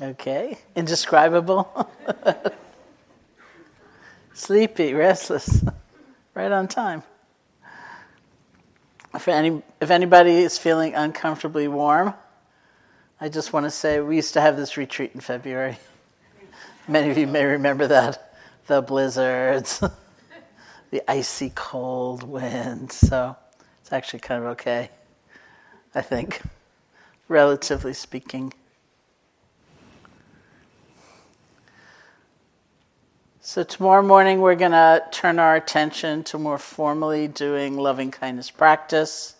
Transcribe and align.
Okay. 0.00 0.56
Indescribable. 0.76 1.92
Sleepy, 4.32 4.94
restless, 4.94 5.64
right 6.34 6.52
on 6.52 6.68
time. 6.68 7.02
If, 9.12 9.26
any, 9.26 9.62
if 9.80 9.90
anybody 9.90 10.38
is 10.38 10.56
feeling 10.56 10.94
uncomfortably 10.94 11.66
warm, 11.66 12.14
I 13.20 13.28
just 13.28 13.52
want 13.52 13.66
to 13.66 13.70
say 13.70 13.98
we 13.98 14.14
used 14.14 14.34
to 14.34 14.40
have 14.40 14.56
this 14.56 14.76
retreat 14.76 15.10
in 15.14 15.20
February. 15.20 15.78
Many 16.88 17.10
of 17.10 17.18
you 17.18 17.26
may 17.26 17.44
remember 17.44 17.88
that. 17.88 18.36
The 18.68 18.80
blizzards, 18.80 19.82
the 20.90 21.10
icy 21.10 21.50
cold 21.56 22.22
winds. 22.22 22.94
So 22.94 23.34
it's 23.80 23.92
actually 23.92 24.20
kind 24.20 24.44
of 24.44 24.50
okay, 24.50 24.90
I 25.96 26.02
think, 26.02 26.42
relatively 27.26 27.94
speaking. 27.94 28.52
So, 33.50 33.62
tomorrow 33.62 34.02
morning, 34.02 34.42
we're 34.42 34.56
going 34.56 34.72
to 34.72 35.02
turn 35.10 35.38
our 35.38 35.56
attention 35.56 36.22
to 36.24 36.38
more 36.38 36.58
formally 36.58 37.28
doing 37.28 37.78
loving 37.78 38.10
kindness 38.10 38.50
practice. 38.50 39.36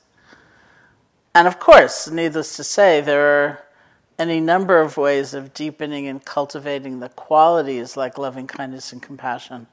And 1.35 1.47
of 1.47 1.59
course, 1.61 2.09
needless 2.09 2.57
to 2.57 2.65
say, 2.65 3.03
there 3.03 3.45
are 3.45 3.65
any 4.19 4.41
number 4.41 4.81
of 4.81 4.97
ways 4.97 5.35
of 5.35 5.53
deepening 5.53 6.07
and 6.07 6.25
cultivating 6.25 7.01
the 7.01 7.11
qualities 7.11 7.99
like 7.99 8.17
loving 8.17 8.47
kindness 8.47 8.95
and 8.95 9.03
compassion. 9.03 9.67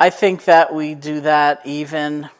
I 0.00 0.10
think 0.10 0.44
that 0.46 0.74
we 0.74 0.96
do 0.96 1.20
that 1.20 1.64
even 1.64 2.30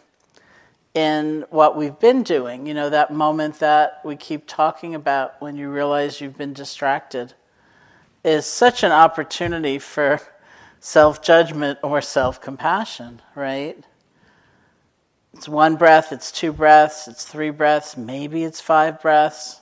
in 0.93 1.45
what 1.51 1.77
we've 1.77 2.01
been 2.01 2.25
doing. 2.25 2.67
You 2.67 2.75
know, 2.75 2.91
that 2.91 3.13
moment 3.13 3.61
that 3.61 4.01
we 4.05 4.17
keep 4.17 4.49
talking 4.49 4.93
about 4.93 5.41
when 5.41 5.57
you 5.57 5.71
realize 5.71 6.21
you've 6.21 6.37
been 6.37 6.53
distracted 6.53 7.35
is 8.25 8.45
such 8.45 8.83
an 8.83 8.91
opportunity 8.91 9.79
for 9.79 10.21
self 10.81 11.23
judgment 11.23 11.79
or 11.83 12.01
self 12.01 12.41
compassion, 12.41 13.21
right? 13.35 13.85
It's 15.35 15.49
one 15.49 15.77
breath, 15.77 16.13
it's 16.13 16.33
two 16.33 16.53
breaths, 16.53 17.09
it's 17.09 17.25
three 17.25 17.51
breaths, 17.51 17.97
maybe 17.97 18.43
it's 18.45 18.61
five 18.61 19.03
breaths, 19.03 19.61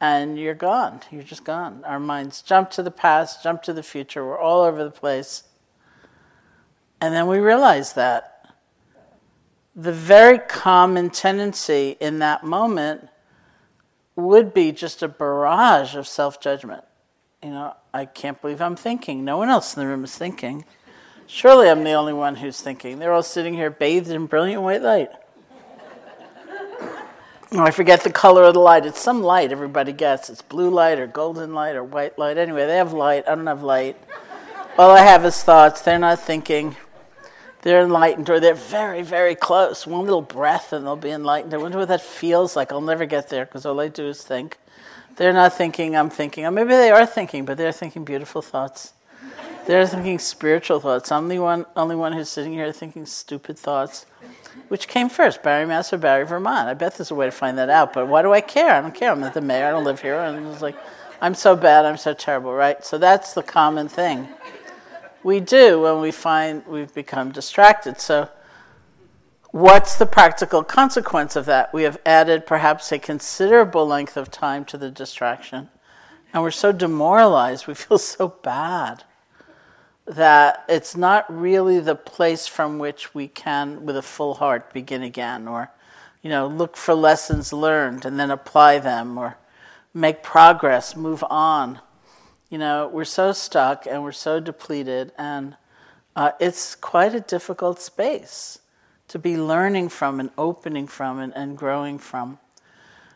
and 0.00 0.38
you're 0.38 0.54
gone. 0.54 1.00
You're 1.10 1.22
just 1.22 1.44
gone. 1.44 1.84
Our 1.84 2.00
minds 2.00 2.40
jump 2.40 2.70
to 2.72 2.82
the 2.82 2.90
past, 2.90 3.42
jump 3.42 3.62
to 3.64 3.74
the 3.74 3.82
future, 3.82 4.24
we're 4.24 4.38
all 4.38 4.62
over 4.62 4.82
the 4.82 4.90
place. 4.90 5.44
And 7.02 7.14
then 7.14 7.26
we 7.26 7.38
realize 7.38 7.92
that 7.94 8.32
the 9.74 9.92
very 9.92 10.38
common 10.38 11.10
tendency 11.10 11.96
in 12.00 12.20
that 12.20 12.44
moment 12.44 13.08
would 14.16 14.54
be 14.54 14.72
just 14.72 15.02
a 15.02 15.08
barrage 15.08 15.94
of 15.96 16.06
self 16.06 16.40
judgment. 16.40 16.84
You 17.42 17.50
know, 17.50 17.74
I 17.94 18.06
can't 18.06 18.40
believe 18.40 18.62
I'm 18.62 18.76
thinking. 18.76 19.24
No 19.24 19.36
one 19.36 19.50
else 19.50 19.76
in 19.76 19.82
the 19.82 19.86
room 19.86 20.04
is 20.04 20.16
thinking. 20.16 20.64
Surely 21.26 21.68
I'm 21.68 21.84
the 21.84 21.92
only 21.92 22.12
one 22.12 22.36
who's 22.36 22.60
thinking. 22.60 22.98
They're 22.98 23.12
all 23.12 23.22
sitting 23.22 23.54
here 23.54 23.70
bathed 23.70 24.10
in 24.10 24.26
brilliant 24.26 24.62
white 24.62 24.82
light. 24.82 25.10
Oh, 27.54 27.60
I 27.60 27.70
forget 27.70 28.02
the 28.02 28.10
color 28.10 28.44
of 28.44 28.54
the 28.54 28.60
light. 28.60 28.86
It's 28.86 28.98
some 28.98 29.22
light 29.22 29.52
everybody 29.52 29.92
gets. 29.92 30.30
It's 30.30 30.40
blue 30.40 30.70
light 30.70 30.98
or 30.98 31.06
golden 31.06 31.52
light 31.52 31.76
or 31.76 31.84
white 31.84 32.18
light. 32.18 32.38
Anyway, 32.38 32.64
they 32.64 32.76
have 32.76 32.94
light. 32.94 33.24
I 33.28 33.34
don't 33.34 33.46
have 33.46 33.62
light. 33.62 33.94
All 34.78 34.90
I 34.90 35.00
have 35.00 35.22
is 35.26 35.42
thoughts. 35.42 35.82
They're 35.82 35.98
not 35.98 36.18
thinking. 36.18 36.76
They're 37.60 37.82
enlightened 37.82 38.30
or 38.30 38.40
they're 38.40 38.54
very, 38.54 39.02
very 39.02 39.34
close. 39.34 39.86
One 39.86 40.04
little 40.04 40.22
breath 40.22 40.72
and 40.72 40.86
they'll 40.86 40.96
be 40.96 41.10
enlightened. 41.10 41.52
I 41.52 41.58
wonder 41.58 41.76
what 41.76 41.88
that 41.88 42.00
feels 42.00 42.56
like. 42.56 42.72
I'll 42.72 42.80
never 42.80 43.04
get 43.04 43.28
there 43.28 43.44
because 43.44 43.66
all 43.66 43.78
I 43.80 43.88
do 43.88 44.06
is 44.06 44.22
think. 44.22 44.56
They're 45.16 45.32
not 45.32 45.52
thinking, 45.54 45.96
I'm 45.96 46.10
thinking. 46.10 46.44
Or 46.46 46.50
maybe 46.50 46.70
they 46.70 46.90
are 46.90 47.06
thinking, 47.06 47.44
but 47.44 47.56
they're 47.56 47.72
thinking 47.72 48.04
beautiful 48.04 48.42
thoughts. 48.42 48.92
They're 49.66 49.86
thinking 49.86 50.18
spiritual 50.18 50.80
thoughts. 50.80 51.12
I'm 51.12 51.28
the 51.28 51.38
one, 51.38 51.66
only 51.76 51.94
one 51.94 52.12
who's 52.12 52.28
sitting 52.28 52.52
here 52.52 52.72
thinking 52.72 53.06
stupid 53.06 53.58
thoughts. 53.58 54.06
Which 54.68 54.88
came 54.88 55.08
first, 55.08 55.42
Barre, 55.42 55.66
Mass 55.66 55.92
or 55.92 55.98
Barre, 55.98 56.24
Vermont? 56.24 56.68
I 56.68 56.74
bet 56.74 56.96
there's 56.96 57.10
a 57.10 57.14
way 57.14 57.26
to 57.26 57.32
find 57.32 57.56
that 57.58 57.70
out, 57.70 57.92
but 57.92 58.08
why 58.08 58.22
do 58.22 58.32
I 58.32 58.40
care? 58.40 58.70
I 58.70 58.80
don't 58.80 58.94
care. 58.94 59.12
I'm 59.12 59.20
not 59.20 59.34
the 59.34 59.40
mayor. 59.40 59.66
I 59.66 59.70
don't 59.70 59.84
live 59.84 60.00
here. 60.00 60.18
And 60.18 60.46
it's 60.48 60.62
like, 60.62 60.76
I'm 61.20 61.34
so 61.34 61.54
bad. 61.54 61.84
I'm 61.84 61.96
so 61.96 62.12
terrible, 62.12 62.52
right? 62.52 62.84
So 62.84 62.98
that's 62.98 63.34
the 63.34 63.42
common 63.42 63.88
thing 63.88 64.28
we 65.22 65.40
do 65.40 65.80
when 65.80 66.00
we 66.00 66.10
find 66.10 66.66
we've 66.66 66.92
become 66.94 67.30
distracted. 67.30 68.00
So 68.00 68.28
What's 69.52 69.96
the 69.96 70.06
practical 70.06 70.64
consequence 70.64 71.36
of 71.36 71.44
that? 71.44 71.74
We 71.74 71.82
have 71.82 72.00
added 72.06 72.46
perhaps 72.46 72.90
a 72.90 72.98
considerable 72.98 73.86
length 73.86 74.16
of 74.16 74.30
time 74.30 74.64
to 74.64 74.78
the 74.78 74.90
distraction, 74.90 75.68
and 76.32 76.42
we're 76.42 76.50
so 76.50 76.72
demoralized, 76.72 77.66
we 77.66 77.74
feel 77.74 77.98
so 77.98 78.28
bad 78.28 79.04
that 80.06 80.64
it's 80.70 80.96
not 80.96 81.26
really 81.28 81.80
the 81.80 81.94
place 81.94 82.46
from 82.46 82.78
which 82.78 83.14
we 83.14 83.28
can, 83.28 83.84
with 83.84 83.94
a 83.94 84.00
full 84.00 84.32
heart, 84.34 84.72
begin 84.72 85.02
again, 85.02 85.46
or 85.46 85.70
you 86.22 86.30
know, 86.30 86.46
look 86.46 86.74
for 86.74 86.94
lessons 86.94 87.52
learned 87.52 88.06
and 88.06 88.18
then 88.18 88.30
apply 88.30 88.78
them, 88.78 89.18
or 89.18 89.36
make 89.92 90.22
progress, 90.22 90.96
move 90.96 91.22
on. 91.28 91.78
You 92.48 92.56
know, 92.56 92.88
we're 92.90 93.04
so 93.04 93.32
stuck 93.32 93.84
and 93.84 94.02
we're 94.02 94.12
so 94.12 94.40
depleted, 94.40 95.12
and 95.18 95.56
uh, 96.16 96.30
it's 96.40 96.74
quite 96.74 97.14
a 97.14 97.20
difficult 97.20 97.82
space 97.82 98.60
to 99.12 99.18
be 99.18 99.36
learning 99.36 99.90
from 99.90 100.20
and 100.20 100.30
opening 100.38 100.86
from 100.86 101.18
and, 101.18 101.34
and 101.36 101.58
growing 101.58 101.98
from. 101.98 102.38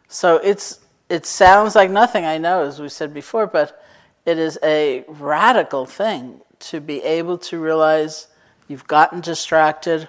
So 0.09 0.37
it's 0.37 0.81
it 1.09 1.25
sounds 1.25 1.75
like 1.75 1.91
nothing, 1.91 2.27
I 2.27 2.37
know, 2.37 2.65
as 2.65 2.79
we 2.79 2.91
said 2.91 3.15
before, 3.15 3.47
but 3.47 3.83
it 4.27 4.37
is 4.39 4.59
a 4.62 5.06
radical 5.09 5.87
thing 5.87 6.43
to 6.59 6.83
be 6.83 7.03
able 7.03 7.39
to 7.39 7.59
realize 7.59 8.27
you've 8.69 8.87
gotten 8.87 9.23
distracted, 9.23 10.06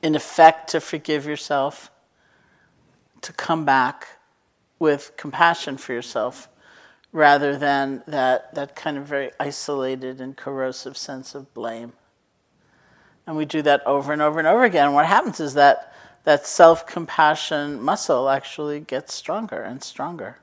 in 0.00 0.14
effect, 0.14 0.70
to 0.70 0.80
forgive 0.80 1.26
yourself, 1.26 1.90
to 3.22 3.32
come 3.32 3.64
back 3.64 4.06
with 4.78 5.12
compassion 5.16 5.76
for 5.76 5.92
yourself 5.92 6.48
rather 7.10 7.56
than 7.56 8.04
that, 8.06 8.54
that 8.54 8.76
kind 8.76 8.96
of 8.96 9.06
very 9.06 9.32
isolated 9.40 10.20
and 10.20 10.36
corrosive 10.36 10.96
sense 10.96 11.34
of 11.34 11.52
blame. 11.52 11.94
And 13.26 13.36
we 13.36 13.44
do 13.44 13.62
that 13.62 13.86
over 13.86 14.12
and 14.12 14.20
over 14.20 14.38
and 14.38 14.48
over 14.48 14.64
again. 14.64 14.86
And 14.86 14.94
what 14.94 15.06
happens 15.06 15.40
is 15.40 15.54
that 15.54 15.94
that 16.24 16.46
self 16.46 16.86
compassion 16.86 17.80
muscle 17.80 18.28
actually 18.28 18.80
gets 18.80 19.14
stronger 19.14 19.62
and 19.62 19.82
stronger. 19.82 20.38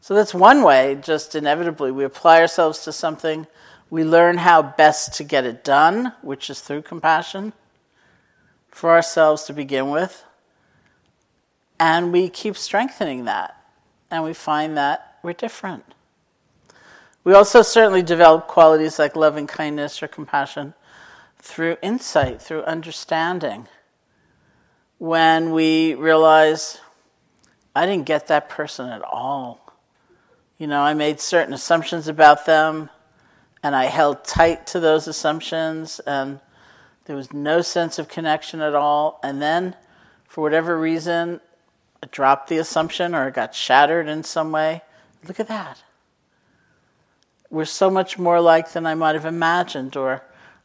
So 0.00 0.14
that's 0.14 0.32
one 0.32 0.62
way, 0.62 0.98
just 1.02 1.34
inevitably. 1.34 1.90
We 1.90 2.04
apply 2.04 2.40
ourselves 2.40 2.84
to 2.84 2.92
something, 2.92 3.46
we 3.90 4.04
learn 4.04 4.38
how 4.38 4.62
best 4.62 5.14
to 5.14 5.24
get 5.24 5.44
it 5.44 5.64
done, 5.64 6.14
which 6.22 6.48
is 6.48 6.60
through 6.60 6.82
compassion 6.82 7.52
for 8.70 8.90
ourselves 8.90 9.44
to 9.44 9.52
begin 9.52 9.90
with. 9.90 10.24
And 11.78 12.12
we 12.12 12.28
keep 12.28 12.56
strengthening 12.56 13.24
that. 13.24 13.56
And 14.10 14.24
we 14.24 14.32
find 14.32 14.76
that 14.76 15.18
we're 15.22 15.32
different. 15.32 15.84
We 17.24 17.34
also 17.34 17.62
certainly 17.62 18.02
develop 18.02 18.48
qualities 18.48 18.98
like 18.98 19.16
loving 19.16 19.46
kindness 19.46 20.02
or 20.02 20.08
compassion 20.08 20.74
through 21.40 21.76
insight, 21.82 22.40
through 22.40 22.62
understanding. 22.62 23.68
When 24.98 25.52
we 25.52 25.94
realize, 25.94 26.78
I 27.74 27.86
didn't 27.86 28.06
get 28.06 28.28
that 28.28 28.48
person 28.48 28.88
at 28.88 29.02
all. 29.02 29.74
You 30.58 30.66
know, 30.66 30.82
I 30.82 30.94
made 30.94 31.20
certain 31.20 31.54
assumptions 31.54 32.06
about 32.06 32.44
them, 32.46 32.90
and 33.62 33.74
I 33.74 33.86
held 33.86 34.24
tight 34.24 34.66
to 34.68 34.80
those 34.80 35.08
assumptions, 35.08 36.00
and 36.00 36.40
there 37.06 37.16
was 37.16 37.32
no 37.32 37.62
sense 37.62 37.98
of 37.98 38.08
connection 38.08 38.60
at 38.60 38.74
all. 38.74 39.18
And 39.22 39.40
then, 39.40 39.74
for 40.28 40.42
whatever 40.42 40.78
reason, 40.78 41.40
I 42.02 42.06
dropped 42.10 42.48
the 42.48 42.58
assumption 42.58 43.14
or 43.14 43.28
it 43.28 43.34
got 43.34 43.54
shattered 43.54 44.08
in 44.08 44.22
some 44.22 44.52
way. 44.52 44.82
Look 45.26 45.40
at 45.40 45.48
that. 45.48 45.82
We're 47.50 47.64
so 47.64 47.90
much 47.90 48.18
more 48.18 48.40
like 48.40 48.72
than 48.72 48.86
I 48.86 48.94
might 48.94 49.16
have 49.16 49.26
imagined, 49.26 49.96
or 49.96 50.22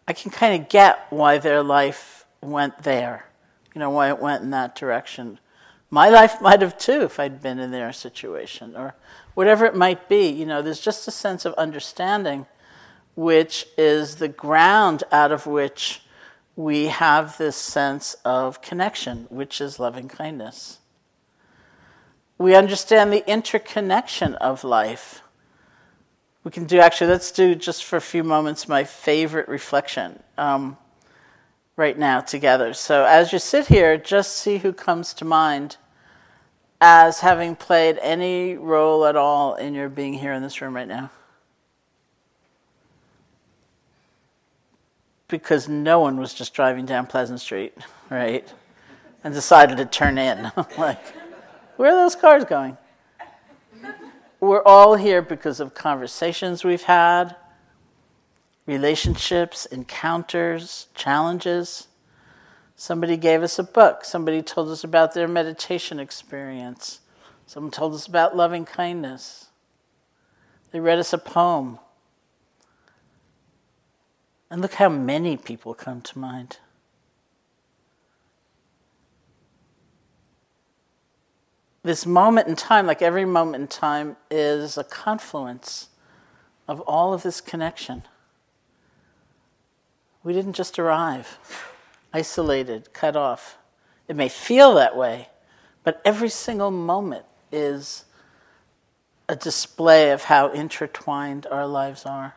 I 0.07 0.13
can 0.13 0.31
kind 0.31 0.62
of 0.62 0.69
get 0.69 1.07
why 1.10 1.38
their 1.38 1.63
life 1.63 2.25
went 2.42 2.84
there, 2.84 3.25
you 3.74 3.80
know, 3.80 3.90
why 3.90 4.10
it 4.10 4.22
went 4.22 4.44
in 4.44 4.52
that 4.52 4.75
direction. 4.75 5.40
My 5.90 6.10
life 6.10 6.42
might 6.42 6.62
have 6.62 6.78
too 6.78 7.02
if 7.02 7.19
I'd 7.19 7.42
been 7.42 7.60
in 7.60 7.72
their 7.72 7.92
situation, 7.94 8.75
or 8.75 8.96
whatever 9.34 9.66
it 9.66 9.75
might 9.75 10.07
be. 10.07 10.28
You 10.28 10.46
know, 10.46 10.62
there's 10.62 10.80
just 10.80 11.07
a 11.07 11.12
sense 11.12 11.46
of 11.46 11.54
understanding, 11.56 12.46
which 13.16 13.66
is 13.78 14.18
the 14.18 14.28
ground 14.28 15.04
out 15.12 15.31
of 15.31 15.48
which 15.48 16.02
we 16.56 16.86
have 16.86 17.38
this 17.38 17.56
sense 17.56 18.16
of 18.24 18.62
connection, 18.62 19.28
which 19.30 19.60
is 19.60 19.80
loving 19.80 20.07
kindness. 20.07 20.80
We 22.38 22.56
understand 22.56 23.12
the 23.12 23.28
interconnection 23.30 24.36
of 24.36 24.63
life 24.63 25.22
we 26.45 26.51
can 26.51 26.65
do 26.65 26.80
actually, 26.80 27.07
let's 27.07 27.31
do 27.31 27.56
just 27.56 27.83
for 27.83 27.97
a 27.97 28.01
few 28.01 28.24
moments 28.24 28.69
my 28.69 28.83
favorite 28.83 29.47
reflection 29.47 30.21
um, 30.38 30.77
right 31.75 31.97
now 31.97 32.21
together. 32.21 32.71
So 32.75 33.03
as 33.03 33.33
you 33.33 33.39
sit 33.39 33.65
here, 33.65 33.97
just 33.97 34.38
see 34.38 34.59
who 34.59 34.71
comes 34.71 35.15
to 35.15 35.25
mind 35.25 35.77
as 36.80 37.21
having 37.21 37.56
played 37.56 37.97
any 38.00 38.56
role 38.57 39.06
at 39.06 39.15
all 39.15 39.56
in 39.56 39.74
your 39.74 39.89
being 39.89 40.13
here 40.13 40.33
in 40.33 40.44
this 40.44 40.62
room 40.62 40.75
right 40.75 40.88
now? 40.88 41.09
Because 45.27 45.68
no 45.68 46.00
one 46.00 46.18
was 46.18 46.36
just 46.36 46.53
driving 46.53 46.86
down 46.86 47.07
Pleasant 47.07 47.42
Street, 47.42 47.74
right? 48.12 48.53
And 49.24 49.33
decided 49.33 49.77
to 49.77 49.86
turn 49.86 50.19
in. 50.19 50.51
like, 50.77 51.03
where 51.77 51.92
are 51.92 52.03
those 52.03 52.15
cars 52.15 52.45
going? 52.45 52.77
We're 54.39 54.63
all 54.63 54.95
here 54.95 55.21
because 55.21 55.59
of 55.59 55.73
conversations 55.73 56.63
we've 56.63 56.83
had, 56.83 57.35
relationships, 58.65 59.65
encounters, 59.65 60.87
challenges. 60.93 61.87
Somebody 62.75 63.17
gave 63.17 63.41
us 63.41 63.57
a 63.57 63.63
book. 63.63 64.03
Somebody 64.03 64.41
told 64.41 64.69
us 64.69 64.83
about 64.83 65.13
their 65.13 65.27
meditation 65.27 65.99
experience. 65.99 66.99
Someone 67.47 67.71
told 67.71 67.93
us 67.93 68.07
about 68.07 68.35
loving 68.35 68.65
kindness. 68.65 69.47
They 70.71 70.79
read 70.79 70.99
us 70.99 71.13
a 71.13 71.17
poem. 71.17 71.79
And 74.49 74.61
look 74.61 74.73
how 74.73 74.89
many 74.89 75.37
people 75.37 75.73
come 75.73 76.01
to 76.01 76.19
mind. 76.19 76.57
This 81.85 82.07
moment 82.07 82.47
in 82.47 82.55
time, 82.55 82.87
like 82.87 83.03
every 83.03 83.25
moment 83.25 83.61
in 83.61 83.67
time, 83.67 84.17
is 84.31 84.75
a 84.75 84.83
confluence 84.83 85.89
of 86.67 86.79
all 86.81 87.13
of 87.13 87.21
this 87.21 87.39
connection. 87.39 88.01
We 90.23 90.33
didn't 90.33 90.53
just 90.53 90.79
arrive 90.79 91.37
isolated, 92.11 92.91
cut 92.91 93.15
off. 93.15 93.59
It 94.07 94.15
may 94.15 94.29
feel 94.29 94.73
that 94.73 94.97
way, 94.97 95.29
but 95.83 96.01
every 96.03 96.29
single 96.29 96.71
moment 96.71 97.25
is 97.51 98.05
a 99.29 99.35
display 99.35 100.09
of 100.09 100.23
how 100.23 100.47
intertwined 100.53 101.45
our 101.51 101.67
lives 101.67 102.03
are. 102.03 102.33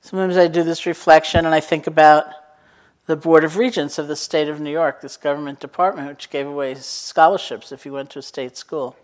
Sometimes 0.00 0.36
I 0.36 0.48
do 0.48 0.64
this 0.64 0.84
reflection 0.84 1.46
and 1.46 1.54
I 1.54 1.60
think 1.60 1.86
about 1.86 2.26
the 3.06 3.16
Board 3.16 3.44
of 3.44 3.56
Regents 3.56 3.98
of 3.98 4.08
the 4.08 4.16
state 4.16 4.48
of 4.48 4.60
New 4.60 4.70
York, 4.70 5.00
this 5.00 5.16
government 5.16 5.60
department 5.60 6.08
which 6.08 6.30
gave 6.30 6.46
away 6.46 6.74
scholarships 6.74 7.72
if 7.72 7.84
you 7.84 7.92
went 7.92 8.10
to 8.10 8.20
a 8.20 8.22
state 8.22 8.56
school, 8.56 8.96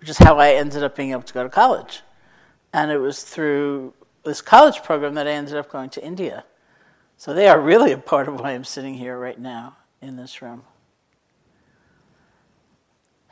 which 0.00 0.08
is 0.08 0.18
how 0.18 0.38
I 0.38 0.52
ended 0.52 0.82
up 0.82 0.96
being 0.96 1.12
able 1.12 1.22
to 1.22 1.34
go 1.34 1.42
to 1.42 1.48
college. 1.48 2.02
And 2.72 2.90
it 2.90 2.98
was 2.98 3.22
through 3.22 3.94
this 4.24 4.42
college 4.42 4.82
program 4.82 5.14
that 5.14 5.26
I 5.26 5.32
ended 5.32 5.56
up 5.56 5.70
going 5.70 5.90
to 5.90 6.04
India. 6.04 6.44
So 7.16 7.32
they 7.32 7.48
are 7.48 7.60
really 7.60 7.92
a 7.92 7.98
part 7.98 8.28
of 8.28 8.38
why 8.38 8.52
I'm 8.52 8.64
sitting 8.64 8.94
here 8.94 9.18
right 9.18 9.38
now 9.38 9.76
in 10.02 10.16
this 10.16 10.42
room. 10.42 10.62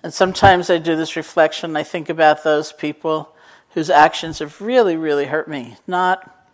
And 0.03 0.13
sometimes 0.15 0.71
I 0.71 0.79
do 0.79 0.97
this 0.97 1.17
reflection, 1.17 1.77
I 1.77 1.83
think 1.83 2.09
about 2.09 2.43
those 2.43 2.73
people 2.73 3.35
whose 3.71 3.91
actions 3.91 4.39
have 4.39 4.61
really, 4.61 4.97
really 4.97 5.27
hurt 5.27 5.49
me. 5.49 5.77
Not 5.87 6.46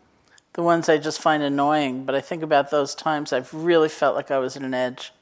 the 0.54 0.62
ones 0.62 0.88
I 0.88 0.99
just 0.99 1.20
find 1.20 1.43
annoying, 1.43 2.04
but 2.04 2.14
I 2.14 2.20
think 2.20 2.43
about 2.43 2.70
those 2.70 2.94
times 2.94 3.32
I've 3.32 3.52
really 3.54 3.88
felt 3.88 4.14
like 4.14 4.31
I 4.31 4.38
was 4.38 4.56
at 4.56 4.62
an 4.62 4.75
edge. 4.75 5.12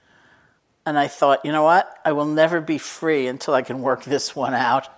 And 0.86 0.98
I 0.98 1.08
thought, 1.08 1.44
you 1.44 1.52
know 1.52 1.62
what? 1.62 1.98
I 2.04 2.12
will 2.12 2.24
never 2.24 2.60
be 2.60 2.78
free 2.78 3.26
until 3.26 3.54
I 3.54 3.62
can 3.62 3.82
work 3.82 4.04
this 4.04 4.34
one 4.34 4.54
out 4.54 4.88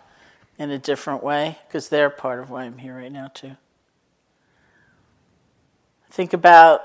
in 0.58 0.70
a 0.70 0.78
different 0.78 1.24
way, 1.24 1.58
because 1.66 1.88
they're 1.88 2.08
part 2.08 2.40
of 2.40 2.50
why 2.50 2.64
I'm 2.64 2.78
here 2.78 2.96
right 2.96 3.10
now, 3.10 3.28
too. 3.28 3.56
I 6.08 6.12
think 6.12 6.32
about 6.32 6.82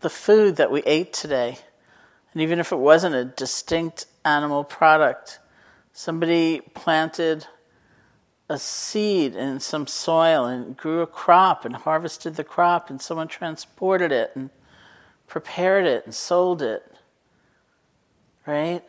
the 0.00 0.10
food 0.10 0.56
that 0.56 0.70
we 0.70 0.82
ate 0.82 1.12
today, 1.12 1.58
and 2.32 2.42
even 2.42 2.58
if 2.58 2.72
it 2.72 2.78
wasn't 2.78 3.14
a 3.14 3.24
distinct 3.24 4.06
animal 4.24 4.64
product, 4.64 5.38
somebody 5.92 6.60
planted 6.74 7.46
a 8.52 8.58
seed 8.58 9.34
in 9.34 9.60
some 9.60 9.86
soil 9.86 10.44
and 10.44 10.76
grew 10.76 11.00
a 11.00 11.06
crop 11.06 11.64
and 11.64 11.74
harvested 11.74 12.36
the 12.36 12.44
crop, 12.44 12.90
and 12.90 13.00
someone 13.00 13.28
transported 13.28 14.12
it 14.12 14.32
and 14.34 14.50
prepared 15.26 15.86
it 15.86 16.04
and 16.04 16.14
sold 16.14 16.62
it. 16.62 16.82
Right? 18.46 18.84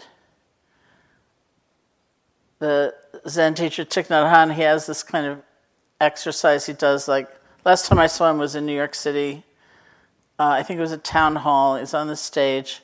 The 2.59 2.93
Zen 3.27 3.55
teacher 3.55 3.85
Thich 3.85 4.07
Nhat 4.07 4.31
Hanh, 4.31 4.53
he 4.53 4.61
has 4.61 4.85
this 4.85 5.03
kind 5.03 5.25
of 5.25 5.41
exercise 5.99 6.65
he 6.65 6.73
does. 6.73 7.07
Like 7.07 7.29
last 7.65 7.87
time 7.87 7.99
I 7.99 8.07
saw 8.07 8.29
him 8.29 8.37
was 8.37 8.55
in 8.55 8.65
New 8.65 8.75
York 8.75 8.95
City 8.95 9.43
uh, 10.39 10.49
I 10.49 10.63
think 10.63 10.79
it 10.79 10.81
was 10.81 10.91
a 10.91 10.97
town 10.97 11.35
hall. 11.35 11.75
It's 11.75 11.93
on 11.93 12.07
the 12.07 12.15
stage, 12.15 12.81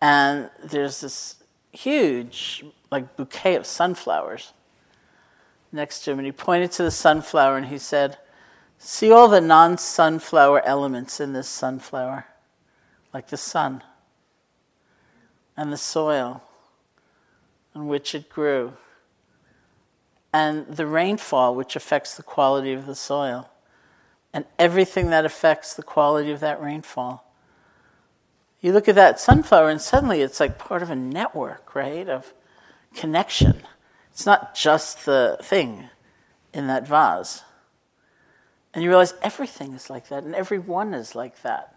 and 0.00 0.50
there's 0.64 1.00
this 1.02 1.36
huge 1.72 2.64
like 2.90 3.16
bouquet 3.16 3.54
of 3.54 3.66
sunflowers 3.66 4.52
next 5.72 6.00
to 6.00 6.10
him, 6.10 6.18
and 6.18 6.26
he 6.26 6.32
pointed 6.32 6.72
to 6.72 6.82
the 6.82 6.90
sunflower 6.90 7.56
and 7.56 7.66
he 7.66 7.78
said, 7.78 8.18
"See 8.78 9.12
all 9.12 9.28
the 9.28 9.40
non-sunflower 9.40 10.62
elements 10.64 11.20
in 11.20 11.32
this 11.32 11.48
sunflower, 11.48 12.26
like 13.12 13.28
the 13.28 13.36
sun 13.36 13.82
and 15.56 15.72
the 15.72 15.76
soil 15.76 16.42
on 17.74 17.88
which 17.88 18.14
it 18.14 18.28
grew." 18.28 18.76
And 20.32 20.66
the 20.66 20.86
rainfall, 20.86 21.54
which 21.54 21.74
affects 21.74 22.16
the 22.16 22.22
quality 22.22 22.72
of 22.72 22.86
the 22.86 22.94
soil 22.94 23.50
and 24.32 24.44
everything 24.58 25.10
that 25.10 25.24
affects 25.24 25.74
the 25.74 25.82
quality 25.82 26.30
of 26.30 26.40
that 26.40 26.62
rainfall. 26.62 27.24
You 28.60 28.72
look 28.72 28.88
at 28.88 28.94
that 28.94 29.18
sunflower, 29.18 29.70
and 29.70 29.80
suddenly 29.80 30.20
it's 30.20 30.38
like 30.38 30.58
part 30.58 30.82
of 30.82 30.90
a 30.90 30.96
network, 30.96 31.74
right, 31.74 32.08
of 32.08 32.32
connection. 32.94 33.66
It's 34.12 34.26
not 34.26 34.54
just 34.54 35.06
the 35.06 35.38
thing 35.42 35.88
in 36.52 36.66
that 36.66 36.86
vase. 36.86 37.42
And 38.72 38.84
you 38.84 38.90
realize 38.90 39.14
everything 39.22 39.72
is 39.72 39.90
like 39.90 40.08
that, 40.08 40.24
and 40.24 40.34
everyone 40.34 40.94
is 40.94 41.14
like 41.14 41.42
that. 41.42 41.74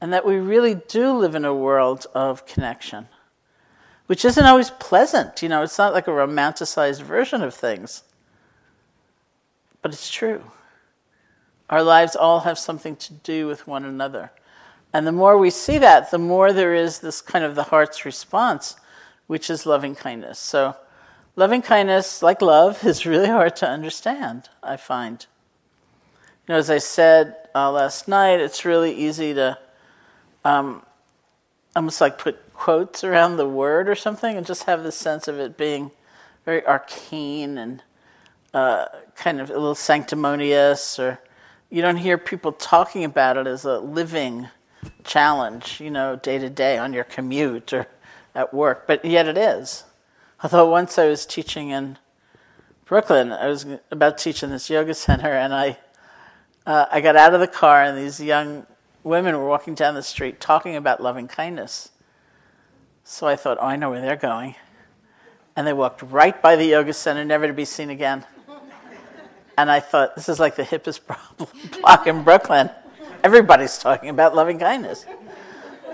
And 0.00 0.12
that 0.12 0.26
we 0.26 0.36
really 0.36 0.74
do 0.74 1.12
live 1.12 1.34
in 1.34 1.44
a 1.44 1.54
world 1.54 2.06
of 2.14 2.46
connection, 2.46 3.08
which 4.06 4.24
isn't 4.24 4.46
always 4.46 4.70
pleasant. 4.70 5.42
You 5.42 5.48
know, 5.48 5.62
it's 5.62 5.78
not 5.78 5.92
like 5.92 6.08
a 6.08 6.12
romanticized 6.12 7.02
version 7.02 7.42
of 7.42 7.54
things, 7.54 8.02
but 9.82 9.92
it's 9.92 10.10
true. 10.10 10.42
Our 11.68 11.82
lives 11.82 12.16
all 12.16 12.40
have 12.40 12.58
something 12.58 12.96
to 12.96 13.12
do 13.12 13.46
with 13.46 13.66
one 13.66 13.84
another. 13.84 14.32
And 14.92 15.06
the 15.06 15.12
more 15.12 15.38
we 15.38 15.50
see 15.50 15.78
that, 15.78 16.10
the 16.10 16.18
more 16.18 16.52
there 16.52 16.74
is 16.74 16.98
this 16.98 17.20
kind 17.20 17.44
of 17.44 17.54
the 17.54 17.62
heart's 17.64 18.04
response, 18.04 18.74
which 19.28 19.48
is 19.48 19.66
loving 19.66 19.94
kindness. 19.94 20.40
So, 20.40 20.74
loving 21.36 21.62
kindness, 21.62 22.22
like 22.22 22.42
love, 22.42 22.84
is 22.84 23.06
really 23.06 23.28
hard 23.28 23.56
to 23.56 23.68
understand, 23.68 24.48
I 24.62 24.76
find. 24.76 25.26
You 26.46 26.54
know, 26.54 26.58
as 26.58 26.70
I 26.70 26.78
said 26.78 27.36
uh, 27.54 27.70
last 27.70 28.08
night, 28.08 28.40
it's 28.40 28.64
really 28.64 28.92
easy 28.92 29.34
to 29.34 29.58
um, 30.44 30.82
almost 31.76 32.00
like 32.00 32.18
put 32.18 32.52
quotes 32.54 33.04
around 33.04 33.36
the 33.36 33.48
word 33.48 33.88
or 33.88 33.94
something 33.94 34.36
and 34.36 34.44
just 34.44 34.64
have 34.64 34.82
the 34.82 34.92
sense 34.92 35.28
of 35.28 35.38
it 35.38 35.56
being 35.56 35.90
very 36.44 36.66
arcane 36.66 37.58
and 37.58 37.82
uh, 38.52 38.86
kind 39.14 39.40
of 39.40 39.50
a 39.50 39.52
little 39.52 39.74
sanctimonious 39.74 40.98
or 40.98 41.18
you 41.70 41.80
don't 41.82 41.96
hear 41.96 42.18
people 42.18 42.52
talking 42.52 43.04
about 43.04 43.36
it 43.36 43.46
as 43.46 43.64
a 43.64 43.78
living 43.78 44.48
challenge, 45.04 45.80
you 45.80 45.90
know, 45.90 46.16
day 46.16 46.38
to 46.38 46.50
day 46.50 46.76
on 46.76 46.92
your 46.92 47.04
commute 47.04 47.72
or 47.72 47.86
at 48.34 48.52
work, 48.52 48.86
but 48.86 49.04
yet 49.04 49.26
it 49.26 49.38
is. 49.38 49.84
Although 50.42 50.70
once 50.70 50.98
I 50.98 51.06
was 51.06 51.26
teaching 51.26 51.68
in 51.68 51.98
Brooklyn, 52.86 53.30
I 53.30 53.48
was 53.48 53.66
about 53.90 54.16
to 54.16 54.24
teach 54.24 54.42
in 54.42 54.48
this 54.48 54.70
yoga 54.70 54.94
center, 54.94 55.28
and 55.28 55.52
I, 55.52 55.78
uh, 56.66 56.86
I 56.90 57.02
got 57.02 57.14
out 57.14 57.34
of 57.34 57.40
the 57.40 57.46
car, 57.46 57.82
and 57.82 57.98
these 57.98 58.18
young 58.20 58.66
women 59.04 59.36
were 59.36 59.46
walking 59.46 59.74
down 59.74 59.94
the 59.94 60.02
street 60.02 60.40
talking 60.40 60.76
about 60.76 61.02
loving 61.02 61.28
kindness. 61.28 61.90
So 63.04 63.26
I 63.26 63.36
thought, 63.36 63.58
oh, 63.60 63.66
I 63.66 63.76
know 63.76 63.90
where 63.90 64.00
they're 64.00 64.16
going. 64.16 64.54
And 65.56 65.66
they 65.66 65.74
walked 65.74 66.00
right 66.02 66.40
by 66.40 66.56
the 66.56 66.64
yoga 66.64 66.94
center, 66.94 67.22
never 67.22 67.46
to 67.46 67.52
be 67.52 67.66
seen 67.66 67.90
again. 67.90 68.24
And 69.58 69.70
I 69.70 69.80
thought, 69.80 70.16
this 70.16 70.30
is 70.30 70.40
like 70.40 70.56
the 70.56 70.62
hippest 70.62 71.00
block 71.80 72.06
in 72.06 72.22
Brooklyn. 72.22 72.70
Everybody's 73.22 73.76
talking 73.76 74.08
about 74.08 74.34
loving 74.34 74.58
kindness. 74.58 75.04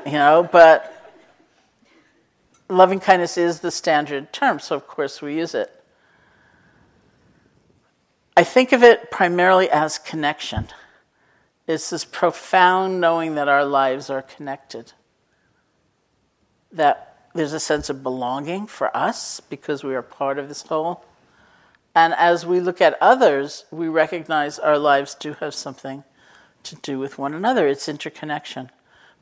You 0.04 0.12
know, 0.12 0.48
but 0.52 0.95
loving 2.68 3.00
kindness 3.00 3.36
is 3.38 3.60
the 3.60 3.70
standard 3.70 4.32
term, 4.32 4.58
so 4.58 4.76
of 4.76 4.86
course 4.86 5.22
we 5.22 5.36
use 5.36 5.54
it. 5.54 5.72
I 8.36 8.44
think 8.44 8.72
of 8.72 8.82
it 8.82 9.10
primarily 9.10 9.70
as 9.70 9.98
connection. 9.98 10.68
It's 11.66 11.90
this 11.90 12.04
profound 12.04 13.00
knowing 13.00 13.34
that 13.34 13.48
our 13.48 13.64
lives 13.64 14.10
are 14.10 14.22
connected. 14.22 14.92
That 16.70 17.28
there's 17.34 17.52
a 17.52 17.60
sense 17.60 17.88
of 17.88 18.02
belonging 18.02 18.66
for 18.66 18.94
us 18.96 19.40
because 19.40 19.82
we 19.82 19.94
are 19.94 20.02
part 20.02 20.38
of 20.38 20.48
this 20.48 20.62
whole 20.62 21.04
and 21.96 22.12
as 22.12 22.44
we 22.44 22.60
look 22.60 22.82
at 22.82 22.98
others, 23.00 23.64
we 23.70 23.88
recognize 23.88 24.58
our 24.58 24.78
lives 24.78 25.14
do 25.14 25.32
have 25.40 25.54
something 25.54 26.04
to 26.64 26.76
do 26.76 26.98
with 26.98 27.16
one 27.16 27.32
another. 27.32 27.66
It's 27.66 27.88
interconnection. 27.88 28.70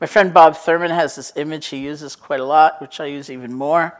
My 0.00 0.06
friend 0.06 0.34
Bob 0.34 0.56
Thurman 0.56 0.90
has 0.90 1.14
this 1.14 1.32
image 1.36 1.66
he 1.66 1.78
uses 1.78 2.16
quite 2.16 2.40
a 2.40 2.44
lot, 2.44 2.80
which 2.80 2.98
I 3.00 3.06
use 3.06 3.30
even 3.30 3.52
more. 3.52 3.98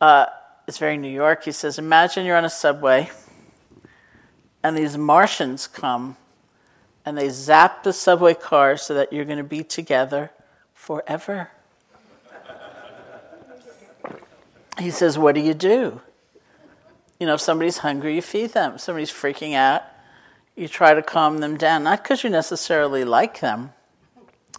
Uh, 0.00 0.26
it's 0.66 0.78
very 0.78 0.96
New 0.96 1.08
York. 1.08 1.44
He 1.44 1.52
says, 1.52 1.78
Imagine 1.78 2.26
you're 2.26 2.36
on 2.36 2.44
a 2.44 2.50
subway 2.50 3.10
and 4.62 4.76
these 4.76 4.96
Martians 4.96 5.66
come 5.66 6.16
and 7.04 7.16
they 7.16 7.28
zap 7.30 7.84
the 7.84 7.92
subway 7.92 8.34
car 8.34 8.76
so 8.76 8.94
that 8.94 9.12
you're 9.12 9.24
going 9.24 9.38
to 9.38 9.44
be 9.44 9.62
together 9.62 10.30
forever. 10.72 11.50
he 14.78 14.90
says, 14.90 15.18
What 15.18 15.34
do 15.34 15.40
you 15.40 15.54
do? 15.54 16.00
You 17.18 17.26
know, 17.26 17.34
if 17.34 17.40
somebody's 17.40 17.78
hungry, 17.78 18.16
you 18.16 18.22
feed 18.22 18.52
them. 18.52 18.74
If 18.74 18.80
somebody's 18.82 19.10
freaking 19.10 19.54
out, 19.54 19.82
you 20.56 20.68
try 20.68 20.92
to 20.94 21.02
calm 21.02 21.38
them 21.38 21.56
down. 21.56 21.84
Not 21.84 22.02
because 22.02 22.24
you 22.24 22.30
necessarily 22.30 23.04
like 23.04 23.40
them 23.40 23.72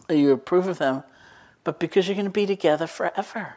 you 0.09 0.31
approve 0.31 0.67
of 0.67 0.77
them, 0.77 1.03
but 1.63 1.79
because 1.79 2.07
you're 2.07 2.15
going 2.15 2.25
to 2.25 2.31
be 2.31 2.45
together 2.45 2.87
forever. 2.87 3.55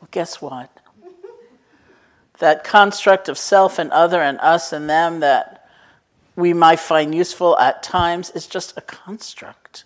Well, 0.00 0.08
guess 0.10 0.40
what? 0.40 0.70
that 2.38 2.64
construct 2.64 3.28
of 3.28 3.38
self 3.38 3.78
and 3.78 3.90
other 3.90 4.20
and 4.20 4.38
us 4.40 4.72
and 4.72 4.88
them 4.88 5.20
that 5.20 5.68
we 6.36 6.52
might 6.52 6.80
find 6.80 7.14
useful 7.14 7.58
at 7.58 7.82
times 7.82 8.30
is 8.30 8.46
just 8.46 8.76
a 8.76 8.80
construct. 8.80 9.84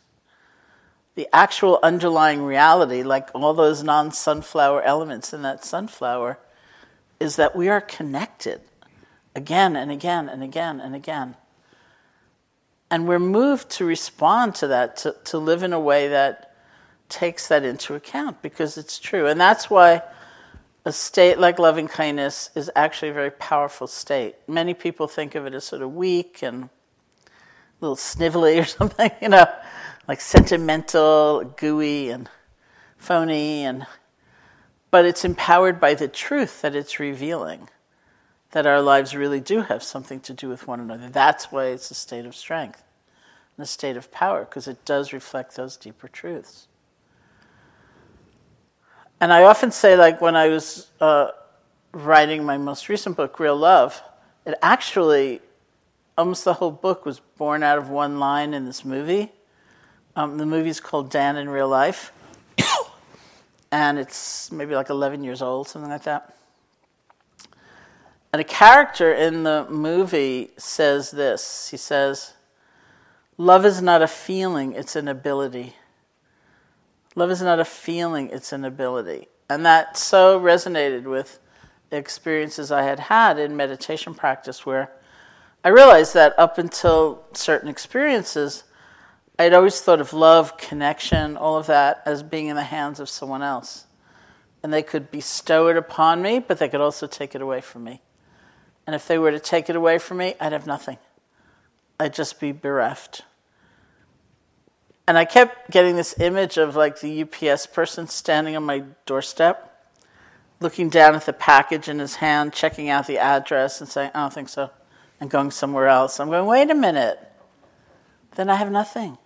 The 1.14 1.28
actual 1.32 1.78
underlying 1.82 2.42
reality, 2.42 3.02
like 3.02 3.28
all 3.34 3.54
those 3.54 3.82
non 3.82 4.10
sunflower 4.10 4.82
elements 4.82 5.32
in 5.32 5.42
that 5.42 5.64
sunflower, 5.64 6.38
is 7.20 7.36
that 7.36 7.54
we 7.54 7.68
are 7.68 7.80
connected 7.80 8.60
again 9.34 9.76
and 9.76 9.90
again 9.90 10.28
and 10.28 10.42
again 10.42 10.80
and 10.80 10.94
again. 10.94 11.36
And 12.94 13.08
we're 13.08 13.18
moved 13.18 13.70
to 13.70 13.84
respond 13.84 14.54
to 14.54 14.68
that, 14.68 14.98
to, 14.98 15.16
to 15.24 15.38
live 15.38 15.64
in 15.64 15.72
a 15.72 15.80
way 15.80 16.06
that 16.06 16.54
takes 17.08 17.48
that 17.48 17.64
into 17.64 17.96
account 17.96 18.40
because 18.40 18.78
it's 18.78 19.00
true. 19.00 19.26
And 19.26 19.40
that's 19.40 19.68
why 19.68 20.00
a 20.84 20.92
state 20.92 21.40
like 21.40 21.58
loving 21.58 21.88
kindness 21.88 22.50
is 22.54 22.70
actually 22.76 23.08
a 23.08 23.12
very 23.12 23.32
powerful 23.32 23.88
state. 23.88 24.36
Many 24.46 24.74
people 24.74 25.08
think 25.08 25.34
of 25.34 25.44
it 25.44 25.54
as 25.54 25.64
sort 25.64 25.82
of 25.82 25.92
weak 25.92 26.40
and 26.44 26.66
a 26.66 27.28
little 27.80 27.96
snivelly 27.96 28.62
or 28.62 28.64
something, 28.78 29.10
you 29.20 29.28
know, 29.28 29.46
like 30.06 30.20
sentimental, 30.20 31.42
gooey, 31.56 32.10
and 32.10 32.30
phony, 32.96 33.64
and 33.64 33.88
but 34.92 35.04
it's 35.04 35.24
empowered 35.24 35.80
by 35.80 35.94
the 35.94 36.06
truth 36.06 36.62
that 36.62 36.76
it's 36.76 37.00
revealing 37.00 37.68
that 38.52 38.68
our 38.68 38.80
lives 38.80 39.16
really 39.16 39.40
do 39.40 39.62
have 39.62 39.82
something 39.82 40.20
to 40.20 40.32
do 40.32 40.48
with 40.48 40.68
one 40.68 40.78
another. 40.78 41.08
That's 41.08 41.50
why 41.50 41.64
it's 41.64 41.90
a 41.90 41.94
state 41.94 42.24
of 42.24 42.36
strength 42.36 42.83
and 43.56 43.64
a 43.64 43.66
state 43.66 43.96
of 43.96 44.10
power, 44.10 44.44
because 44.44 44.68
it 44.68 44.84
does 44.84 45.12
reflect 45.12 45.56
those 45.56 45.76
deeper 45.76 46.08
truths. 46.08 46.68
And 49.20 49.32
I 49.32 49.44
often 49.44 49.70
say, 49.70 49.96
like, 49.96 50.20
when 50.20 50.36
I 50.36 50.48
was 50.48 50.90
uh, 51.00 51.28
writing 51.92 52.44
my 52.44 52.58
most 52.58 52.88
recent 52.88 53.16
book, 53.16 53.38
Real 53.38 53.56
Love, 53.56 54.02
it 54.44 54.54
actually, 54.60 55.40
almost 56.18 56.44
the 56.44 56.54
whole 56.54 56.70
book 56.70 57.06
was 57.06 57.20
born 57.38 57.62
out 57.62 57.78
of 57.78 57.88
one 57.88 58.18
line 58.18 58.54
in 58.54 58.66
this 58.66 58.84
movie. 58.84 59.32
Um, 60.16 60.36
the 60.36 60.46
movie 60.46 60.68
is 60.68 60.80
called 60.80 61.10
Dan 61.10 61.36
in 61.36 61.48
Real 61.48 61.68
Life. 61.68 62.12
and 63.72 63.98
it's 63.98 64.52
maybe 64.52 64.74
like 64.74 64.90
11 64.90 65.24
years 65.24 65.42
old, 65.42 65.68
something 65.68 65.90
like 65.90 66.04
that. 66.04 66.36
And 68.32 68.40
a 68.40 68.44
character 68.44 69.14
in 69.14 69.44
the 69.44 69.64
movie 69.70 70.50
says 70.56 71.12
this 71.12 71.68
He 71.70 71.76
says, 71.76 72.34
Love 73.36 73.66
is 73.66 73.82
not 73.82 74.02
a 74.02 74.06
feeling, 74.06 74.72
it's 74.72 74.94
an 74.94 75.08
ability. 75.08 75.74
Love 77.16 77.30
is 77.30 77.42
not 77.42 77.58
a 77.58 77.64
feeling, 77.64 78.30
it's 78.30 78.52
an 78.52 78.64
ability. 78.64 79.28
And 79.48 79.66
that 79.66 79.96
so 79.96 80.40
resonated 80.40 81.04
with 81.04 81.38
experiences 81.90 82.70
I 82.70 82.82
had 82.82 82.98
had 82.98 83.38
in 83.38 83.56
meditation 83.56 84.14
practice, 84.14 84.64
where 84.64 84.90
I 85.64 85.68
realized 85.68 86.14
that 86.14 86.38
up 86.38 86.58
until 86.58 87.24
certain 87.32 87.68
experiences, 87.68 88.64
I'd 89.38 89.54
always 89.54 89.80
thought 89.80 90.00
of 90.00 90.12
love, 90.12 90.56
connection, 90.56 91.36
all 91.36 91.56
of 91.56 91.66
that 91.66 92.02
as 92.06 92.22
being 92.22 92.46
in 92.46 92.56
the 92.56 92.62
hands 92.62 93.00
of 93.00 93.08
someone 93.08 93.42
else. 93.42 93.86
And 94.62 94.72
they 94.72 94.82
could 94.82 95.10
bestow 95.10 95.68
it 95.68 95.76
upon 95.76 96.22
me, 96.22 96.38
but 96.38 96.58
they 96.58 96.68
could 96.68 96.80
also 96.80 97.06
take 97.06 97.34
it 97.34 97.42
away 97.42 97.60
from 97.60 97.84
me. 97.84 98.00
And 98.86 98.94
if 98.94 99.08
they 99.08 99.18
were 99.18 99.30
to 99.30 99.40
take 99.40 99.68
it 99.68 99.76
away 99.76 99.98
from 99.98 100.18
me, 100.18 100.34
I'd 100.40 100.52
have 100.52 100.66
nothing. 100.66 100.98
I'd 101.98 102.14
just 102.14 102.40
be 102.40 102.52
bereft. 102.52 103.22
And 105.06 105.18
I 105.18 105.24
kept 105.24 105.70
getting 105.70 105.96
this 105.96 106.18
image 106.18 106.56
of 106.56 106.76
like 106.76 107.00
the 107.00 107.22
UPS 107.22 107.66
person 107.66 108.06
standing 108.08 108.56
on 108.56 108.64
my 108.64 108.84
doorstep, 109.06 109.70
looking 110.60 110.88
down 110.88 111.14
at 111.14 111.26
the 111.26 111.32
package 111.32 111.88
in 111.88 111.98
his 111.98 112.16
hand, 112.16 112.52
checking 112.52 112.88
out 112.88 113.06
the 113.06 113.18
address, 113.18 113.80
and 113.80 113.88
saying, 113.88 114.10
I 114.14 114.20
don't 114.20 114.32
think 114.32 114.48
so, 114.48 114.70
and 115.20 115.30
going 115.30 115.50
somewhere 115.50 115.88
else. 115.88 116.18
I'm 116.18 116.30
going, 116.30 116.46
wait 116.46 116.70
a 116.70 116.74
minute. 116.74 117.18
Then 118.34 118.48
I 118.48 118.56
have 118.56 118.70
nothing. 118.70 119.18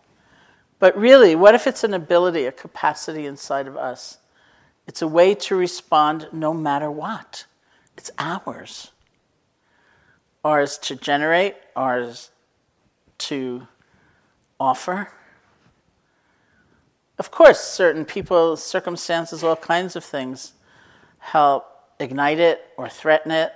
But 0.80 0.96
really, 0.96 1.34
what 1.34 1.54
if 1.54 1.66
it's 1.66 1.84
an 1.84 1.94
ability, 1.94 2.44
a 2.44 2.52
capacity 2.52 3.24
inside 3.24 3.66
of 3.66 3.76
us? 3.76 4.18
It's 4.86 5.02
a 5.02 5.08
way 5.08 5.34
to 5.34 5.56
respond 5.56 6.28
no 6.32 6.52
matter 6.52 6.90
what. 6.90 7.46
It's 7.96 8.10
ours. 8.18 8.90
Ours 10.44 10.78
to 10.78 10.96
generate, 10.96 11.56
ours 11.76 12.30
to 13.18 13.66
offer 14.58 15.08
of 17.18 17.32
course, 17.32 17.60
certain 17.60 18.04
people, 18.04 18.56
circumstances, 18.56 19.42
all 19.42 19.56
kinds 19.56 19.96
of 19.96 20.04
things 20.04 20.52
help 21.18 21.66
ignite 21.98 22.38
it 22.38 22.64
or 22.76 22.88
threaten 22.88 23.32
it, 23.32 23.52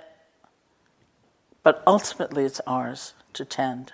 but 1.63 1.81
ultimately 1.87 2.43
it's 2.43 2.59
ours 2.67 3.13
to 3.33 3.45
tend. 3.45 3.93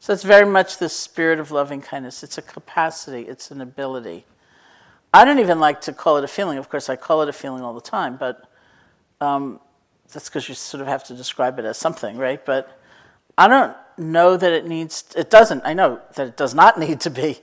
So 0.00 0.12
it's 0.12 0.24
very 0.24 0.46
much 0.46 0.78
the 0.78 0.88
spirit 0.88 1.38
of 1.38 1.52
loving 1.52 1.80
kindness. 1.80 2.24
It's 2.24 2.38
a 2.38 2.42
capacity, 2.42 3.22
it's 3.22 3.52
an 3.52 3.60
ability. 3.60 4.24
I 5.14 5.24
don't 5.24 5.38
even 5.38 5.60
like 5.60 5.80
to 5.82 5.92
call 5.92 6.16
it 6.16 6.24
a 6.24 6.28
feeling. 6.28 6.58
Of 6.58 6.68
course, 6.68 6.88
I 6.88 6.96
call 6.96 7.22
it 7.22 7.28
a 7.28 7.32
feeling 7.32 7.62
all 7.62 7.74
the 7.74 7.80
time, 7.80 8.16
but 8.16 8.50
um, 9.20 9.60
that's 10.12 10.28
because 10.28 10.48
you 10.48 10.56
sort 10.56 10.80
of 10.80 10.88
have 10.88 11.04
to 11.04 11.14
describe 11.14 11.58
it 11.60 11.64
as 11.64 11.78
something, 11.78 12.16
right? 12.16 12.44
But 12.44 12.80
I 13.36 13.46
don't 13.46 13.76
know 13.98 14.36
that 14.36 14.52
it 14.52 14.66
needs, 14.66 15.04
it 15.16 15.30
doesn't, 15.30 15.62
I 15.64 15.74
know 15.74 16.00
that 16.14 16.28
it 16.28 16.36
does 16.36 16.54
not 16.54 16.78
need 16.84 17.00
to 17.00 17.10
be 17.10 17.40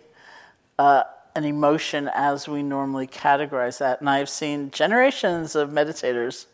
uh, 0.80 1.04
an 1.36 1.44
emotion 1.44 2.10
as 2.14 2.48
we 2.48 2.64
normally 2.64 3.08
categorize 3.08 3.80
that. 3.80 4.00
And 4.00 4.10
I've 4.10 4.30
seen 4.30 4.72
generations 4.72 5.56
of 5.56 5.70
meditators 5.70 6.46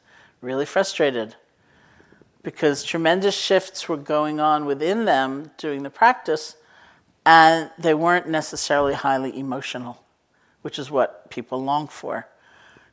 really 0.42 0.66
frustrated 0.66 1.36
because 2.44 2.84
tremendous 2.84 3.38
shifts 3.38 3.88
were 3.88 3.98
going 3.98 4.40
on 4.40 4.66
within 4.66 5.06
them 5.06 5.52
during 5.58 5.84
the 5.84 5.90
practice, 5.90 6.56
and 7.26 7.70
they 7.78 7.94
weren't 7.94 8.28
necessarily 8.28 8.96
highly 8.96 9.38
emotional, 9.38 10.04
which 10.64 10.80
is 10.80 10.90
what 10.90 11.30
people 11.30 11.64
long 11.64 11.88
for. 11.88 12.28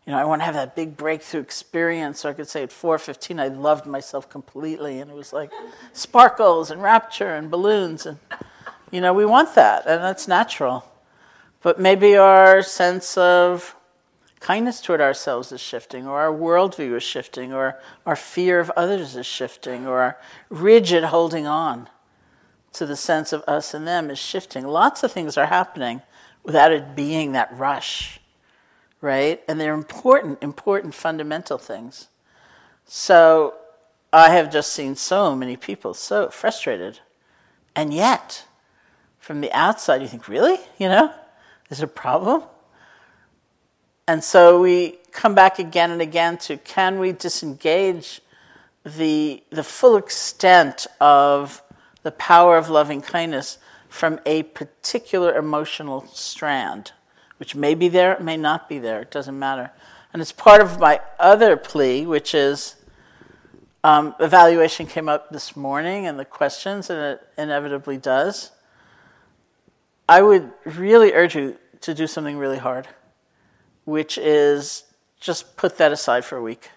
You 0.08 0.14
know, 0.14 0.20
I 0.20 0.24
want 0.24 0.40
to 0.40 0.46
have 0.46 0.54
that 0.54 0.74
big 0.74 0.96
breakthrough 0.96 1.42
experience. 1.42 2.20
So 2.20 2.30
I 2.30 2.32
could 2.32 2.48
say 2.48 2.62
at 2.62 2.70
4:15, 2.70 3.38
I 3.38 3.48
loved 3.48 3.84
myself 3.84 4.26
completely, 4.26 5.00
and 5.00 5.10
it 5.10 5.14
was 5.14 5.34
like 5.34 5.50
sparkles 5.92 6.70
and 6.70 6.82
rapture 6.82 7.34
and 7.34 7.50
balloons, 7.50 8.06
and 8.06 8.18
you 8.90 9.02
know, 9.02 9.12
we 9.12 9.26
want 9.26 9.54
that, 9.54 9.84
and 9.86 10.02
that's 10.02 10.26
natural. 10.26 10.90
But 11.60 11.78
maybe 11.78 12.16
our 12.16 12.62
sense 12.62 13.18
of 13.18 13.76
kindness 14.40 14.80
toward 14.80 15.02
ourselves 15.02 15.52
is 15.52 15.60
shifting, 15.60 16.06
or 16.06 16.20
our 16.20 16.32
worldview 16.32 16.96
is 16.96 17.02
shifting, 17.02 17.52
or 17.52 17.78
our 18.06 18.16
fear 18.16 18.60
of 18.60 18.70
others 18.78 19.14
is 19.14 19.26
shifting, 19.26 19.86
or 19.86 20.00
our 20.00 20.18
rigid 20.48 21.04
holding 21.04 21.46
on 21.46 21.86
to 22.72 22.86
the 22.86 22.96
sense 22.96 23.34
of 23.34 23.44
us 23.46 23.74
and 23.74 23.86
them 23.86 24.10
is 24.10 24.18
shifting. 24.18 24.66
Lots 24.66 25.02
of 25.02 25.12
things 25.12 25.36
are 25.36 25.44
happening 25.44 26.00
without 26.44 26.72
it 26.72 26.96
being 26.96 27.32
that 27.32 27.52
rush, 27.52 28.17
right? 29.00 29.42
And 29.48 29.60
they're 29.60 29.74
important, 29.74 30.42
important 30.42 30.94
fundamental 30.94 31.58
things. 31.58 32.08
So 32.84 33.54
I 34.12 34.30
have 34.30 34.50
just 34.50 34.72
seen 34.72 34.96
so 34.96 35.36
many 35.36 35.56
people 35.56 35.94
so 35.94 36.30
frustrated. 36.30 37.00
And 37.76 37.92
yet, 37.92 38.44
from 39.18 39.40
the 39.40 39.52
outside, 39.52 40.00
you 40.00 40.08
think, 40.08 40.28
really? 40.28 40.58
You 40.78 40.88
know? 40.88 41.12
It 41.70 41.82
a 41.82 41.86
problem? 41.86 42.44
And 44.06 44.24
so 44.24 44.60
we 44.60 44.98
come 45.12 45.34
back 45.34 45.58
again 45.58 45.90
and 45.90 46.00
again 46.00 46.38
to 46.38 46.56
can 46.56 46.98
we 46.98 47.12
disengage 47.12 48.22
the, 48.84 49.42
the 49.50 49.62
full 49.62 49.96
extent 49.96 50.86
of 50.98 51.62
the 52.02 52.12
power 52.12 52.56
of 52.56 52.70
loving 52.70 53.02
kindness 53.02 53.58
from 53.88 54.18
a 54.24 54.44
particular 54.44 55.36
emotional 55.36 56.06
strand, 56.06 56.92
which 57.38 57.54
may 57.54 57.74
be 57.74 57.88
there, 57.88 58.18
may 58.20 58.36
not 58.36 58.68
be 58.68 58.78
there, 58.78 59.00
it 59.00 59.10
doesn't 59.10 59.38
matter. 59.38 59.70
And 60.12 60.22
it's 60.22 60.32
part 60.32 60.60
of 60.60 60.78
my 60.78 61.00
other 61.18 61.56
plea, 61.56 62.06
which 62.06 62.34
is 62.34 62.76
um, 63.84 64.14
evaluation 64.20 64.86
came 64.86 65.08
up 65.08 65.30
this 65.30 65.56
morning 65.56 66.06
and 66.06 66.18
the 66.18 66.24
questions, 66.24 66.90
and 66.90 66.98
it 66.98 67.28
inevitably 67.36 67.96
does. 67.96 68.50
I 70.08 70.22
would 70.22 70.50
really 70.64 71.12
urge 71.12 71.36
you 71.36 71.56
to 71.82 71.94
do 71.94 72.06
something 72.06 72.38
really 72.38 72.58
hard, 72.58 72.88
which 73.84 74.18
is 74.18 74.84
just 75.20 75.56
put 75.56 75.78
that 75.78 75.92
aside 75.92 76.24
for 76.24 76.36
a 76.36 76.42
week 76.42 76.70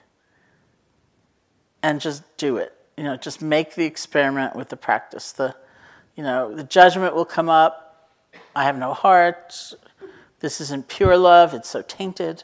and 1.82 2.00
just 2.00 2.24
do 2.38 2.58
it. 2.58 2.74
You 2.98 3.04
know, 3.04 3.16
just 3.16 3.42
make 3.42 3.76
the 3.76 3.86
experiment 3.86 4.56
with 4.56 4.70
the 4.70 4.78
practice. 4.78 5.32
The, 5.32 5.56
you 6.16 6.24
know, 6.24 6.54
the 6.54 6.64
judgment 6.64 7.16
will 7.16 7.26
come 7.26 7.50
up. 7.50 8.10
I 8.56 8.66
have 8.66 8.78
no 8.78 8.94
heart. 8.94 9.74
This 10.42 10.60
isn't 10.60 10.88
pure 10.88 11.18
love. 11.18 11.54
It's 11.54 11.70
so 11.70 11.84
tainted. 11.84 12.44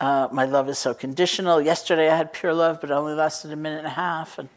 Uh, 0.00 0.28
my 0.32 0.44
love 0.44 0.68
is 0.68 0.78
so 0.78 0.94
conditional. 0.94 1.60
Yesterday 1.60 2.08
I 2.08 2.16
had 2.16 2.32
pure 2.32 2.54
love, 2.54 2.80
but 2.80 2.90
it 2.90 2.94
only 2.94 3.14
lasted 3.14 3.52
a 3.52 3.56
minute 3.56 3.78
and 3.78 3.86
a 3.86 3.90
half. 3.90 4.38
And 4.38 4.48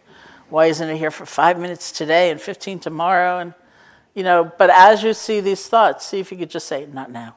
why 0.49 0.67
isn't 0.67 0.87
it 0.87 0.97
here 0.97 1.11
for 1.11 1.25
five 1.25 1.59
minutes 1.59 1.91
today 1.91 2.29
and 2.29 2.39
15 2.39 2.79
tomorrow? 2.79 3.39
And, 3.39 3.53
you 4.13 4.23
know, 4.23 4.49
but 4.57 4.69
as 4.69 5.03
you 5.03 5.13
see 5.13 5.41
these 5.41 5.67
thoughts, 5.67 6.05
see 6.05 6.19
if 6.19 6.31
you 6.31 6.37
could 6.37 6.51
just 6.51 6.67
say, 6.67 6.85
not 6.85 7.11
now. 7.11 7.35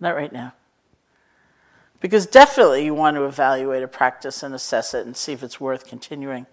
Not 0.00 0.14
right 0.14 0.32
now. 0.32 0.54
Because 2.00 2.26
definitely 2.26 2.84
you 2.84 2.94
want 2.94 3.16
to 3.16 3.24
evaluate 3.24 3.82
a 3.82 3.88
practice 3.88 4.42
and 4.42 4.54
assess 4.54 4.94
it 4.94 5.06
and 5.06 5.16
see 5.16 5.32
if 5.32 5.42
it's 5.42 5.60
worth 5.60 5.86
continuing. 5.86 6.46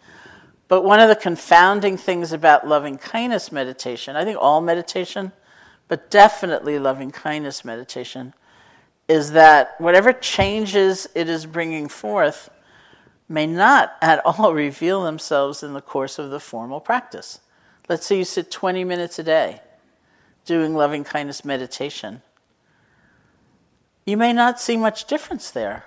But 0.68 0.84
one 0.84 1.00
of 1.00 1.10
the 1.10 1.16
confounding 1.16 1.98
things 1.98 2.32
about 2.32 2.68
loving 2.68 2.98
kindness 2.98 3.52
meditation, 3.52 4.16
I 4.16 4.24
think 4.24 4.38
all 4.40 4.62
meditation, 4.62 5.32
but 5.92 6.10
definitely 6.10 6.80
loving 6.80 7.12
kindness 7.12 7.66
meditation, 7.66 8.34
is 9.10 9.34
that 9.34 9.76
whatever 9.78 10.14
changes 10.14 11.06
it 11.14 11.28
is 11.28 11.46
bringing 11.46 11.90
forth 11.90 12.50
may 13.28 13.46
not 13.46 13.96
at 14.02 14.20
all 14.26 14.54
reveal 14.54 15.04
themselves 15.04 15.64
in 15.64 15.74
the 15.74 15.82
course 15.82 16.18
of 16.18 16.30
the 16.30 16.40
formal 16.40 16.80
practice. 16.80 17.42
Let's 17.90 18.06
say 18.06 18.20
you 18.20 18.24
sit 18.24 18.50
20 18.50 18.86
minutes 18.86 19.20
a 19.20 19.24
day 19.24 19.60
doing 20.46 20.74
loving 20.74 21.04
kindness 21.04 21.44
meditation. 21.44 22.22
You 24.06 24.16
may 24.16 24.32
not 24.32 24.62
see 24.62 24.78
much 24.78 25.04
difference 25.08 25.52
there, 25.52 25.84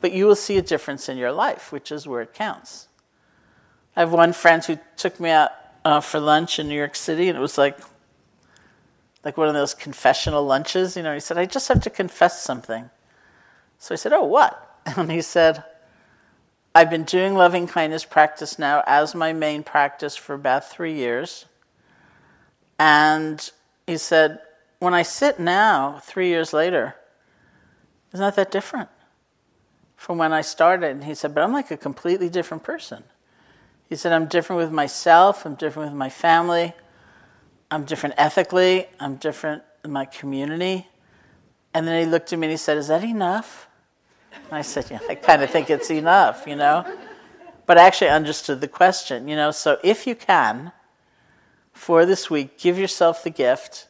but 0.00 0.12
you 0.12 0.24
will 0.24 0.36
see 0.36 0.56
a 0.56 0.62
difference 0.62 1.08
in 1.08 1.18
your 1.18 1.32
life, 1.32 1.72
which 1.72 1.90
is 1.90 2.06
where 2.06 2.22
it 2.22 2.32
counts. 2.32 2.86
I 3.96 4.00
have 4.02 4.12
one 4.12 4.32
friend 4.34 4.64
who 4.64 4.78
took 4.96 5.18
me 5.18 5.30
out 5.30 5.50
uh, 5.84 6.00
for 6.00 6.20
lunch 6.20 6.60
in 6.60 6.68
New 6.68 6.78
York 6.78 6.94
City, 6.94 7.28
and 7.28 7.36
it 7.36 7.40
was 7.40 7.58
like 7.58 7.76
like 9.24 9.36
one 9.36 9.48
of 9.48 9.54
those 9.54 9.74
confessional 9.74 10.44
lunches. 10.44 10.96
You 10.96 11.02
know, 11.02 11.14
he 11.14 11.20
said, 11.20 11.38
I 11.38 11.46
just 11.46 11.68
have 11.68 11.82
to 11.82 11.90
confess 11.90 12.42
something. 12.42 12.90
So 13.78 13.94
I 13.94 13.96
said, 13.96 14.12
Oh, 14.12 14.24
what? 14.24 14.66
And 14.96 15.12
he 15.12 15.20
said, 15.20 15.62
I've 16.74 16.90
been 16.90 17.04
doing 17.04 17.34
loving 17.34 17.66
kindness 17.66 18.04
practice 18.04 18.58
now 18.58 18.82
as 18.86 19.14
my 19.14 19.32
main 19.32 19.62
practice 19.62 20.16
for 20.16 20.34
about 20.34 20.70
three 20.70 20.94
years. 20.94 21.46
And 22.78 23.50
he 23.86 23.96
said, 23.98 24.40
When 24.78 24.94
I 24.94 25.02
sit 25.02 25.38
now, 25.38 26.00
three 26.04 26.28
years 26.28 26.52
later, 26.52 26.94
it's 28.10 28.20
not 28.20 28.36
that 28.36 28.50
different 28.50 28.88
from 29.96 30.16
when 30.16 30.32
I 30.32 30.40
started. 30.40 30.90
And 30.90 31.04
he 31.04 31.14
said, 31.14 31.34
But 31.34 31.44
I'm 31.44 31.52
like 31.52 31.70
a 31.70 31.76
completely 31.76 32.28
different 32.28 32.62
person. 32.62 33.04
He 33.88 33.96
said, 33.96 34.12
I'm 34.12 34.26
different 34.26 34.62
with 34.62 34.72
myself, 34.72 35.44
I'm 35.44 35.56
different 35.56 35.90
with 35.90 35.98
my 35.98 36.08
family. 36.08 36.72
I'm 37.70 37.84
different 37.84 38.16
ethically, 38.18 38.86
I'm 38.98 39.16
different 39.16 39.62
in 39.84 39.92
my 39.92 40.04
community. 40.04 40.88
And 41.72 41.86
then 41.86 42.04
he 42.04 42.10
looked 42.10 42.32
at 42.32 42.38
me 42.38 42.48
and 42.48 42.52
he 42.52 42.56
said, 42.56 42.76
Is 42.76 42.88
that 42.88 43.04
enough? 43.04 43.68
And 44.32 44.52
I 44.52 44.62
said, 44.62 44.90
Yeah, 44.90 44.98
I 45.08 45.14
kind 45.14 45.42
of 45.42 45.50
think 45.50 45.70
it's 45.70 45.90
enough, 45.90 46.44
you 46.46 46.56
know? 46.56 46.84
But 47.66 47.78
I 47.78 47.86
actually 47.86 48.10
understood 48.10 48.60
the 48.60 48.68
question, 48.68 49.28
you 49.28 49.36
know? 49.36 49.52
So 49.52 49.78
if 49.84 50.06
you 50.06 50.16
can, 50.16 50.72
for 51.72 52.04
this 52.04 52.28
week, 52.28 52.58
give 52.58 52.76
yourself 52.76 53.22
the 53.22 53.30
gift 53.30 53.86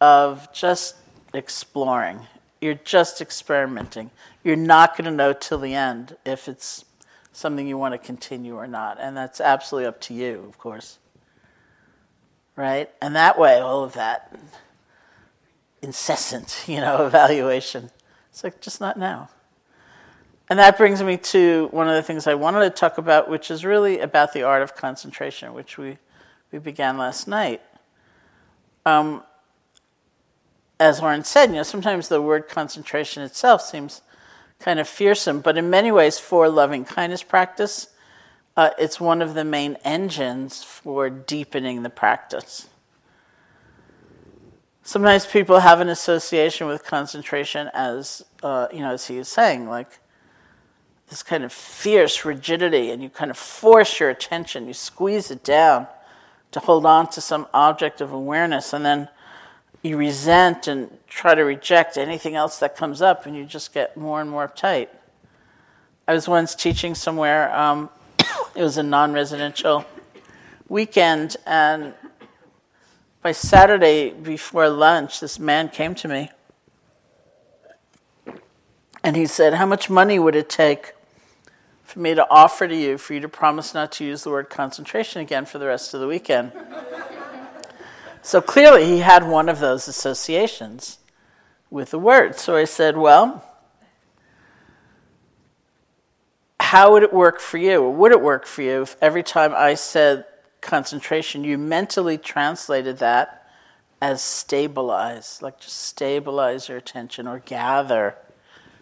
of 0.00 0.52
just 0.52 0.96
exploring. 1.32 2.26
You're 2.60 2.74
just 2.74 3.20
experimenting. 3.20 4.10
You're 4.42 4.56
not 4.56 4.96
going 4.96 5.04
to 5.04 5.12
know 5.12 5.32
till 5.32 5.58
the 5.58 5.74
end 5.74 6.16
if 6.26 6.48
it's 6.48 6.84
something 7.32 7.66
you 7.66 7.78
want 7.78 7.94
to 7.94 7.98
continue 7.98 8.56
or 8.56 8.66
not. 8.66 8.98
And 9.00 9.16
that's 9.16 9.40
absolutely 9.40 9.86
up 9.86 10.00
to 10.02 10.14
you, 10.14 10.44
of 10.48 10.58
course 10.58 10.98
right? 12.56 12.90
And 13.00 13.16
that 13.16 13.38
way, 13.38 13.58
all 13.58 13.84
of 13.84 13.94
that 13.94 14.34
incessant, 15.80 16.64
you 16.66 16.80
know, 16.80 17.06
evaluation. 17.06 17.90
It's 18.30 18.44
like, 18.44 18.60
just 18.60 18.80
not 18.80 18.98
now. 18.98 19.28
And 20.48 20.58
that 20.58 20.76
brings 20.76 21.02
me 21.02 21.16
to 21.16 21.68
one 21.70 21.88
of 21.88 21.94
the 21.94 22.02
things 22.02 22.26
I 22.26 22.34
wanted 22.34 22.60
to 22.60 22.70
talk 22.70 22.98
about, 22.98 23.30
which 23.30 23.50
is 23.50 23.64
really 23.64 24.00
about 24.00 24.32
the 24.32 24.42
art 24.42 24.62
of 24.62 24.74
concentration, 24.74 25.54
which 25.54 25.78
we, 25.78 25.98
we 26.50 26.58
began 26.58 26.98
last 26.98 27.26
night. 27.26 27.62
Um, 28.84 29.22
as 30.78 31.00
Lauren 31.00 31.24
said, 31.24 31.46
you 31.50 31.56
know, 31.56 31.62
sometimes 31.62 32.08
the 32.08 32.20
word 32.20 32.48
concentration 32.48 33.22
itself 33.22 33.62
seems 33.62 34.02
kind 34.58 34.80
of 34.80 34.88
fearsome, 34.88 35.40
but 35.40 35.56
in 35.56 35.70
many 35.70 35.92
ways, 35.92 36.18
for 36.18 36.48
loving 36.48 36.84
kindness 36.84 37.22
practice, 37.22 37.88
uh, 38.56 38.70
it's 38.78 39.00
one 39.00 39.22
of 39.22 39.34
the 39.34 39.44
main 39.44 39.76
engines 39.84 40.62
for 40.62 41.08
deepening 41.08 41.82
the 41.82 41.90
practice. 41.90 42.68
Sometimes 44.82 45.26
people 45.26 45.60
have 45.60 45.80
an 45.80 45.88
association 45.88 46.66
with 46.66 46.84
concentration 46.84 47.70
as, 47.72 48.24
uh, 48.42 48.66
you 48.72 48.80
know, 48.80 48.92
as 48.92 49.06
he 49.06 49.16
was 49.16 49.28
saying, 49.28 49.68
like 49.68 50.00
this 51.08 51.22
kind 51.22 51.44
of 51.44 51.52
fierce 51.52 52.24
rigidity, 52.24 52.90
and 52.90 53.02
you 53.02 53.08
kind 53.08 53.30
of 53.30 53.36
force 53.36 54.00
your 54.00 54.10
attention, 54.10 54.66
you 54.66 54.74
squeeze 54.74 55.30
it 55.30 55.44
down 55.44 55.86
to 56.50 56.60
hold 56.60 56.84
on 56.84 57.08
to 57.10 57.20
some 57.20 57.46
object 57.54 58.00
of 58.00 58.12
awareness, 58.12 58.72
and 58.72 58.84
then 58.84 59.08
you 59.82 59.96
resent 59.96 60.66
and 60.68 60.90
try 61.08 61.34
to 61.34 61.42
reject 61.42 61.96
anything 61.96 62.34
else 62.34 62.58
that 62.58 62.76
comes 62.76 63.00
up, 63.00 63.24
and 63.24 63.36
you 63.36 63.44
just 63.44 63.72
get 63.72 63.96
more 63.96 64.20
and 64.20 64.30
more 64.30 64.48
uptight. 64.48 64.88
I 66.08 66.14
was 66.14 66.28
once 66.28 66.54
teaching 66.54 66.94
somewhere. 66.94 67.54
Um, 67.54 67.88
it 68.54 68.62
was 68.62 68.76
a 68.76 68.82
non 68.82 69.12
residential 69.12 69.84
weekend, 70.68 71.36
and 71.46 71.94
by 73.22 73.32
Saturday 73.32 74.10
before 74.10 74.68
lunch, 74.68 75.20
this 75.20 75.38
man 75.38 75.68
came 75.68 75.94
to 75.94 76.08
me 76.08 76.30
and 79.02 79.16
he 79.16 79.26
said, 79.26 79.54
How 79.54 79.66
much 79.66 79.90
money 79.90 80.18
would 80.18 80.34
it 80.34 80.48
take 80.48 80.94
for 81.82 82.00
me 82.00 82.14
to 82.14 82.26
offer 82.30 82.68
to 82.68 82.74
you 82.74 82.98
for 82.98 83.14
you 83.14 83.20
to 83.20 83.28
promise 83.28 83.74
not 83.74 83.92
to 83.92 84.04
use 84.04 84.24
the 84.24 84.30
word 84.30 84.48
concentration 84.48 85.20
again 85.20 85.44
for 85.44 85.58
the 85.58 85.66
rest 85.66 85.94
of 85.94 86.00
the 86.00 86.06
weekend? 86.06 86.52
so 88.22 88.40
clearly, 88.40 88.84
he 88.86 88.98
had 88.98 89.26
one 89.26 89.48
of 89.48 89.60
those 89.60 89.88
associations 89.88 90.98
with 91.70 91.90
the 91.90 91.98
word. 91.98 92.38
So 92.38 92.56
I 92.56 92.64
said, 92.64 92.96
Well, 92.96 93.44
how 96.72 96.92
would 96.92 97.02
it 97.02 97.12
work 97.12 97.38
for 97.38 97.58
you? 97.58 97.82
Or 97.82 97.90
would 97.90 98.12
it 98.12 98.22
work 98.22 98.46
for 98.46 98.62
you 98.62 98.80
if 98.80 98.96
every 99.02 99.22
time 99.22 99.52
I 99.54 99.74
said 99.74 100.24
concentration, 100.62 101.44
you 101.44 101.58
mentally 101.58 102.16
translated 102.16 102.96
that 102.96 103.46
as 104.00 104.22
stabilize, 104.22 105.42
like 105.42 105.60
just 105.60 105.76
stabilize 105.76 106.70
your 106.70 106.78
attention 106.78 107.28
or 107.28 107.40
gather 107.40 108.16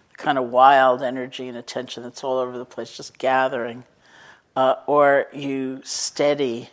the 0.09 0.15
kind 0.15 0.39
of 0.39 0.51
wild 0.51 1.03
energy 1.03 1.49
and 1.49 1.57
attention 1.59 2.05
that's 2.05 2.23
all 2.23 2.39
over 2.39 2.57
the 2.57 2.65
place, 2.65 2.97
just 2.97 3.19
gathering. 3.19 3.83
Uh, 4.55 4.77
or 4.87 5.27
you 5.33 5.81
steady 5.83 6.71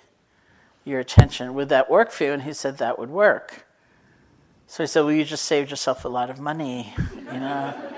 your 0.86 1.00
attention. 1.00 1.56
Would 1.56 1.70
that 1.70 1.90
work 1.90 2.12
for 2.12 2.26
you? 2.26 2.34
And 2.34 2.44
he 2.44 2.54
said 2.54 2.78
that 2.78 3.00
would 3.00 3.10
work. 3.10 3.66
So 4.68 4.84
he 4.84 4.88
said, 4.88 5.02
Well, 5.02 5.14
you 5.14 5.24
just 5.24 5.46
saved 5.46 5.72
yourself 5.72 6.06
a 6.06 6.10
lot 6.10 6.30
of 6.30 6.40
money, 6.40 6.94
you 7.34 7.40
know 7.40 7.97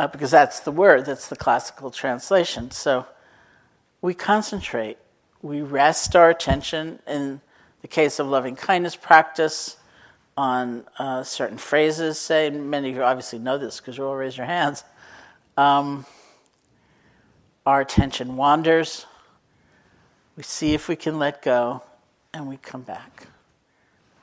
uh, 0.00 0.06
because 0.06 0.30
that's 0.30 0.60
the 0.60 0.70
word, 0.70 1.04
that's 1.04 1.28
the 1.28 1.36
classical 1.36 1.90
translation. 1.90 2.70
So 2.70 3.04
we 4.00 4.14
concentrate, 4.14 4.96
we 5.42 5.60
rest 5.60 6.16
our 6.16 6.30
attention 6.30 7.00
in 7.06 7.42
the 7.82 7.88
case 7.88 8.18
of 8.18 8.26
loving 8.26 8.56
kindness 8.56 8.96
practice 8.96 9.76
on 10.38 10.86
uh, 10.98 11.22
certain 11.22 11.58
phrases, 11.58 12.18
say, 12.18 12.48
many 12.48 12.88
of 12.88 12.96
you 12.96 13.02
obviously 13.02 13.38
know 13.38 13.58
this 13.58 13.78
because 13.78 13.98
you 13.98 14.06
all 14.06 14.16
raise 14.16 14.38
your 14.38 14.46
hands. 14.46 14.84
Um, 15.58 16.06
our 17.66 17.82
attention 17.82 18.36
wanders, 18.36 19.04
we 20.34 20.42
see 20.42 20.72
if 20.72 20.88
we 20.88 20.96
can 20.96 21.18
let 21.18 21.42
go, 21.42 21.82
and 22.32 22.48
we 22.48 22.56
come 22.56 22.80
back. 22.80 23.26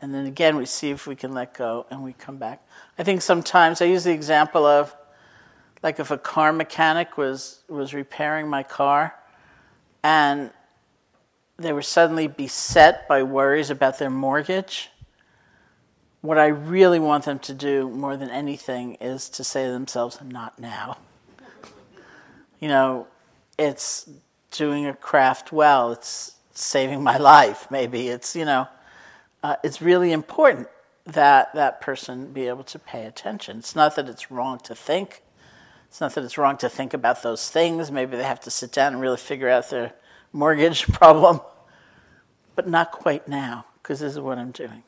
And 0.02 0.12
then 0.12 0.26
again, 0.26 0.56
we 0.56 0.66
see 0.66 0.90
if 0.90 1.06
we 1.06 1.16
can 1.16 1.34
let 1.34 1.54
go, 1.54 1.86
and 1.92 2.04
we 2.04 2.14
come 2.14 2.38
back. 2.38 2.68
I 2.98 3.04
think 3.04 3.22
sometimes 3.22 3.80
I 3.80 3.86
use 3.86 4.06
the 4.06 4.14
example 4.14 4.66
of 4.66 4.96
like 5.84 6.00
if 6.00 6.12
a 6.12 6.18
car 6.18 6.52
mechanic 6.52 7.18
was 7.18 7.62
was 7.68 7.94
repairing 7.94 8.48
my 8.48 8.64
car 8.64 9.14
and 10.04 10.52
they 11.58 11.74
were 11.74 11.82
suddenly 11.82 12.28
beset 12.28 13.08
by 13.08 13.24
worries 13.24 13.70
about 13.70 14.00
their 14.00 14.10
mortgage 14.10 14.90
what 16.22 16.38
i 16.38 16.48
really 16.48 17.00
want 17.00 17.26
them 17.26 17.40
to 17.40 17.54
do 17.54 17.90
more 17.90 18.18
than 18.18 18.30
anything 18.30 18.96
is 18.96 19.30
to 19.30 19.44
say 19.44 19.66
to 19.66 19.72
themselves 19.72 20.20
not 20.24 20.60
now. 20.60 20.98
You 22.60 22.70
know 22.70 23.08
it's 23.58 24.10
doing 24.52 24.88
a 24.88 24.94
craft 24.94 25.52
well. 25.52 25.92
It's 25.92 26.36
saving 26.54 27.04
my 27.04 27.18
life 27.18 27.68
maybe. 27.70 28.08
It's 28.08 28.36
you 28.36 28.46
know 28.46 28.68
uh, 29.44 29.58
it's 29.64 29.80
really 29.80 30.12
important 30.12 30.68
that 31.06 31.54
that 31.54 31.82
person 31.82 32.34
be 32.34 32.48
able 32.48 32.64
to 32.66 32.80
pay 32.80 33.06
attention. 33.06 33.60
It's 33.60 33.76
not 33.76 33.96
that 33.96 34.10
it's 34.10 34.32
wrong 34.32 34.60
to 34.64 34.74
think 34.76 35.22
It's 35.90 36.02
not 36.02 36.14
that 36.16 36.24
it's 36.24 36.38
wrong 36.38 36.58
to 36.58 36.70
think 36.70 36.94
about 36.94 37.24
those 37.24 37.50
things. 37.50 37.92
Maybe 37.92 38.18
they 38.18 38.24
have 38.24 38.42
to 38.42 38.52
sit 38.52 38.72
down 38.72 38.94
and 38.94 39.02
really 39.02 39.18
figure 39.18 39.50
out 39.50 39.70
their 39.70 39.94
mortgage 40.34 40.88
problem, 40.92 41.42
but 42.56 42.68
not 42.68 42.92
quite 42.92 43.28
now, 43.28 43.66
because 43.82 44.00
this 44.00 44.14
is 44.14 44.20
what 44.20 44.38
I'm 44.38 44.52
doing. 44.52 44.84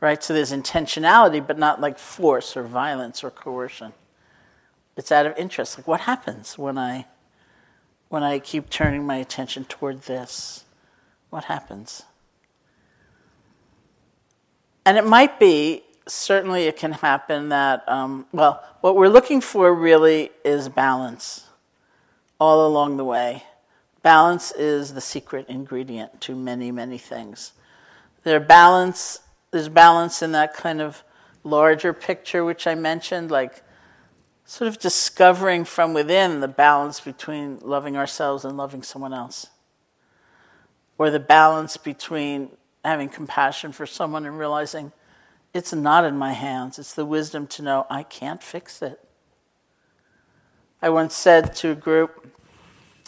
Right? 0.00 0.22
So 0.22 0.32
there's 0.32 0.52
intentionality, 0.52 1.46
but 1.46 1.58
not 1.58 1.80
like 1.80 1.98
force 1.98 2.56
or 2.56 2.62
violence 2.62 3.22
or 3.22 3.30
coercion. 3.30 3.92
It's 4.96 5.12
out 5.12 5.26
of 5.26 5.36
interest. 5.36 5.78
Like, 5.78 5.86
what 5.86 6.00
happens 6.00 6.58
when 6.58 6.76
I 6.76 7.06
when 8.08 8.24
I 8.24 8.40
keep 8.40 8.68
turning 8.68 9.06
my 9.06 9.16
attention 9.16 9.64
toward 9.64 10.02
this? 10.02 10.64
What 11.30 11.44
happens? 11.44 12.02
And 14.84 14.98
it 14.98 15.06
might 15.06 15.38
be, 15.38 15.84
certainly 16.06 16.64
it 16.64 16.76
can 16.76 16.92
happen 16.92 17.50
that, 17.50 17.88
um, 17.88 18.26
well, 18.32 18.64
what 18.80 18.96
we're 18.96 19.08
looking 19.08 19.40
for 19.40 19.74
really 19.74 20.30
is 20.44 20.68
balance 20.68 21.46
all 22.38 22.66
along 22.66 22.96
the 22.96 23.04
way. 23.04 23.44
Balance 24.02 24.52
is 24.52 24.94
the 24.94 25.00
secret 25.00 25.46
ingredient 25.48 26.20
to 26.22 26.34
many, 26.34 26.72
many 26.72 26.98
things. 26.98 27.52
There 28.24 28.40
balance, 28.40 29.20
there's 29.50 29.68
balance 29.68 30.22
in 30.22 30.32
that 30.32 30.54
kind 30.54 30.80
of 30.80 31.02
larger 31.44 31.92
picture 31.92 32.44
which 32.44 32.66
I 32.66 32.74
mentioned, 32.74 33.30
like 33.30 33.62
sort 34.44 34.68
of 34.68 34.78
discovering 34.78 35.64
from 35.64 35.94
within 35.94 36.40
the 36.40 36.48
balance 36.48 37.00
between 37.00 37.60
loving 37.60 37.96
ourselves 37.96 38.44
and 38.44 38.56
loving 38.56 38.82
someone 38.82 39.12
else. 39.12 39.46
Or 40.98 41.10
the 41.10 41.20
balance 41.20 41.76
between 41.76 42.50
having 42.84 43.08
compassion 43.08 43.72
for 43.72 43.86
someone 43.86 44.26
and 44.26 44.38
realizing 44.38 44.92
it's 45.52 45.72
not 45.72 46.04
in 46.04 46.16
my 46.16 46.32
hands. 46.32 46.78
It's 46.78 46.94
the 46.94 47.04
wisdom 47.04 47.46
to 47.48 47.62
know 47.62 47.86
I 47.90 48.02
can't 48.02 48.42
fix 48.42 48.82
it. 48.82 49.00
I 50.82 50.88
once 50.88 51.14
said 51.14 51.54
to 51.56 51.72
a 51.72 51.74
group, 51.74 52.26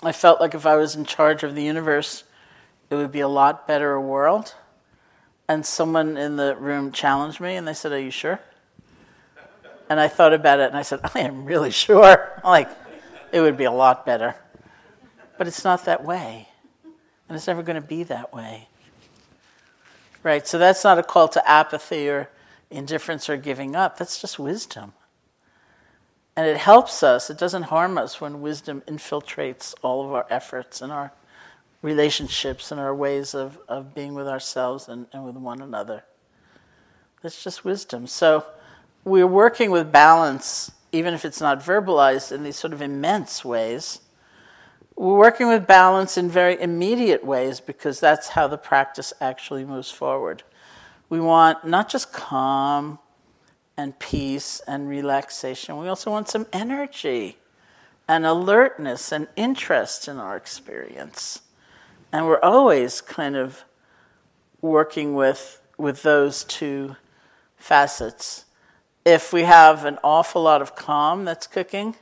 I 0.02 0.12
felt 0.12 0.40
like 0.40 0.55
if 0.55 0.66
I 0.66 0.76
was 0.76 0.96
in 0.96 1.05
charge 1.05 1.42
of 1.42 1.55
the 1.55 1.62
universe, 1.62 2.24
it 2.90 2.96
would 2.96 3.12
be 3.12 3.20
a 3.20 3.28
lot 3.28 3.66
better 3.66 3.92
a 3.92 4.00
world. 4.00 4.55
And 5.48 5.64
someone 5.64 6.16
in 6.16 6.37
the 6.37 6.57
room 6.57 6.92
challenged 6.92 7.40
me 7.40 7.57
and 7.57 7.66
they 7.66 7.74
said, 7.74 7.92
Are 7.92 8.00
you 8.00 8.11
sure? 8.11 8.40
And 9.88 10.00
I 10.00 10.09
thought 10.09 10.33
about 10.33 10.61
it 10.61 10.68
and 10.68 10.76
I 10.76 10.83
said, 10.83 11.00
I 11.14 11.20
am 11.20 11.44
really 11.44 11.70
sure. 11.70 12.40
like, 12.44 12.68
it 13.33 13.40
would 13.40 13.57
be 13.57 13.64
a 13.64 13.72
lot 13.72 14.05
better. 14.05 14.35
But 15.38 15.46
it's 15.46 15.64
not 15.64 15.85
that 15.85 16.05
way. 16.05 16.48
And 17.28 17.37
it's 17.37 17.46
never 17.46 17.62
going 17.62 17.81
to 17.81 17.87
be 17.87 18.02
that 18.05 18.35
way. 18.35 18.68
Right? 20.22 20.46
So 20.46 20.58
that's 20.58 20.85
not 20.85 20.98
a 20.98 21.02
call 21.02 21.28
to 21.28 21.50
apathy 21.50 22.08
or 22.08 22.30
indifference 22.70 23.28
or 23.28 23.37
giving 23.37 23.74
up. 23.74 23.98
That's 23.98 24.20
just 24.20 24.38
wisdom. 24.38 24.92
And 26.37 26.46
it 26.46 26.56
helps 26.56 27.02
us, 27.02 27.28
it 27.28 27.38
doesn't 27.38 27.64
harm 27.64 27.98
us 27.98 28.20
when 28.20 28.40
wisdom 28.40 28.82
infiltrates 28.87 29.74
all 29.82 30.04
of 30.04 30.12
our 30.12 30.26
efforts 30.30 30.80
and 30.80 30.90
our 30.90 31.12
relationships 31.82 32.70
and 32.70 32.80
our 32.80 32.94
ways 32.94 33.35
of, 33.35 33.58
of 33.68 33.94
being 33.94 34.14
with 34.14 34.28
ourselves 34.28 34.88
and, 34.88 35.06
and 35.12 35.24
with 35.24 35.37
one 35.37 35.61
another. 35.61 36.04
That's 37.20 37.42
just 37.42 37.64
wisdom. 37.64 38.06
So, 38.06 38.46
we're 39.04 39.26
working 39.26 39.70
with 39.70 39.90
balance, 39.90 40.70
even 40.92 41.12
if 41.12 41.24
it's 41.24 41.40
not 41.40 41.61
verbalized, 41.61 42.30
in 42.30 42.44
these 42.44 42.56
sort 42.56 42.72
of 42.72 42.80
immense 42.80 43.44
ways. 43.44 44.00
We're 45.02 45.18
working 45.18 45.48
with 45.48 45.66
balance 45.66 46.16
in 46.16 46.30
very 46.30 46.62
immediate 46.62 47.24
ways 47.24 47.58
because 47.58 47.98
that's 47.98 48.28
how 48.28 48.46
the 48.46 48.56
practice 48.56 49.12
actually 49.20 49.64
moves 49.64 49.90
forward. 49.90 50.44
We 51.08 51.18
want 51.18 51.66
not 51.66 51.88
just 51.88 52.12
calm 52.12 53.00
and 53.76 53.98
peace 53.98 54.62
and 54.64 54.88
relaxation, 54.88 55.76
we 55.78 55.88
also 55.88 56.12
want 56.12 56.28
some 56.28 56.46
energy 56.52 57.38
and 58.06 58.24
alertness 58.24 59.10
and 59.10 59.26
interest 59.34 60.06
in 60.06 60.18
our 60.18 60.36
experience. 60.36 61.40
And 62.12 62.28
we're 62.28 62.40
always 62.40 63.00
kind 63.00 63.34
of 63.34 63.64
working 64.60 65.16
with, 65.16 65.60
with 65.78 66.04
those 66.04 66.44
two 66.44 66.94
facets 67.56 68.44
if 69.04 69.32
we 69.32 69.42
have 69.42 69.84
an 69.84 69.98
awful 70.04 70.44
lot 70.44 70.62
of 70.62 70.76
calm 70.76 71.24
that's 71.24 71.48
cooking 71.48 71.96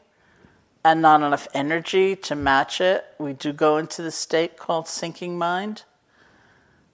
and 0.84 1.02
not 1.02 1.22
enough 1.22 1.46
energy 1.52 2.16
to 2.16 2.34
match 2.34 2.80
it, 2.80 3.04
we 3.18 3.32
do 3.32 3.52
go 3.52 3.76
into 3.76 4.02
the 4.02 4.10
state 4.10 4.56
called 4.56 4.88
sinking 4.88 5.36
mind. 5.38 5.82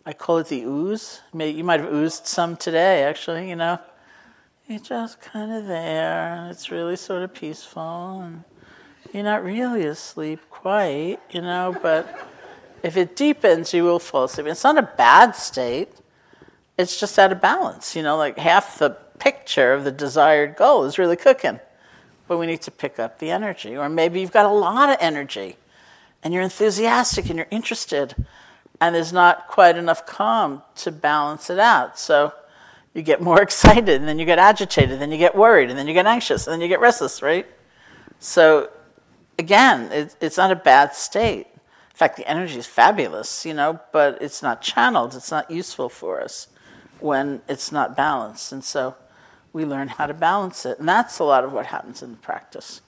I 0.05 0.13
call 0.13 0.39
it 0.39 0.49
the 0.49 0.63
ooze. 0.63 1.21
You 1.33 1.65
might 1.65 1.81
have 1.81 1.93
oozed 1.93 2.27
some 2.27 2.57
today, 2.57 3.05
actually, 3.05 3.49
you 3.49 3.57
know. 3.57 3.79
You're 4.69 4.81
just 4.81 5.21
kind 5.21 5.53
of 5.53 5.67
there, 5.67 6.35
and 6.35 6.51
it's 6.51 6.73
really 6.73 6.97
sort 6.97 7.23
of 7.23 7.33
peaceful, 7.33 8.21
and 8.21 8.43
you're 9.13 9.23
not 9.23 9.45
really 9.45 9.85
asleep 9.87 10.41
quite, 10.51 11.19
you 11.31 11.41
know, 11.41 11.77
but 11.81 12.29
if 12.83 12.97
it 12.97 13.15
deepens, 13.15 13.73
you 13.73 13.85
will 13.85 14.01
fall 14.01 14.25
asleep. 14.25 14.49
It's 14.49 14.65
not 14.65 14.77
a 14.77 14.83
bad 14.83 15.37
state, 15.37 15.91
it's 16.77 16.99
just 16.99 17.17
out 17.17 17.31
of 17.31 17.41
balance, 17.41 17.95
you 17.95 18.03
know, 18.03 18.17
like 18.17 18.39
half 18.39 18.81
the 18.81 18.91
picture 18.91 19.73
of 19.73 19.85
the 19.85 19.93
desired 19.93 20.57
goal 20.57 20.83
is 20.85 20.99
really 20.99 21.17
cooking. 21.17 21.61
But 22.29 22.39
we 22.39 22.47
need 22.47 22.63
to 22.63 22.71
pick 22.71 22.99
up 22.99 23.19
the 23.19 23.31
energy. 23.31 23.77
Or 23.77 23.89
maybe 23.89 24.21
you've 24.21 24.33
got 24.33 24.47
a 24.47 24.53
lot 24.53 24.91
of 24.91 24.97
energy 25.01 25.57
and 26.23 26.35
you're 26.35 26.43
enthusiastic 26.43 27.29
and 27.29 27.37
you're 27.37 27.47
interested, 27.51 28.17
and 28.81 28.95
there's 28.95 29.13
not 29.13 29.47
quite 29.47 29.77
enough 29.77 30.07
calm 30.07 30.63
to 30.75 30.91
balance 30.91 31.51
it 31.51 31.59
out. 31.61 31.99
So 31.99 32.33
you 32.95 33.03
get 33.03 33.21
more 33.21 33.41
excited, 33.49 34.01
and 34.01 34.09
then 34.09 34.19
you 34.19 34.27
get 34.27 34.41
agitated, 34.41 34.91
and 34.91 35.01
then 35.01 35.13
you 35.13 35.19
get 35.19 35.37
worried, 35.37 35.71
and 35.71 35.79
then 35.79 35.87
you 35.87 35.95
get 35.95 36.07
anxious, 36.07 36.47
and 36.47 36.53
then 36.53 36.61
you 36.61 36.69
get 36.69 36.81
restless, 36.81 37.23
right? 37.23 37.47
So 38.19 38.71
again, 39.39 39.93
it, 39.93 40.17
it's 40.21 40.37
not 40.37 40.51
a 40.51 40.57
bad 40.57 40.95
state. 40.95 41.47
In 41.47 41.97
fact, 41.99 42.17
the 42.17 42.29
energy 42.29 42.59
is 42.59 42.67
fabulous, 42.67 43.47
you 43.47 43.55
know, 43.55 43.79
but 43.93 44.21
it's 44.21 44.43
not 44.43 44.63
channeled, 44.63 45.15
it's 45.15 45.31
not 45.31 45.51
useful 45.51 45.89
for 45.89 46.21
us 46.21 46.49
when 46.99 47.41
it's 47.49 47.71
not 47.71 47.97
balanced. 47.97 48.53
And 48.53 48.65
so 48.65 48.97
we 49.57 49.65
learn 49.65 49.89
how 49.89 50.07
to 50.07 50.13
balance 50.13 50.67
it. 50.67 50.79
And 50.79 50.87
that's 50.87 51.19
a 51.19 51.25
lot 51.25 51.43
of 51.43 51.51
what 51.51 51.65
happens 51.65 52.03
in 52.03 52.11
the 52.11 52.19
practice, 52.19 52.83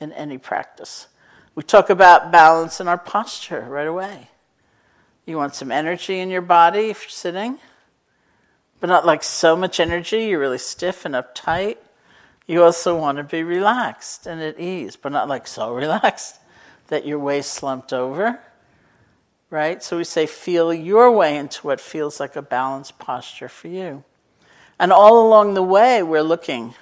in 0.00 0.10
any 0.14 0.38
practice. 0.38 1.06
We 1.54 1.62
talk 1.62 1.90
about 1.90 2.32
balance 2.32 2.80
in 2.80 2.88
our 2.88 2.96
posture 2.96 3.60
right 3.68 3.86
away. 3.86 4.30
You 5.26 5.36
want 5.36 5.54
some 5.54 5.70
energy 5.70 6.18
in 6.18 6.30
your 6.30 6.40
body 6.40 6.88
if 6.88 7.02
you're 7.02 7.10
sitting, 7.10 7.58
but 8.80 8.86
not 8.86 9.04
like 9.04 9.22
so 9.22 9.54
much 9.54 9.78
energy, 9.78 10.28
you're 10.28 10.40
really 10.40 10.56
stiff 10.56 11.04
and 11.04 11.14
uptight. 11.14 11.76
You 12.46 12.64
also 12.64 12.98
want 12.98 13.18
to 13.18 13.24
be 13.24 13.42
relaxed 13.42 14.26
and 14.26 14.40
at 14.40 14.58
ease, 14.58 14.96
but 14.96 15.12
not 15.12 15.28
like 15.28 15.46
so 15.46 15.74
relaxed 15.74 16.36
that 16.86 17.04
your 17.04 17.18
waist 17.18 17.52
slumped 17.52 17.92
over. 17.92 18.40
Right? 19.50 19.82
So 19.82 19.98
we 19.98 20.04
say, 20.04 20.24
feel 20.24 20.72
your 20.72 21.12
way 21.12 21.36
into 21.36 21.66
what 21.66 21.82
feels 21.82 22.18
like 22.18 22.34
a 22.34 22.40
balanced 22.40 22.98
posture 22.98 23.50
for 23.50 23.68
you. 23.68 24.04
And 24.78 24.92
all 24.92 25.26
along 25.26 25.54
the 25.54 25.62
way, 25.62 26.02
we're 26.02 26.22
looking 26.22 26.74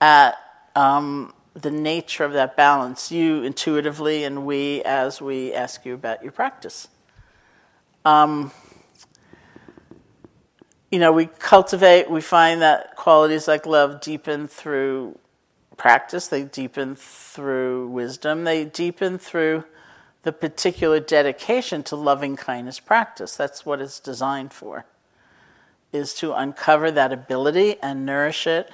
at 0.00 0.38
um, 0.74 1.34
the 1.54 1.70
nature 1.70 2.24
of 2.24 2.32
that 2.32 2.56
balance, 2.56 3.12
you 3.12 3.42
intuitively, 3.42 4.24
and 4.24 4.46
we 4.46 4.82
as 4.84 5.20
we 5.20 5.52
ask 5.52 5.84
you 5.84 5.94
about 5.94 6.22
your 6.22 6.32
practice. 6.32 6.88
Um, 8.04 8.52
you 10.90 10.98
know, 10.98 11.12
we 11.12 11.26
cultivate, 11.26 12.10
we 12.10 12.22
find 12.22 12.62
that 12.62 12.96
qualities 12.96 13.46
like 13.46 13.66
love 13.66 14.00
deepen 14.00 14.48
through 14.48 15.18
practice, 15.76 16.26
they 16.28 16.44
deepen 16.44 16.96
through 16.96 17.88
wisdom, 17.88 18.44
they 18.44 18.64
deepen 18.64 19.18
through 19.18 19.64
the 20.22 20.32
particular 20.32 21.00
dedication 21.00 21.82
to 21.82 21.96
loving 21.96 22.36
kindness 22.36 22.80
practice. 22.80 23.36
That's 23.36 23.64
what 23.64 23.80
it's 23.80 24.00
designed 24.00 24.52
for 24.52 24.86
is 25.92 26.14
to 26.14 26.32
uncover 26.32 26.90
that 26.90 27.12
ability 27.12 27.76
and 27.82 28.06
nourish 28.06 28.46
it, 28.46 28.70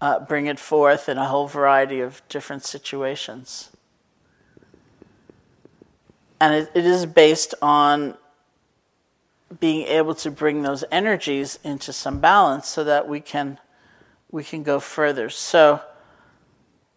uh, 0.00 0.18
bring 0.20 0.46
it 0.46 0.58
forth 0.58 1.08
in 1.08 1.18
a 1.18 1.26
whole 1.26 1.46
variety 1.46 2.00
of 2.00 2.22
different 2.28 2.64
situations. 2.64 3.70
And 6.40 6.54
it, 6.54 6.70
it 6.74 6.84
is 6.84 7.06
based 7.06 7.54
on 7.62 8.16
being 9.60 9.86
able 9.86 10.14
to 10.16 10.30
bring 10.30 10.62
those 10.62 10.82
energies 10.90 11.58
into 11.62 11.92
some 11.92 12.18
balance 12.18 12.66
so 12.66 12.84
that 12.84 13.06
we 13.08 13.20
can 13.20 13.58
we 14.30 14.42
can 14.42 14.62
go 14.62 14.80
further. 14.80 15.28
So 15.28 15.80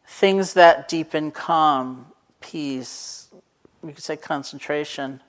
things 0.08 0.54
that 0.54 0.88
deepen 0.88 1.32
calm, 1.32 2.08
peace, 2.40 3.28
we 3.82 3.92
could 3.92 4.04
say 4.04 4.16
concentration, 4.16 5.22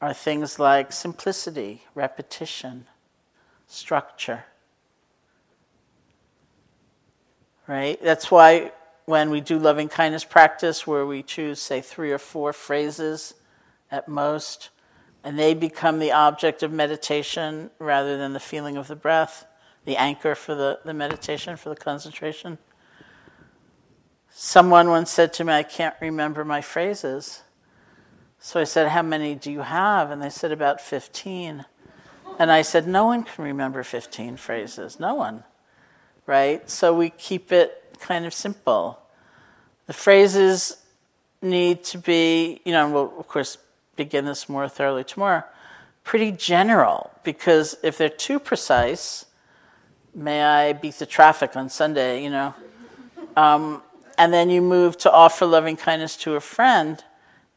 are 0.00 0.14
things 0.14 0.58
like 0.58 0.92
simplicity, 0.92 1.82
repetition, 1.94 2.86
structure. 3.70 4.44
Right? 7.66 8.02
That's 8.02 8.30
why 8.30 8.72
when 9.06 9.30
we 9.30 9.40
do 9.40 9.58
loving 9.58 9.88
kindness 9.88 10.24
practice, 10.24 10.86
where 10.86 11.06
we 11.06 11.22
choose, 11.22 11.60
say, 11.60 11.80
three 11.80 12.10
or 12.10 12.18
four 12.18 12.52
phrases 12.52 13.34
at 13.90 14.08
most, 14.08 14.70
and 15.22 15.38
they 15.38 15.54
become 15.54 15.98
the 15.98 16.12
object 16.12 16.62
of 16.62 16.72
meditation 16.72 17.70
rather 17.78 18.16
than 18.16 18.32
the 18.32 18.40
feeling 18.40 18.76
of 18.76 18.88
the 18.88 18.96
breath, 18.96 19.46
the 19.84 19.96
anchor 19.96 20.34
for 20.34 20.54
the, 20.54 20.80
the 20.84 20.94
meditation, 20.94 21.56
for 21.56 21.68
the 21.68 21.76
concentration. 21.76 22.58
Someone 24.30 24.88
once 24.88 25.10
said 25.10 25.32
to 25.34 25.44
me, 25.44 25.52
I 25.52 25.62
can't 25.62 25.94
remember 26.00 26.44
my 26.44 26.60
phrases. 26.60 27.42
So 28.38 28.60
I 28.60 28.64
said, 28.64 28.88
How 28.88 29.02
many 29.02 29.34
do 29.34 29.50
you 29.52 29.60
have? 29.60 30.10
And 30.10 30.22
they 30.22 30.30
said, 30.30 30.50
About 30.50 30.80
15. 30.80 31.66
And 32.38 32.50
I 32.50 32.62
said, 32.62 32.86
No 32.86 33.06
one 33.06 33.24
can 33.24 33.44
remember 33.44 33.82
15 33.82 34.36
phrases. 34.36 35.00
No 35.00 35.14
one. 35.14 35.44
Right? 36.26 36.68
So 36.70 36.94
we 36.94 37.10
keep 37.10 37.52
it 37.52 37.96
kind 38.00 38.26
of 38.26 38.32
simple. 38.32 39.00
The 39.86 39.92
phrases 39.92 40.76
need 41.42 41.84
to 41.84 41.98
be, 41.98 42.60
you 42.64 42.72
know, 42.72 42.88
we'll, 42.90 43.18
of 43.18 43.28
course, 43.28 43.58
begin 43.96 44.24
this 44.24 44.48
more 44.48 44.68
thoroughly 44.68 45.04
tomorrow, 45.04 45.42
pretty 46.04 46.32
general, 46.32 47.10
because 47.24 47.76
if 47.82 47.98
they're 47.98 48.08
too 48.08 48.38
precise, 48.38 49.26
may 50.14 50.42
I 50.42 50.72
beat 50.72 50.94
the 50.94 51.06
traffic 51.06 51.56
on 51.56 51.68
Sunday, 51.68 52.22
you 52.22 52.30
know, 52.30 52.54
um, 53.36 53.82
and 54.18 54.32
then 54.32 54.50
you 54.50 54.60
move 54.60 54.96
to 54.98 55.12
offer 55.12 55.46
loving 55.46 55.76
kindness 55.76 56.16
to 56.18 56.34
a 56.34 56.40
friend, 56.40 57.02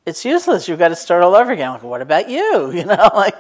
it's 0.06 0.26
useless. 0.26 0.68
You've 0.68 0.80
got 0.80 0.90
to 0.90 0.96
start 0.96 1.24
all 1.24 1.36
over 1.36 1.52
again. 1.52 1.72
Like, 1.72 1.84
what 1.84 2.02
about 2.02 2.30
you? 2.30 2.72
You 2.74 2.86
know, 2.86 3.10
like, 3.14 3.36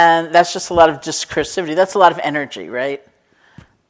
and 0.00 0.34
that's 0.34 0.54
just 0.54 0.70
a 0.70 0.74
lot 0.74 0.88
of 0.88 1.02
discursivity. 1.02 1.76
That's 1.76 1.92
a 1.92 1.98
lot 1.98 2.10
of 2.10 2.18
energy, 2.22 2.70
right? 2.70 3.06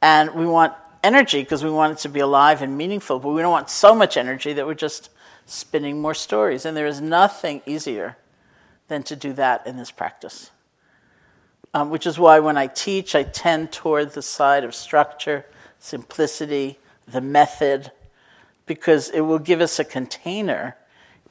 And 0.01 0.35
we 0.35 0.45
want 0.45 0.73
energy 1.01 1.41
because 1.41 1.63
we 1.63 1.71
want 1.71 1.93
it 1.93 1.99
to 1.99 2.09
be 2.09 2.19
alive 2.19 2.61
and 2.61 2.77
meaningful, 2.77 3.19
but 3.19 3.29
we 3.29 3.41
don't 3.41 3.51
want 3.51 3.69
so 3.69 3.95
much 3.95 4.17
energy 4.17 4.51
that 4.51 4.67
we're 4.67 4.73
just 4.73 5.09
spinning 5.45 6.01
more 6.01 6.13
stories. 6.13 6.65
And 6.65 6.75
there 6.75 6.85
is 6.85 6.99
nothing 6.99 7.61
easier 7.65 8.17
than 8.89 9.03
to 9.03 9.15
do 9.15 9.31
that 9.33 9.65
in 9.65 9.77
this 9.77 9.89
practice. 9.89 10.51
Um, 11.73 11.89
which 11.89 12.05
is 12.05 12.19
why 12.19 12.39
when 12.39 12.57
I 12.57 12.67
teach, 12.67 13.15
I 13.15 13.23
tend 13.23 13.71
toward 13.71 14.11
the 14.11 14.21
side 14.21 14.65
of 14.65 14.75
structure, 14.75 15.45
simplicity, 15.79 16.77
the 17.07 17.21
method, 17.21 17.89
because 18.65 19.07
it 19.09 19.21
will 19.21 19.39
give 19.39 19.61
us 19.61 19.79
a 19.79 19.85
container, 19.85 20.75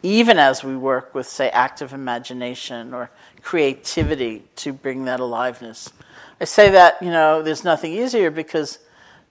even 0.02 0.38
as 0.38 0.64
we 0.64 0.76
work 0.76 1.14
with, 1.14 1.26
say, 1.26 1.50
active 1.50 1.92
imagination 1.92 2.94
or 2.94 3.10
creativity 3.42 4.44
to 4.56 4.72
bring 4.72 5.04
that 5.04 5.20
aliveness. 5.20 5.92
I 6.40 6.44
say 6.44 6.70
that, 6.70 7.02
you 7.02 7.10
know, 7.10 7.42
there's 7.42 7.64
nothing 7.64 7.92
easier 7.92 8.30
because 8.30 8.78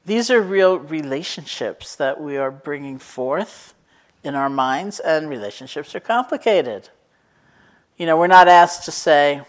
these 0.05 0.29
are 0.29 0.41
real 0.41 0.77
relationships 0.77 1.95
that 1.95 2.21
we 2.21 2.38
are 2.38 2.51
bringing 2.51 2.99
forth 2.99 3.73
in 4.23 4.36
our 4.36 4.49
minds, 4.49 4.99
and 4.99 5.29
relationships 5.29 5.95
are 5.95 5.99
complicated. 5.99 6.89
You 7.97 8.05
know, 8.05 8.17
we're 8.17 8.27
not 8.27 8.47
asked 8.47 8.86
to 8.86 8.91
say, 8.91 9.41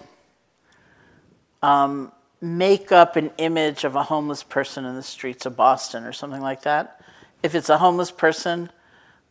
um, 1.63 2.13
make 2.41 2.93
up 2.93 3.17
an 3.17 3.31
image 3.39 3.85
of 3.85 3.97
a 3.97 4.03
homeless 4.03 4.43
person 4.43 4.85
in 4.85 4.95
the 4.95 5.03
streets 5.03 5.45
of 5.45 5.57
Boston 5.57 6.05
or 6.05 6.13
something 6.13 6.41
like 6.41 6.63
that. 6.63 7.01
If 7.43 7.55
it's 7.55 7.69
a 7.69 7.79
homeless 7.79 8.11
person 8.11 8.71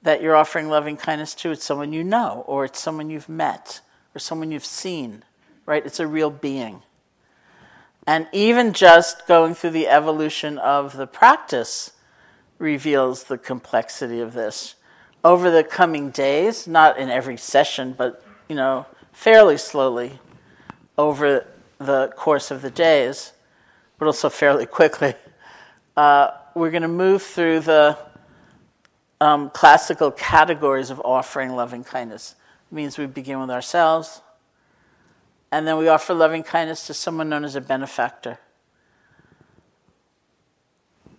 that 0.02 0.22
you're 0.22 0.36
offering 0.36 0.70
loving 0.70 0.98
kindness 0.98 1.36
to, 1.36 1.52
it's 1.52 1.66
someone 1.66 1.94
you 1.94 2.04
know, 2.04 2.44
or 2.48 2.66
it's 2.66 2.80
someone 2.80 3.10
you've 3.10 3.30
met, 3.30 3.82
or 4.16 4.20
someone 4.20 4.52
you've 4.52 4.66
seen, 4.66 5.24
right? 5.66 5.86
It's 5.86 6.00
a 6.00 6.08
real 6.08 6.30
being. 6.30 6.82
And 8.08 8.28
even 8.32 8.74
just 8.74 9.28
going 9.28 9.54
through 9.54 9.72
the 9.72 9.88
evolution 9.88 10.58
of 10.58 10.96
the 10.96 11.06
practice 11.06 11.92
reveals 12.58 13.26
the 13.26 13.38
complexity 13.38 14.20
of 14.20 14.34
this. 14.34 14.76
Over 15.24 15.52
the 15.52 15.64
coming 15.64 16.10
days, 16.12 16.68
not 16.68 16.98
in 16.98 17.10
every 17.10 17.38
session, 17.38 17.94
but 17.98 18.24
you 18.48 18.56
know, 18.56 18.86
fairly 19.12 19.58
slowly 19.58 20.20
over 20.98 21.46
the 21.78 22.12
course 22.16 22.52
of 22.52 22.62
the 22.62 22.70
days, 22.70 23.34
but 23.98 24.06
also 24.06 24.30
fairly 24.30 24.66
quickly, 24.66 25.14
uh, 25.96 26.32
we're 26.56 26.72
going 26.72 26.82
to 26.82 26.88
move 26.88 27.22
through 27.22 27.60
the 27.60 27.98
um, 29.22 29.50
classical 29.50 30.12
categories 30.12 30.90
of 30.90 31.02
offering 31.04 31.56
loving 31.56 31.84
kindness. 31.84 32.36
It 32.72 32.76
means 32.76 32.98
we 32.98 33.06
begin 33.06 33.40
with 33.40 33.50
ourselves, 33.50 34.22
and 35.52 35.68
then 35.68 35.78
we 35.78 35.88
offer 35.88 36.14
loving 36.14 36.44
kindness 36.44 36.88
to 36.88 36.94
someone 36.94 37.30
known 37.30 37.44
as 37.44 37.56
a 37.56 37.62
benefactor. 37.62 38.40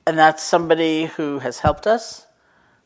And 0.06 0.18
that's 0.18 0.42
somebody 0.42 1.06
who 1.06 1.40
has 1.40 1.58
helped 1.60 1.86
us. 1.86 2.26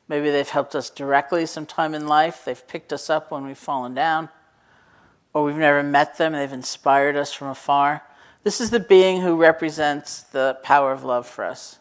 Maybe 0.08 0.30
they've 0.30 0.48
helped 0.48 0.74
us 0.74 0.90
directly 0.90 1.46
sometime 1.46 1.94
in 1.94 2.06
life. 2.06 2.44
They've 2.44 2.68
picked 2.68 2.92
us 2.92 3.08
up 3.08 3.30
when 3.30 3.46
we've 3.46 3.56
fallen 3.56 3.94
down. 3.94 4.28
Or 5.32 5.44
we've 5.44 5.56
never 5.56 5.82
met 5.82 6.18
them, 6.18 6.32
they've 6.32 6.52
inspired 6.52 7.16
us 7.16 7.32
from 7.32 7.48
afar. 7.48 8.02
This 8.42 8.60
is 8.60 8.70
the 8.70 8.80
being 8.80 9.22
who 9.22 9.36
represents 9.36 10.22
the 10.22 10.58
power 10.62 10.92
of 10.92 11.02
love 11.02 11.26
for 11.26 11.44
us. 11.44 11.78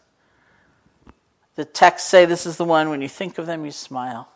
The 1.56 1.64
texts 1.64 2.08
say 2.08 2.24
this 2.24 2.46
is 2.46 2.56
the 2.56 2.64
one, 2.64 2.90
when 2.90 3.00
you 3.00 3.08
think 3.08 3.38
of 3.38 3.46
them, 3.46 3.64
you 3.64 3.70
smile. 3.70 4.28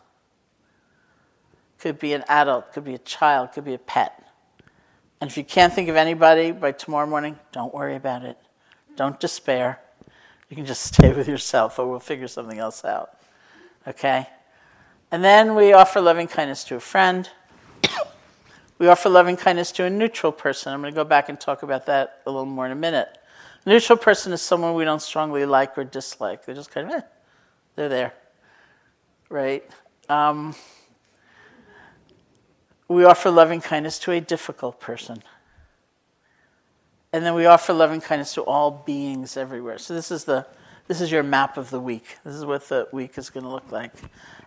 Could 1.79 1.99
be 1.99 2.13
an 2.13 2.23
adult, 2.27 2.73
could 2.73 2.85
be 2.85 2.93
a 2.93 2.99
child, 2.99 3.51
could 3.53 3.65
be 3.65 3.73
a 3.73 3.79
pet. 3.79 4.23
And 5.21 5.29
if 5.29 5.37
you 5.37 5.43
can't 5.43 5.73
think 5.73 5.89
of 5.89 5.95
anybody 5.95 6.51
by 6.51 6.71
tomorrow 6.71 7.07
morning, 7.07 7.37
don't 7.51 7.73
worry 7.73 7.95
about 7.95 8.23
it. 8.23 8.37
Don't 8.95 9.19
despair. 9.19 9.79
You 10.49 10.55
can 10.55 10.65
just 10.65 10.81
stay 10.93 11.13
with 11.13 11.27
yourself, 11.27 11.77
or 11.77 11.89
we'll 11.89 11.99
figure 11.99 12.27
something 12.27 12.57
else 12.57 12.85
out. 12.85 13.11
Okay? 13.87 14.27
And 15.11 15.23
then 15.23 15.55
we 15.55 15.73
offer 15.73 15.99
loving 15.99 16.27
kindness 16.27 16.63
to 16.65 16.75
a 16.75 16.79
friend. 16.79 17.29
we 18.77 18.87
offer 18.87 19.09
loving 19.09 19.35
kindness 19.35 19.71
to 19.73 19.85
a 19.85 19.89
neutral 19.89 20.31
person. 20.31 20.73
I'm 20.73 20.81
going 20.81 20.93
to 20.93 20.95
go 20.95 21.03
back 21.03 21.27
and 21.27 21.39
talk 21.39 21.63
about 21.63 21.85
that 21.87 22.21
a 22.25 22.31
little 22.31 22.45
more 22.45 22.65
in 22.65 22.71
a 22.71 22.75
minute. 22.75 23.17
Neutral 23.65 23.97
person 23.97 24.33
is 24.33 24.41
someone 24.41 24.73
we 24.73 24.85
don't 24.85 25.01
strongly 25.01 25.45
like 25.45 25.77
or 25.77 25.83
dislike. 25.83 26.45
They're 26.45 26.55
just 26.55 26.71
kind 26.71 26.87
of, 26.87 26.93
eh, 26.93 27.01
they're 27.75 27.89
there. 27.89 28.13
Right? 29.29 29.63
Um, 30.07 30.55
we 32.87 33.05
offer 33.05 33.29
loving 33.29 33.61
kindness 33.61 33.99
to 33.99 34.11
a 34.11 34.19
difficult 34.19 34.79
person. 34.79 35.21
And 37.11 37.25
then 37.25 37.35
we 37.35 37.45
offer 37.45 37.73
loving 37.73 38.01
kindness 38.01 38.33
to 38.35 38.41
all 38.43 38.71
beings 38.71 39.37
everywhere. 39.37 39.77
So 39.77 39.93
this 39.93 40.11
is 40.11 40.23
the 40.23 40.45
this 40.89 41.01
is 41.01 41.11
your 41.11 41.21
map 41.21 41.55
of 41.55 41.69
the 41.69 41.79
week. 41.79 42.17
This 42.23 42.33
is 42.33 42.43
what 42.43 42.67
the 42.67 42.87
week 42.91 43.19
is 43.19 43.29
going 43.29 43.43
to 43.43 43.49
look 43.49 43.71
like. 43.71 43.93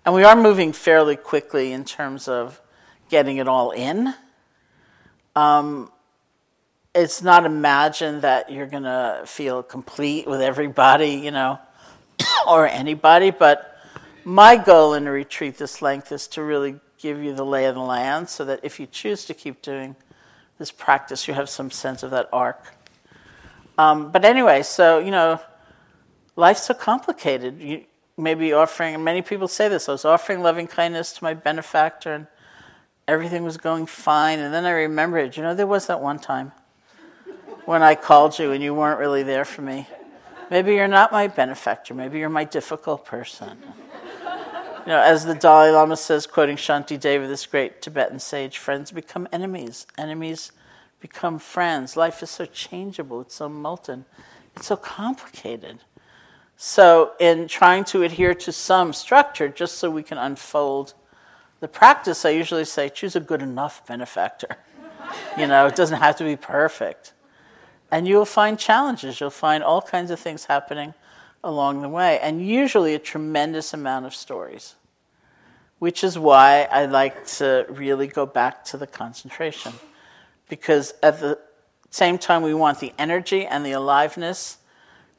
And 0.05 0.12
we 0.12 0.25
are 0.25 0.35
moving 0.35 0.72
fairly 0.72 1.14
quickly 1.14 1.70
in 1.70 1.85
terms 1.85 2.27
of 2.27 2.61
getting 3.09 3.37
it 3.37 3.46
all 3.46 3.70
in. 3.70 4.12
Um, 5.37 5.91
it's 6.94 7.22
not 7.22 7.46
imagined 7.46 8.22
that 8.22 8.50
you're 8.50 8.66
going 8.66 8.83
to 8.83 9.22
feel 9.24 9.62
complete 9.62 10.26
with 10.26 10.42
everybody, 10.42 11.12
you 11.12 11.31
know, 11.31 11.59
or 12.46 12.66
anybody, 12.66 13.31
but 13.31 13.78
my 14.24 14.57
goal 14.57 14.94
in 14.94 15.07
a 15.07 15.11
retreat 15.11 15.57
this 15.57 15.81
length 15.81 16.12
is 16.12 16.28
to 16.28 16.42
really 16.42 16.78
give 16.98 17.22
you 17.22 17.35
the 17.35 17.44
lay 17.44 17.64
of 17.64 17.74
the 17.74 17.81
land 17.81 18.28
so 18.28 18.44
that 18.44 18.61
if 18.62 18.78
you 18.78 18.87
choose 18.87 19.24
to 19.24 19.35
keep 19.35 19.62
doing 19.62 19.96
this 20.59 20.70
practice, 20.70 21.26
you 21.26 21.35
have 21.35 21.48
some 21.48 21.70
sense 21.70 22.02
of 22.02 22.11
that 22.11 22.28
arc. 22.33 22.74
Um, 23.78 24.12
but 24.12 24.24
anyway, 24.24 24.62
so, 24.62 24.98
you 24.98 25.11
know, 25.11 25.40
life's 26.37 26.64
so 26.64 26.74
complicated. 26.74 27.59
You 27.59 27.85
may 28.18 28.35
be 28.35 28.52
offering, 28.52 29.02
many 29.02 29.22
people 29.22 29.48
say 29.48 29.68
this, 29.68 29.88
I 29.88 29.92
was 29.92 30.05
offering 30.05 30.42
loving 30.42 30.66
kindness 30.66 31.14
to 31.14 31.24
my 31.24 31.33
benefactor 31.33 32.12
and 32.12 32.26
everything 33.09 33.42
was 33.42 33.57
going 33.57 33.87
fine. 33.87 34.38
And 34.38 34.52
then 34.52 34.66
I 34.66 34.70
remembered, 34.72 35.38
you 35.38 35.42
know, 35.42 35.55
there 35.55 35.66
was 35.66 35.87
that 35.87 36.00
one 36.00 36.18
time 36.18 36.52
when 37.64 37.83
I 37.83 37.94
called 37.94 38.38
you 38.38 38.53
and 38.53 38.62
you 38.62 38.75
weren't 38.75 38.98
really 38.98 39.22
there 39.22 39.44
for 39.44 39.62
me. 39.62 39.87
Maybe 40.51 40.75
you're 40.75 40.88
not 40.88 41.12
my 41.12 41.29
benefactor. 41.29 41.94
Maybe 41.94 42.18
you're 42.18 42.29
my 42.29 42.44
difficult 42.44 43.05
person. 43.05 43.59
You 44.83 44.88
know, 44.88 45.01
as 45.01 45.25
the 45.25 45.35
Dalai 45.35 45.70
Lama 45.70 45.96
says, 45.96 46.27
quoting 46.27 46.57
Shantideva, 46.57 47.29
this 47.29 47.46
great 47.46 47.81
Tibetan 47.81 48.18
sage, 48.18 48.59
friends 48.59 48.90
become 48.90 49.29
enemies. 49.33 49.87
Enemies 49.96 50.51
become 51.01 51.38
friends. 51.38 51.96
Life 51.96 52.22
is 52.22 52.31
so 52.31 52.46
changeable, 52.46 53.20
it's 53.20 53.37
so 53.37 53.48
molten, 53.48 54.07
it's 54.57 54.66
so 54.66 54.77
complicated. 54.77 55.79
So, 56.57 57.12
in 57.18 57.48
trying 57.48 57.85
to 57.87 58.03
adhere 58.03 58.35
to 58.35 58.53
some 58.53 58.92
structure, 58.92 59.48
just 59.48 59.79
so 59.79 59.90
we 59.90 60.03
can 60.03 60.18
unfold 60.18 60.94
the 61.61 61.68
practice, 61.68 62.25
I 62.25 62.31
usually 62.31 62.64
say 62.64 62.88
choose 62.88 63.16
a 63.16 63.20
good 63.20 63.42
enough 63.42 63.87
benefactor. 63.87 64.57
you 65.38 65.46
know, 65.46 65.66
it 65.66 65.77
doesn't 65.77 65.98
have 65.98 66.16
to 66.16 66.25
be 66.25 66.37
perfect. 66.37 67.12
And 67.92 68.09
you'll 68.09 68.24
find 68.24 68.59
challenges, 68.59 69.20
you'll 69.20 69.28
find 69.28 69.62
all 69.62 69.83
kinds 69.83 70.11
of 70.11 70.18
things 70.18 70.46
happening 70.46 70.94
along 71.44 71.83
the 71.83 71.90
way, 71.90 72.18
and 72.20 72.44
usually 72.44 72.94
a 72.94 72.98
tremendous 72.98 73.74
amount 73.74 74.07
of 74.07 74.14
stories, 74.14 74.76
which 75.78 76.02
is 76.02 76.18
why 76.18 76.66
I 76.70 76.87
like 76.87 77.26
to 77.37 77.66
really 77.68 78.07
go 78.07 78.24
back 78.24 78.64
to 78.66 78.78
the 78.78 78.87
concentration. 78.87 79.74
Because 80.48 80.94
at 81.02 81.20
the 81.20 81.38
same 81.90 82.16
time, 82.16 82.42
we 82.42 82.55
want 82.55 82.81
the 82.81 82.94
energy 82.98 83.44
and 83.44 83.64
the 83.64 83.72
aliveness. 83.72 84.57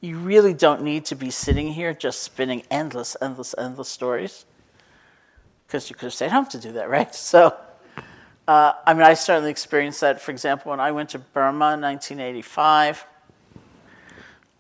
You 0.02 0.18
really 0.18 0.56
don't 0.56 0.82
need 0.82 1.06
to 1.06 1.16
be 1.16 1.30
sitting 1.30 1.74
here 1.74 1.94
just 1.94 2.24
spinning 2.24 2.64
endless, 2.72 3.16
endless, 3.22 3.54
endless 3.56 3.90
stories. 3.90 4.46
Because 5.68 5.92
you 5.92 5.96
could 5.96 6.08
have 6.08 6.14
stayed 6.14 6.32
home 6.32 6.48
to 6.48 6.58
do 6.58 6.72
that, 6.72 6.90
right? 6.90 7.14
So, 7.16 7.56
uh, 8.48 8.74
I 8.86 8.94
mean, 8.94 9.04
I 9.04 9.14
certainly 9.14 9.52
experienced 9.52 10.02
that. 10.02 10.22
For 10.22 10.32
example, 10.32 10.72
when 10.72 10.80
I 10.80 10.92
went 10.92 11.10
to 11.12 11.20
Burma 11.20 11.74
in 11.76 11.82
1985, 11.82 13.06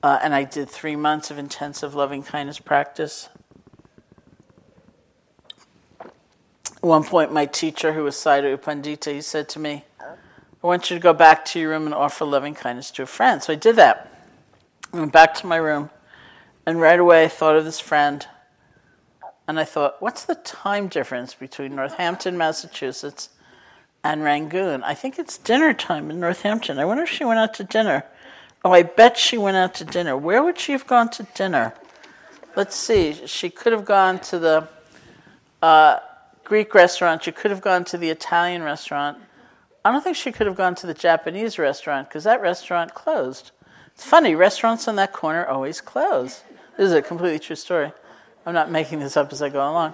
uh, 0.02 0.19
and 0.22 0.34
I 0.34 0.43
did 0.43 0.69
three 0.69 0.96
months 0.96 1.32
of 1.32 1.38
intensive 1.38 1.96
loving 1.96 2.24
kindness 2.24 2.60
practice. 2.60 3.30
At 6.02 6.10
one 6.82 7.04
point, 7.04 7.32
my 7.32 7.46
teacher, 7.46 7.93
who 7.93 8.04
was 8.04 8.15
Sayadaw 8.15 8.52
U 8.52 8.58
Pandita, 8.58 9.13
he 9.13 9.22
said 9.22 9.50
to 9.50 9.60
me, 9.60 9.86
I 10.02 10.67
want 10.67 10.89
you 10.89 10.96
to 10.98 11.02
go 11.02 11.13
back 11.13 11.43
to 11.46 11.60
your 11.60 11.72
room 11.72 11.86
and 11.86 11.93
offer 11.93 12.24
loving 12.24 12.54
kindness 12.54 12.89
to 12.91 13.04
a 13.04 13.06
friend. 13.06 13.43
So 13.43 13.52
I 13.52 13.58
did 13.58 13.76
that. 13.76 14.10
I 14.93 15.00
went 15.00 15.12
back 15.12 15.34
to 15.36 15.48
my 15.48 15.58
room, 15.58 15.89
and 16.65 16.80
right 16.80 17.00
away 17.00 17.26
I 17.26 17.28
thought 17.28 17.58
of 17.58 17.65
this 17.65 17.82
friend. 17.82 18.26
And 19.46 19.60
I 19.60 19.65
thought, 19.65 20.02
what's 20.02 20.24
the 20.24 20.36
time 20.36 20.88
difference 20.88 21.34
between 21.34 21.76
Northampton, 21.76 22.38
Massachusetts, 22.38 23.28
and 24.04 24.24
Rangoon? 24.24 24.84
I 24.84 24.94
think 24.94 25.18
it's 25.18 25.38
dinner 25.38 25.74
time 25.74 26.12
in 26.12 26.20
Northampton. 26.20 26.80
I 26.80 26.86
wonder 26.86 27.04
if 27.04 27.10
she 27.10 27.26
went 27.26 27.39
out 27.39 27.54
to 27.56 27.63
dinner. 27.63 28.04
Oh, 28.66 28.72
I 28.72 28.84
bet 28.84 29.18
she 29.18 29.38
went 29.38 29.58
out 29.58 29.74
to 29.76 29.86
dinner. 29.86 30.16
Where 30.16 30.44
would 30.44 30.60
she 30.60 30.72
have 30.72 30.88
gone 30.88 31.10
to 31.12 31.24
dinner? 31.36 31.74
Let's 32.56 32.76
see. 32.76 33.26
She 33.26 33.50
could 33.50 33.74
have 33.74 33.86
gone 33.86 34.20
to 34.20 34.39
the 34.39 34.68
uh, 35.62 36.00
Greek 36.44 36.74
restaurant. 36.74 37.24
She 37.24 37.32
could 37.32 37.52
have 37.52 37.62
gone 37.62 37.84
to 37.86 37.98
the 37.98 38.10
Italian 38.10 38.63
restaurant. 38.63 39.18
I 39.84 39.92
don't 39.92 40.02
think 40.04 40.16
she 40.16 40.32
could 40.32 40.48
have 40.48 40.56
gone 40.56 40.76
to 40.76 40.88
the 40.88 40.94
Japanese 40.94 41.60
restaurant 41.60 42.08
because 42.08 42.24
that 42.24 42.42
restaurant 42.42 42.94
closed. 42.94 43.52
It's 43.94 44.06
funny, 44.06 44.34
restaurants 44.34 44.88
on 44.88 44.96
that 44.96 45.13
corner 45.13 45.46
always 45.46 45.82
close. 45.82 46.44
This 46.78 46.88
is 46.88 46.94
a 46.94 47.02
completely 47.02 47.39
true 47.39 47.56
story. 47.56 47.92
I'm 48.46 48.54
not 48.54 48.72
making 48.72 49.00
this 49.00 49.18
up 49.18 49.32
as 49.32 49.42
I 49.42 49.50
go 49.50 49.60
along. 49.60 49.94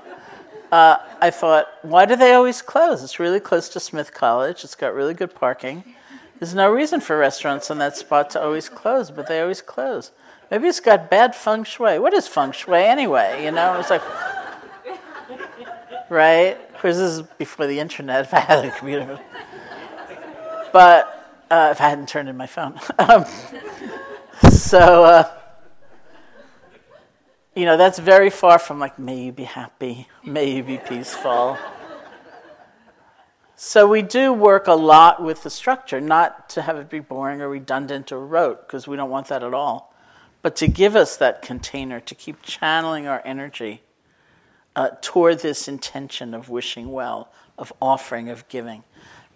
Uh, 0.71 0.97
I 1.19 1.31
thought, 1.31 1.67
why 1.81 2.05
do 2.05 2.15
they 2.15 2.33
always 2.33 2.61
close? 2.61 3.03
It's 3.03 3.19
really 3.19 3.39
close 3.39 3.69
to 3.69 3.79
Smith 3.79 4.13
College, 4.13 4.63
it's 4.63 4.75
got 4.75 4.93
really 4.93 5.13
good 5.13 5.33
parking. 5.33 5.95
There's 6.37 6.55
no 6.55 6.71
reason 6.71 7.01
for 7.01 7.17
restaurants 7.17 7.69
on 7.69 7.79
that 7.79 7.97
spot 7.97 8.29
to 8.31 8.41
always 8.41 8.69
close, 8.69 9.11
but 9.11 9.27
they 9.27 9.41
always 9.41 9.61
close. 9.61 10.11
Maybe 10.49 10.67
it's 10.67 10.79
got 10.79 11.09
bad 11.09 11.35
feng 11.35 11.63
shui. 11.63 11.99
What 11.99 12.13
is 12.13 12.27
feng 12.27 12.53
shui 12.53 12.81
anyway? 12.81 13.43
You 13.43 13.51
know, 13.51 13.77
it's 13.79 13.89
like, 13.89 14.01
right? 16.09 16.57
Of 16.73 16.81
course, 16.81 16.95
this 16.95 17.17
is 17.17 17.21
before 17.37 17.67
the 17.67 17.79
internet. 17.79 18.21
If 18.25 18.33
I 18.33 18.39
had 18.39 18.65
a 18.65 18.71
computer, 18.71 19.19
but 20.71 21.43
uh, 21.51 21.69
if 21.71 21.81
I 21.81 21.89
hadn't 21.89 22.07
turned 22.07 22.29
in 22.29 22.37
my 22.37 22.47
phone, 22.47 22.79
um, 22.99 23.25
so 24.49 25.03
uh, 25.03 25.38
you 27.59 27.65
know 27.65 27.75
that's 27.75 27.99
very 27.99 28.29
far 28.29 28.57
from 28.57 28.79
like, 28.79 28.97
may 28.97 29.19
you 29.21 29.33
be 29.33 29.43
happy, 29.43 30.07
may 30.23 30.49
you 30.55 30.63
be 30.63 30.77
peaceful. 30.77 31.57
So 33.57 33.85
we 33.85 34.01
do 34.01 34.31
work 34.31 34.67
a 34.67 34.73
lot 34.73 35.21
with 35.21 35.43
the 35.43 35.49
structure, 35.49 35.99
not 35.99 36.47
to 36.51 36.61
have 36.61 36.77
it 36.77 36.89
be 36.89 37.01
boring 37.01 37.41
or 37.41 37.49
redundant 37.49 38.13
or 38.13 38.25
rote, 38.25 38.65
because 38.65 38.87
we 38.87 38.95
don't 38.95 39.09
want 39.09 39.27
that 39.27 39.43
at 39.43 39.53
all, 39.53 39.93
but 40.41 40.55
to 40.55 40.67
give 40.69 40.95
us 40.95 41.17
that 41.17 41.41
container 41.41 41.99
to 41.99 42.15
keep 42.15 42.41
channeling 42.41 43.05
our 43.07 43.21
energy 43.25 43.81
uh, 44.77 44.91
toward 45.01 45.39
this 45.39 45.67
intention 45.67 46.33
of 46.33 46.47
wishing 46.47 46.93
well, 46.93 47.29
of 47.57 47.73
offering, 47.81 48.29
of 48.29 48.47
giving. 48.47 48.85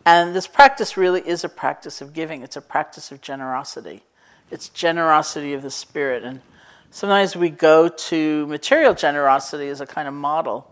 And 0.05 0.33
this 0.33 0.47
practice 0.47 0.95
really 0.95 1.27
is 1.27 1.43
a 1.43 1.49
practice 1.49 2.01
of 2.01 2.13
giving, 2.13 2.41
it's 2.41 2.55
a 2.55 2.61
practice 2.61 3.11
of 3.11 3.19
generosity. 3.19 4.03
It's 4.49 4.69
generosity 4.69 5.53
of 5.53 5.63
the 5.63 5.71
spirit. 5.71 6.23
And 6.23 6.39
sometimes 6.93 7.35
we 7.35 7.49
go 7.49 7.89
to 7.89 8.45
material 8.45 8.93
generosity 8.93 9.67
as 9.67 9.81
a 9.81 9.85
kind 9.85 10.07
of 10.07 10.13
model 10.13 10.69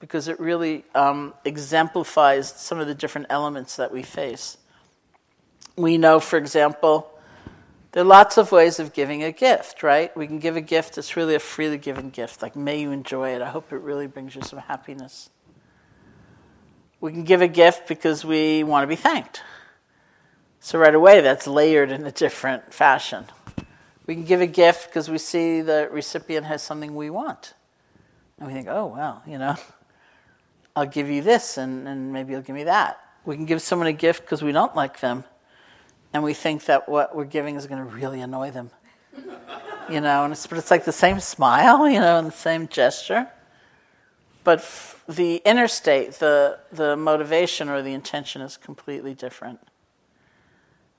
because 0.00 0.26
it 0.26 0.38
really 0.40 0.84
um, 0.96 1.32
exemplifies 1.44 2.50
some 2.50 2.80
of 2.80 2.88
the 2.88 2.94
different 2.94 3.28
elements 3.30 3.76
that 3.76 3.92
we 3.92 4.02
face. 4.02 4.58
We 5.76 5.96
know, 5.98 6.18
for 6.18 6.36
example, 6.36 7.08
there 7.92 8.02
are 8.02 8.06
lots 8.06 8.38
of 8.38 8.50
ways 8.50 8.80
of 8.80 8.92
giving 8.92 9.22
a 9.22 9.30
gift, 9.30 9.84
right? 9.84 10.14
We 10.16 10.26
can 10.26 10.40
give 10.40 10.56
a 10.56 10.60
gift 10.60 10.96
that's 10.96 11.16
really 11.16 11.36
a 11.36 11.38
freely 11.38 11.78
given 11.78 12.10
gift, 12.10 12.42
like, 12.42 12.56
may 12.56 12.80
you 12.80 12.90
enjoy 12.90 13.30
it. 13.30 13.40
I 13.40 13.48
hope 13.48 13.72
it 13.72 13.76
really 13.76 14.08
brings 14.08 14.34
you 14.34 14.42
some 14.42 14.58
happiness. 14.58 15.30
We 17.00 17.12
can 17.12 17.22
give 17.22 17.40
a 17.40 17.48
gift 17.48 17.86
because 17.86 18.24
we 18.24 18.64
want 18.64 18.82
to 18.82 18.88
be 18.88 18.96
thanked. 18.96 19.42
So, 20.58 20.78
right 20.78 20.94
away, 20.94 21.20
that's 21.20 21.46
layered 21.46 21.92
in 21.92 22.04
a 22.04 22.12
different 22.12 22.74
fashion. 22.74 23.26
We 24.06 24.14
can 24.14 24.24
give 24.24 24.40
a 24.40 24.46
gift 24.46 24.88
because 24.88 25.08
we 25.08 25.18
see 25.18 25.60
the 25.60 25.88
recipient 25.90 26.46
has 26.46 26.62
something 26.62 26.94
we 26.94 27.10
want. 27.10 27.54
And 28.38 28.48
we 28.48 28.54
think, 28.54 28.68
oh, 28.68 28.86
well, 28.86 29.22
you 29.26 29.38
know, 29.38 29.56
I'll 30.76 30.86
give 30.86 31.08
you 31.08 31.22
this 31.22 31.58
and, 31.58 31.86
and 31.86 32.12
maybe 32.12 32.32
you'll 32.32 32.42
give 32.42 32.56
me 32.56 32.64
that. 32.64 32.98
We 33.24 33.36
can 33.36 33.46
give 33.46 33.62
someone 33.62 33.86
a 33.86 33.92
gift 33.92 34.22
because 34.22 34.42
we 34.42 34.52
don't 34.52 34.74
like 34.74 35.00
them 35.00 35.24
and 36.12 36.22
we 36.22 36.34
think 36.34 36.64
that 36.66 36.88
what 36.88 37.14
we're 37.14 37.24
giving 37.24 37.56
is 37.56 37.66
going 37.66 37.78
to 37.78 37.90
really 37.94 38.20
annoy 38.20 38.50
them. 38.50 38.70
you 39.90 40.00
know, 40.00 40.24
and 40.24 40.32
it's, 40.32 40.46
but 40.46 40.58
it's 40.58 40.70
like 40.70 40.84
the 40.84 40.92
same 40.92 41.20
smile, 41.20 41.88
you 41.88 42.00
know, 42.00 42.18
and 42.18 42.26
the 42.26 42.32
same 42.32 42.68
gesture. 42.68 43.28
But 44.44 44.58
f- 44.58 45.02
the 45.08 45.36
inner 45.44 45.68
state, 45.68 46.14
the, 46.14 46.58
the 46.72 46.96
motivation 46.96 47.68
or 47.68 47.82
the 47.82 47.92
intention 47.92 48.42
is 48.42 48.56
completely 48.56 49.14
different. 49.14 49.60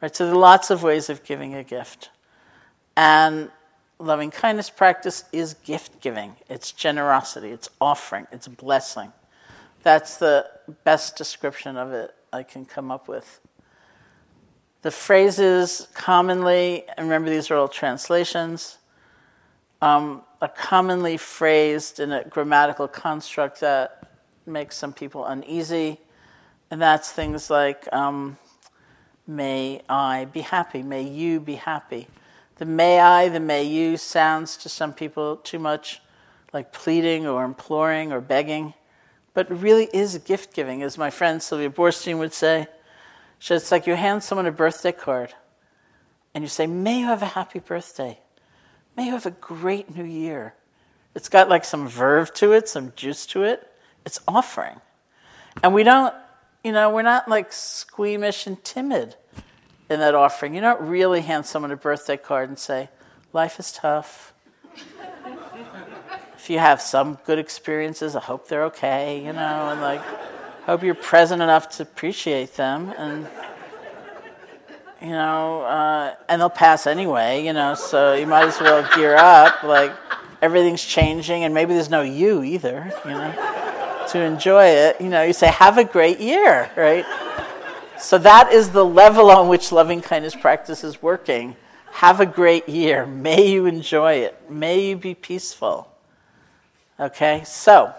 Right? 0.02 0.16
So 0.16 0.26
there 0.26 0.34
are 0.34 0.38
lots 0.38 0.70
of 0.70 0.84
ways 0.84 1.10
of 1.10 1.24
giving 1.24 1.54
a 1.54 1.64
gift. 1.64 2.10
And 2.96 3.50
loving 4.00 4.32
kindness 4.32 4.70
practice 4.70 5.24
is 5.32 5.56
gift 5.56 6.02
giving, 6.02 6.36
it's 6.50 6.72
generosity, 6.72 7.50
it's 7.50 7.70
offering, 7.80 8.28
it's 8.32 8.48
blessing. 8.48 9.12
That's 9.84 10.18
the 10.18 10.50
best 10.84 11.18
description 11.18 11.78
of 11.78 11.92
it 11.92 12.14
I 12.32 12.44
can 12.44 12.66
come 12.66 12.92
up 12.92 13.08
with. 13.08 13.40
The 14.82 14.92
phrases 14.92 15.88
commonly, 15.94 16.86
and 16.98 17.08
remember 17.08 17.30
these 17.30 17.50
are 17.52 17.56
all 17.56 17.68
translations, 17.68 18.78
um, 19.82 20.22
are 20.42 20.50
commonly 20.50 21.18
phrased 21.18 22.00
in 22.00 22.12
a 22.12 22.24
grammatical 22.26 22.88
construct 22.88 23.62
that 23.62 24.10
makes 24.46 24.76
some 24.76 24.94
people 24.94 25.26
uneasy. 25.26 26.00
And 26.70 26.82
that's 26.82 27.12
things 27.12 27.50
like, 27.50 27.92
um, 27.94 28.38
may 29.28 29.82
I 29.88 30.26
be 30.26 30.42
happy, 30.42 30.84
may 30.84 31.04
you 31.04 31.40
be 31.40 31.56
happy. 31.56 32.08
The 32.64 32.70
may 32.70 33.02
I, 33.02 33.28
the 33.28 33.42
may 33.42 33.66
you 33.66 33.98
sounds 33.98 34.56
to 34.56 34.70
some 34.70 34.94
people 34.94 35.36
too 35.36 35.60
much 35.60 36.02
like 36.54 36.72
pleading 36.72 37.28
or 37.28 37.44
imploring 37.44 38.14
or 38.14 38.22
begging 38.22 38.74
but 39.34 39.52
really 39.52 39.90
is 39.92 40.18
gift 40.20 40.54
giving, 40.54 40.82
as 40.82 40.98
my 40.98 41.10
friend 41.10 41.44
Sylvia 41.44 41.70
Boorstein 41.70 42.20
would 42.20 42.34
say. 42.34 42.68
It's 43.42 43.70
like 43.70 43.86
you 43.86 43.96
hand 43.96 44.24
someone 44.24 44.46
a 44.46 44.52
birthday 44.54 44.94
card 44.94 45.34
and 46.34 46.42
you 46.42 46.48
say, 46.48 46.66
May 46.66 47.02
you 47.02 47.08
have 47.08 47.22
a 47.22 47.26
happy 47.26 47.60
birthday. 47.60 48.18
May 48.96 49.08
you 49.08 49.12
have 49.12 49.26
a 49.26 49.32
great 49.32 49.94
new 49.94 50.06
year. 50.06 50.54
It's 51.16 51.28
got 51.28 51.50
like 51.50 51.66
some 51.66 51.90
verve 51.90 52.34
to 52.36 52.54
it, 52.54 52.70
some 52.70 52.94
juice 52.96 53.26
to 53.26 53.44
it. 53.44 53.70
It's 54.06 54.22
offering. 54.26 54.80
And 55.62 55.74
we 55.74 55.84
don't, 55.84 56.16
you 56.64 56.72
know, 56.72 56.92
we're 56.92 57.02
not 57.02 57.28
like 57.28 57.52
squeamish 57.52 58.48
and 58.48 58.64
timid 58.64 59.18
in 59.94 60.00
that 60.02 60.16
offering. 60.16 60.54
You 60.54 60.62
don't 60.62 60.82
really 60.82 61.22
hand 61.22 61.46
someone 61.46 61.72
a 61.72 61.78
birthday 61.78 62.18
card 62.18 62.50
and 62.50 62.60
say, 62.60 62.90
Life 63.32 63.60
is 63.60 63.72
tough 63.72 64.34
if 66.38 66.50
you 66.50 66.60
have 66.60 66.82
some 66.82 67.18
good 67.26 67.40
experiences, 67.40 68.16
I 68.16 68.20
hope 68.20 68.48
they're 68.48 68.66
okay, 68.66 69.24
you 69.24 69.32
know, 69.32 69.70
and 69.70 69.82
like, 69.82 70.02
hope 70.66 70.84
you're 70.84 70.94
present 70.94 71.42
enough 71.42 71.70
to 71.78 71.84
appreciate 71.84 72.56
them, 72.56 72.94
and 72.98 73.28
you 75.02 75.10
know, 75.10 75.62
uh, 75.62 76.16
and 76.30 76.42
they'll 76.42 76.50
pass 76.50 76.88
anyway, 76.88 77.46
you 77.46 77.54
know, 77.54 77.76
so 77.76 78.14
you 78.14 78.28
might 78.28 78.48
as 78.48 78.60
well 78.60 78.88
gear 78.96 79.16
up. 79.16 79.64
Like, 79.64 79.94
everything's 80.42 80.84
changing, 80.84 81.44
and 81.44 81.54
maybe 81.54 81.74
there's 81.74 81.90
no 81.90 82.02
you 82.02 82.44
either, 82.44 82.92
you 83.04 83.12
know, 83.12 84.06
to 84.10 84.22
enjoy 84.22 84.66
it. 84.66 85.02
You 85.02 85.10
know, 85.10 85.24
you 85.24 85.34
say, 85.34 85.48
have 85.48 85.78
a 85.78 85.84
great 85.84 86.20
year, 86.20 86.70
right? 86.76 87.06
So 88.04 88.18
that 88.18 88.52
is 88.52 88.72
the 88.72 88.84
level 88.84 89.32
on 89.32 89.48
which 89.48 89.72
loving 89.72 90.02
kindness 90.02 90.36
practice 90.36 90.84
is 90.84 91.02
working. 91.02 91.56
Have 91.94 92.20
a 92.20 92.26
great 92.26 92.68
year. 92.68 93.06
May 93.06 93.50
you 93.50 93.66
enjoy 93.66 94.16
it. 94.16 94.52
May 94.52 94.90
you 94.90 94.98
be 94.98 95.16
peaceful. 95.16 95.88
Okay, 97.00 97.44
so 97.46 97.94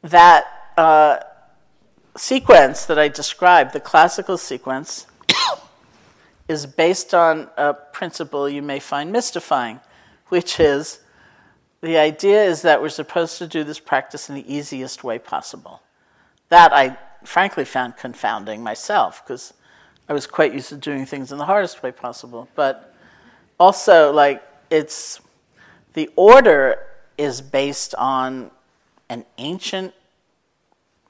that 0.00 0.46
uh, 0.78 1.18
sequence 2.16 2.86
that 2.86 2.98
I 2.98 3.08
described, 3.08 3.74
the 3.74 3.80
classical 3.80 4.38
sequence, 4.38 5.06
is 6.48 6.64
based 6.64 7.12
on 7.12 7.50
a 7.58 7.74
principle 7.74 8.48
you 8.48 8.62
may 8.62 8.78
find 8.78 9.12
mystifying, 9.12 9.80
which 10.28 10.58
is 10.58 11.00
the 11.82 11.98
idea 11.98 12.42
is 12.42 12.62
that 12.62 12.80
we're 12.80 12.88
supposed 12.88 13.36
to 13.36 13.46
do 13.46 13.64
this 13.64 13.78
practice 13.78 14.30
in 14.30 14.34
the 14.34 14.50
easiest 14.50 15.04
way 15.04 15.18
possible. 15.18 15.82
That 16.48 16.72
I 16.72 16.96
frankly 17.24 17.64
found 17.64 17.96
confounding 17.96 18.62
myself 18.62 19.24
because 19.24 19.54
I 20.08 20.12
was 20.12 20.26
quite 20.26 20.54
used 20.54 20.68
to 20.70 20.76
doing 20.76 21.06
things 21.06 21.32
in 21.32 21.38
the 21.38 21.44
hardest 21.44 21.82
way 21.82 21.92
possible. 21.92 22.48
But 22.54 22.94
also, 23.58 24.12
like, 24.12 24.42
it's 24.70 25.20
the 25.94 26.10
order 26.16 26.78
is 27.16 27.40
based 27.40 27.94
on 27.96 28.50
an 29.08 29.24
ancient 29.38 29.94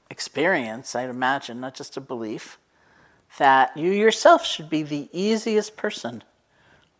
experience, 0.09 0.95
I'd 0.95 1.09
imagine, 1.09 1.59
not 1.59 1.75
just 1.75 1.97
a 1.97 2.01
belief, 2.01 2.57
that 3.37 3.75
you 3.77 3.91
yourself 3.91 4.45
should 4.45 4.69
be 4.69 4.83
the 4.83 5.07
easiest 5.11 5.77
person 5.77 6.23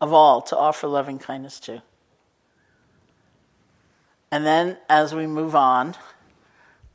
of 0.00 0.12
all 0.12 0.40
to 0.42 0.56
offer 0.56 0.86
loving 0.86 1.18
kindness 1.18 1.58
to. 1.60 1.82
And 4.30 4.46
then 4.46 4.78
as 4.88 5.14
we 5.14 5.26
move 5.26 5.54
on, 5.56 5.96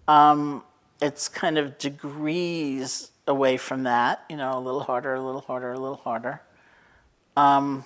Um, 0.07 0.63
it's 1.01 1.27
kind 1.27 1.57
of 1.57 1.77
degrees 1.77 3.11
away 3.27 3.57
from 3.57 3.83
that, 3.83 4.23
you 4.29 4.37
know, 4.37 4.57
a 4.57 4.59
little 4.59 4.81
harder, 4.81 5.15
a 5.15 5.21
little 5.21 5.41
harder, 5.41 5.73
a 5.73 5.79
little 5.79 5.97
harder. 5.97 6.41
Um, 7.35 7.85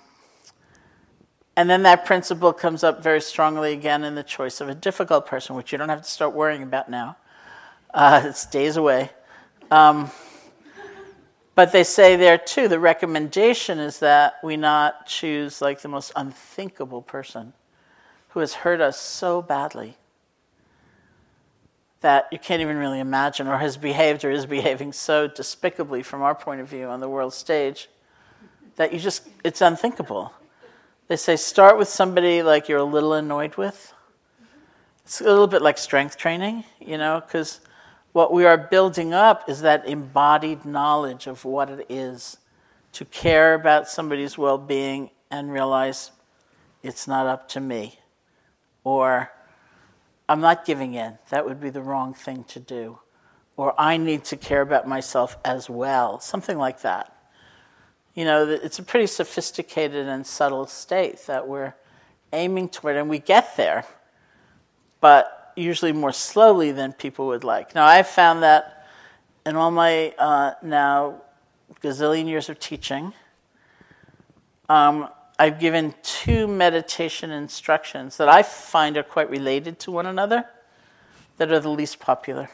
and 1.56 1.70
then 1.70 1.84
that 1.84 2.06
principle 2.06 2.54
comes 2.54 2.84
up 2.84 3.04
very 3.04 3.22
strongly 3.22 3.74
again 3.74 4.04
in 4.04 4.16
the 4.16 4.24
choice 4.24 4.62
of 4.62 4.70
a 4.70 4.76
difficult 4.76 5.26
person, 5.26 5.56
which 5.56 5.72
you 5.72 5.78
don't 5.78 5.90
have 5.90 6.02
to 6.02 6.10
start 6.10 6.34
worrying 6.34 6.64
about 6.64 6.90
now. 6.90 7.18
Uh, 7.94 8.22
it's 8.26 8.46
days 8.46 8.78
away. 8.78 9.10
Um, 9.72 10.12
but 11.56 11.72
they 11.72 11.84
say 11.84 12.16
there 12.16 12.38
too, 12.38 12.68
the 12.68 12.80
recommendation 12.80 13.80
is 13.80 14.00
that 14.00 14.36
we 14.44 14.56
not 14.56 15.06
choose 15.06 15.62
like 15.62 15.82
the 15.82 15.90
most 15.90 16.12
unthinkable 16.16 17.02
person 17.02 17.54
who 18.30 18.40
has 18.40 18.54
hurt 18.54 18.80
us 18.80 19.00
so 19.00 19.42
badly 19.42 19.98
that 22.02 22.28
you 22.32 22.40
can't 22.40 22.62
even 22.62 22.78
really 22.78 23.00
imagine, 23.00 23.48
or 23.48 23.58
has 23.58 23.78
behaved 23.78 24.24
or 24.24 24.32
is 24.32 24.46
behaving 24.46 24.94
so 24.94 25.28
despicably 25.28 26.02
from 26.02 26.22
our 26.22 26.34
point 26.34 26.62
of 26.62 26.68
view 26.68 26.86
on 26.86 27.00
the 27.00 27.10
world 27.10 27.34
stage 27.34 27.90
that 28.78 28.94
you 28.94 29.00
just, 29.00 29.28
it's 29.44 29.60
unthinkable. 29.60 30.34
They 31.10 31.18
say 31.18 31.36
start 31.36 31.78
with 31.78 31.90
somebody 31.90 32.42
like 32.42 32.70
you're 32.70 32.80
a 32.80 32.84
little 32.84 33.14
annoyed 33.14 33.56
with. 33.56 33.94
It's 35.04 35.20
a 35.20 35.26
little 35.26 35.48
bit 35.48 35.62
like 35.62 35.78
strength 35.78 36.18
training, 36.18 36.64
you 36.80 36.98
know, 36.98 37.20
because 37.20 37.60
what 38.14 38.32
we 38.32 38.46
are 38.46 38.58
building 38.58 39.14
up 39.14 39.50
is 39.50 39.62
that 39.62 39.88
embodied 39.88 40.66
knowledge 40.66 41.28
of 41.28 41.44
what 41.44 41.70
it 41.70 41.86
is 41.90 42.38
to 42.94 43.06
care 43.06 43.56
about 43.56 43.90
somebody's 43.90 44.38
well 44.38 44.58
being 44.58 45.10
and 45.30 45.52
realize 45.52 46.12
it's 46.82 47.08
not 47.08 47.26
up 47.26 47.50
to 47.50 47.60
me. 47.60 48.00
Or 48.84 49.32
I'm 50.30 50.42
not 50.42 50.64
giving 50.64 50.94
in. 50.94 51.18
That 51.32 51.46
would 51.46 51.60
be 51.60 51.72
the 51.72 51.82
wrong 51.82 52.14
thing 52.14 52.44
to 52.46 52.60
do. 52.60 53.00
Or 53.58 53.74
I 53.78 53.98
need 53.98 54.24
to 54.26 54.38
care 54.38 54.62
about 54.62 54.88
myself 54.88 55.36
as 55.44 55.70
well. 55.70 56.20
Something 56.20 56.58
like 56.58 56.84
that. 56.84 57.14
You 58.14 58.26
know, 58.26 58.48
it's 58.48 58.78
a 58.78 58.84
pretty 58.84 59.08
sophisticated 59.08 60.08
and 60.08 60.26
subtle 60.26 60.68
state 60.68 61.26
that 61.26 61.48
we're 61.48 61.74
aiming 62.32 62.70
toward, 62.70 62.96
and 62.96 63.10
we 63.10 63.20
get 63.20 63.58
there, 63.58 63.86
but 65.02 65.52
usually 65.56 65.94
more 65.94 66.12
slowly 66.12 66.72
than 66.72 66.94
people 66.94 67.28
would 67.28 67.44
like. 67.44 67.74
Now, 67.74 67.86
I've 67.86 68.08
found 68.08 68.44
that 68.44 68.88
in 69.46 69.56
all 69.56 69.72
my 69.72 70.14
uh, 70.18 70.54
now 70.62 71.22
gazillion 71.82 72.28
years 72.28 72.50
of 72.50 72.60
teaching, 72.60 73.14
um, 74.68 75.10
I've 75.42 75.58
given 75.58 75.96
two 76.04 76.50
meditation 76.50 77.32
instructions 77.32 78.18
that 78.18 78.28
I 78.28 78.44
find 78.44 78.98
are 78.98 79.04
quite 79.04 79.30
related 79.30 79.80
to 79.80 79.92
one 79.92 80.06
another 80.06 80.44
that 81.38 81.50
are 81.50 81.62
the 81.62 81.70
least 81.70 81.98
popular. 82.02 82.50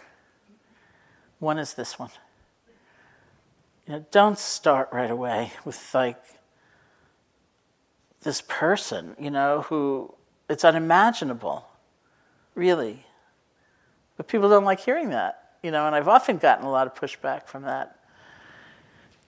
One 1.39 1.57
is 1.57 1.73
this 1.73 1.97
one. 1.97 2.11
You 3.87 3.93
know, 3.93 4.05
don't 4.11 4.37
start 4.37 4.89
right 4.91 5.09
away 5.09 5.51
with 5.65 5.95
like 5.95 6.21
this 8.21 8.43
person, 8.47 9.15
you 9.19 9.31
know, 9.31 9.63
who 9.63 10.13
it's 10.47 10.63
unimaginable, 10.63 11.67
really. 12.53 13.03
But 14.15 14.27
people 14.27 14.47
don't 14.47 14.63
like 14.63 14.79
hearing 14.79 15.09
that, 15.09 15.53
you 15.63 15.71
know, 15.71 15.87
and 15.87 15.95
I've 15.95 16.07
often 16.07 16.37
gotten 16.37 16.65
a 16.65 16.71
lot 16.71 16.85
of 16.85 16.93
pushback 16.93 17.47
from 17.47 17.63
that. 17.63 17.99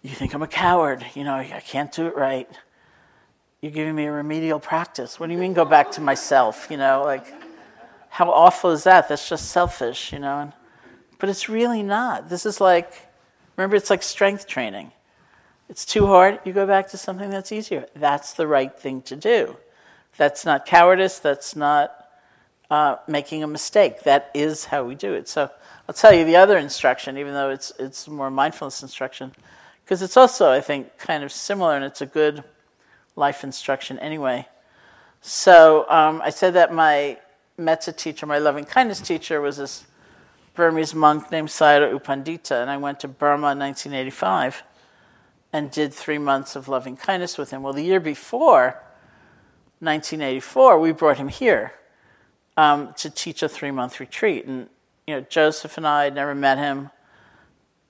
You 0.03 0.11
think 0.11 0.35
I'm 0.35 0.43
a 0.43 0.47
coward, 0.47 1.03
you 1.15 1.23
know, 1.23 1.33
I 1.33 1.61
can't 1.65 1.91
do 1.91 2.05
it 2.05 2.15
right 2.15 2.47
you're 3.67 3.73
giving 3.73 3.95
me 3.95 4.05
a 4.05 4.11
remedial 4.13 4.61
practice. 4.61 5.19
What 5.19 5.27
do 5.27 5.33
you 5.33 5.39
mean 5.39 5.51
go 5.51 5.65
back 5.65 5.91
to 5.91 6.01
myself? 6.01 6.67
You 6.71 6.77
know, 6.77 7.03
like, 7.03 7.25
how 8.07 8.31
awful 8.31 8.71
is 8.71 8.85
that? 8.85 9.09
That's 9.09 9.27
just 9.27 9.49
selfish, 9.49 10.13
you 10.13 10.19
know? 10.19 10.39
And, 10.39 10.53
but 11.19 11.27
it's 11.27 11.49
really 11.49 11.83
not. 11.83 12.29
This 12.29 12.45
is 12.45 12.61
like, 12.61 12.93
remember, 13.57 13.75
it's 13.75 13.89
like 13.89 14.03
strength 14.03 14.47
training. 14.47 14.93
It's 15.67 15.83
too 15.83 16.07
hard, 16.07 16.39
you 16.45 16.53
go 16.53 16.65
back 16.65 16.87
to 16.91 16.97
something 16.97 17.29
that's 17.29 17.51
easier. 17.51 17.87
That's 17.93 18.31
the 18.31 18.47
right 18.47 18.73
thing 18.73 19.01
to 19.01 19.17
do. 19.17 19.57
That's 20.15 20.45
not 20.45 20.65
cowardice, 20.65 21.19
that's 21.19 21.53
not 21.53 22.07
uh, 22.71 22.95
making 23.05 23.43
a 23.43 23.47
mistake. 23.47 24.03
That 24.03 24.31
is 24.33 24.63
how 24.63 24.85
we 24.85 24.95
do 24.95 25.13
it. 25.13 25.27
So 25.27 25.51
I'll 25.89 25.93
tell 25.93 26.13
you 26.13 26.23
the 26.23 26.37
other 26.37 26.57
instruction, 26.57 27.17
even 27.17 27.33
though 27.33 27.49
it's, 27.49 27.73
it's 27.79 28.07
more 28.07 28.31
mindfulness 28.31 28.81
instruction, 28.81 29.33
because 29.83 30.01
it's 30.01 30.15
also, 30.15 30.53
I 30.53 30.61
think, 30.61 30.97
kind 30.97 31.21
of 31.25 31.33
similar 31.33 31.75
and 31.75 31.83
it's 31.83 32.01
a 32.01 32.05
good 32.05 32.45
life 33.17 33.43
instruction 33.43 33.99
anyway. 33.99 34.47
So 35.21 35.89
um, 35.89 36.21
I 36.23 36.29
said 36.29 36.53
that 36.53 36.73
my 36.73 37.17
metta 37.57 37.91
teacher, 37.91 38.25
my 38.25 38.37
loving 38.37 38.63
kindness 38.63 39.01
teacher, 39.01 39.41
was 39.41 39.57
this 39.57 39.85
Burmese 40.53 40.95
monk 40.95 41.31
named 41.31 41.49
Sayadaw 41.49 41.89
U 41.91 41.99
Pandita, 41.99 42.61
and 42.61 42.69
I 42.69 42.77
went 42.77 42.99
to 43.01 43.07
Burma 43.07 43.51
in 43.51 43.59
1985 43.59 44.63
and 45.51 45.71
did 45.71 45.93
three 45.93 46.17
months 46.17 46.55
of 46.55 46.67
loving 46.67 46.95
kindness 46.95 47.37
with 47.37 47.51
him. 47.51 47.63
Well, 47.63 47.73
the 47.73 47.83
year 47.83 47.99
before, 47.99 48.81
1984, 49.79 50.79
we 50.79 50.91
brought 50.91 51.17
him 51.17 51.27
here 51.27 51.73
um, 52.55 52.93
to 52.97 53.09
teach 53.09 53.43
a 53.43 53.49
three 53.49 53.71
month 53.71 53.99
retreat. 53.99 54.45
And, 54.45 54.67
you 55.05 55.15
know, 55.15 55.21
Joseph 55.21 55.77
and 55.77 55.87
I 55.87 56.05
had 56.05 56.15
never 56.15 56.35
met 56.35 56.57
him, 56.57 56.91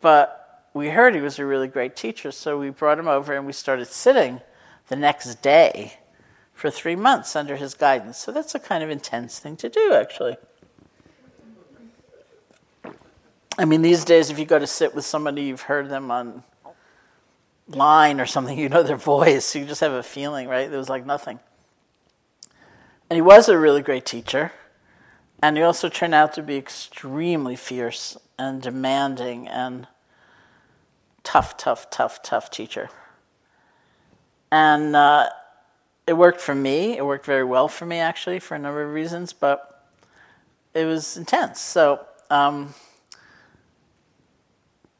but 0.01 0.69
we 0.73 0.89
heard 0.89 1.15
he 1.15 1.21
was 1.21 1.39
a 1.39 1.45
really 1.45 1.67
great 1.67 1.95
teacher, 1.95 2.31
so 2.31 2.57
we 2.57 2.69
brought 2.69 2.99
him 2.99 3.07
over 3.07 3.33
and 3.33 3.45
we 3.45 3.53
started 3.53 3.87
sitting 3.87 4.41
the 4.87 4.95
next 4.95 5.41
day 5.41 5.97
for 6.53 6.71
three 6.71 6.95
months 6.95 7.35
under 7.35 7.55
his 7.55 7.73
guidance. 7.73 8.17
So 8.17 8.31
that's 8.31 8.55
a 8.55 8.59
kind 8.59 8.83
of 8.83 8.89
intense 8.89 9.39
thing 9.39 9.55
to 9.57 9.69
do, 9.69 9.93
actually. 9.93 10.37
I 13.59 13.65
mean, 13.65 13.81
these 13.81 14.05
days, 14.05 14.29
if 14.29 14.37
you 14.37 14.45
go 14.45 14.59
to 14.59 14.67
sit 14.67 14.93
with 14.93 15.05
somebody, 15.05 15.43
you've 15.43 15.61
heard 15.61 15.89
them 15.89 16.11
on 16.11 16.43
line 17.67 18.19
or 18.21 18.25
something, 18.25 18.57
you 18.59 18.69
know 18.69 18.83
their 18.83 18.95
voice, 18.95 19.55
you 19.55 19.65
just 19.65 19.81
have 19.81 19.93
a 19.93 20.03
feeling, 20.03 20.47
right? 20.47 20.69
There 20.69 20.79
was 20.79 20.89
like 20.89 21.05
nothing. 21.05 21.39
And 23.09 23.17
he 23.17 23.21
was 23.21 23.49
a 23.49 23.57
really 23.57 23.81
great 23.81 24.05
teacher. 24.05 24.51
And 25.41 25.55
he 25.57 25.63
also 25.63 25.87
turned 25.87 26.15
out 26.15 26.33
to 26.33 26.41
be 26.41 26.57
extremely 26.57 27.55
fierce 27.55 28.17
and 28.39 28.61
demanding 28.61 29.47
and 29.47 29.87
tough, 31.23 31.57
tough, 31.57 31.89
tough, 31.89 32.23
tough 32.23 32.49
teacher. 32.49 32.89
And 34.51 34.95
uh, 34.95 35.29
it 36.07 36.13
worked 36.13 36.39
for 36.39 36.55
me. 36.55 36.97
It 36.97 37.05
worked 37.05 37.25
very 37.25 37.43
well 37.43 37.67
for 37.67 37.85
me, 37.85 37.99
actually, 37.99 38.39
for 38.39 38.55
a 38.55 38.59
number 38.59 38.81
of 38.81 38.93
reasons, 38.93 39.33
but 39.33 39.85
it 40.73 40.85
was 40.85 41.17
intense. 41.17 41.59
So, 41.59 42.05
um, 42.29 42.73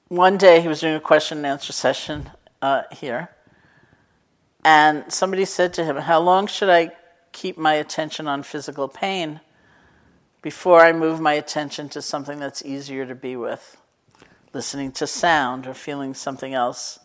one 0.10 0.38
day 0.38 0.62
he 0.62 0.68
was 0.68 0.82
doing 0.82 0.96
a 0.96 1.00
question 1.00 1.40
and 1.40 1.48
answer 1.48 1.74
session 1.74 2.30
uh, 2.62 2.84
here, 2.92 3.30
and 4.64 5.12
somebody 5.12 5.46
said 5.46 5.74
to 5.76 5.86
him, 5.86 5.98
How 5.98 6.20
long 6.20 6.48
should 6.48 6.70
I 6.70 6.92
keep 7.32 7.58
my 7.58 7.76
attention 7.76 8.28
on 8.28 8.44
physical 8.44 8.88
pain 8.88 9.40
before 10.42 10.82
I 10.82 10.94
move 10.94 11.20
my 11.20 11.34
attention 11.34 11.90
to 11.90 12.02
something 12.02 12.40
that's 12.40 12.64
easier 12.66 13.06
to 13.06 13.16
be 13.16 13.36
with? 13.36 13.78
Listening 14.54 14.92
to 14.94 15.08
sound 15.08 15.68
or 15.68 15.74
feeling 15.74 16.14
something 16.14 16.54
else 16.54 17.00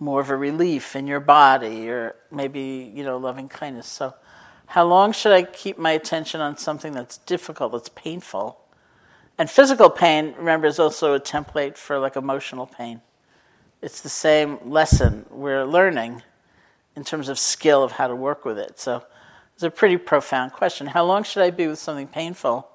more 0.00 0.20
of 0.20 0.30
a 0.30 0.36
relief 0.36 0.96
in 0.96 1.06
your 1.06 1.20
body 1.20 1.88
or 1.90 2.16
maybe, 2.30 2.90
you 2.94 3.04
know, 3.04 3.18
loving 3.18 3.48
kindness. 3.48 3.86
So, 3.86 4.14
how 4.66 4.84
long 4.86 5.12
should 5.12 5.32
I 5.32 5.42
keep 5.42 5.78
my 5.78 5.90
attention 5.90 6.40
on 6.40 6.56
something 6.56 6.92
that's 6.92 7.18
difficult, 7.18 7.72
that's 7.72 7.90
painful? 7.90 8.58
And 9.36 9.50
physical 9.50 9.90
pain, 9.90 10.34
remember, 10.38 10.66
is 10.66 10.78
also 10.78 11.14
a 11.14 11.20
template 11.20 11.76
for 11.76 11.98
like 11.98 12.16
emotional 12.16 12.66
pain. 12.66 13.02
It's 13.82 14.00
the 14.00 14.08
same 14.08 14.58
lesson 14.64 15.26
we're 15.30 15.64
learning 15.64 16.22
in 16.96 17.04
terms 17.04 17.28
of 17.28 17.38
skill 17.38 17.82
of 17.82 17.92
how 17.92 18.08
to 18.08 18.16
work 18.16 18.44
with 18.44 18.58
it. 18.58 18.80
So, 18.80 19.04
it's 19.54 19.62
a 19.62 19.70
pretty 19.70 19.98
profound 19.98 20.52
question. 20.52 20.86
How 20.86 21.04
long 21.04 21.22
should 21.22 21.42
I 21.42 21.50
be 21.50 21.66
with 21.66 21.78
something 21.78 22.08
painful 22.08 22.66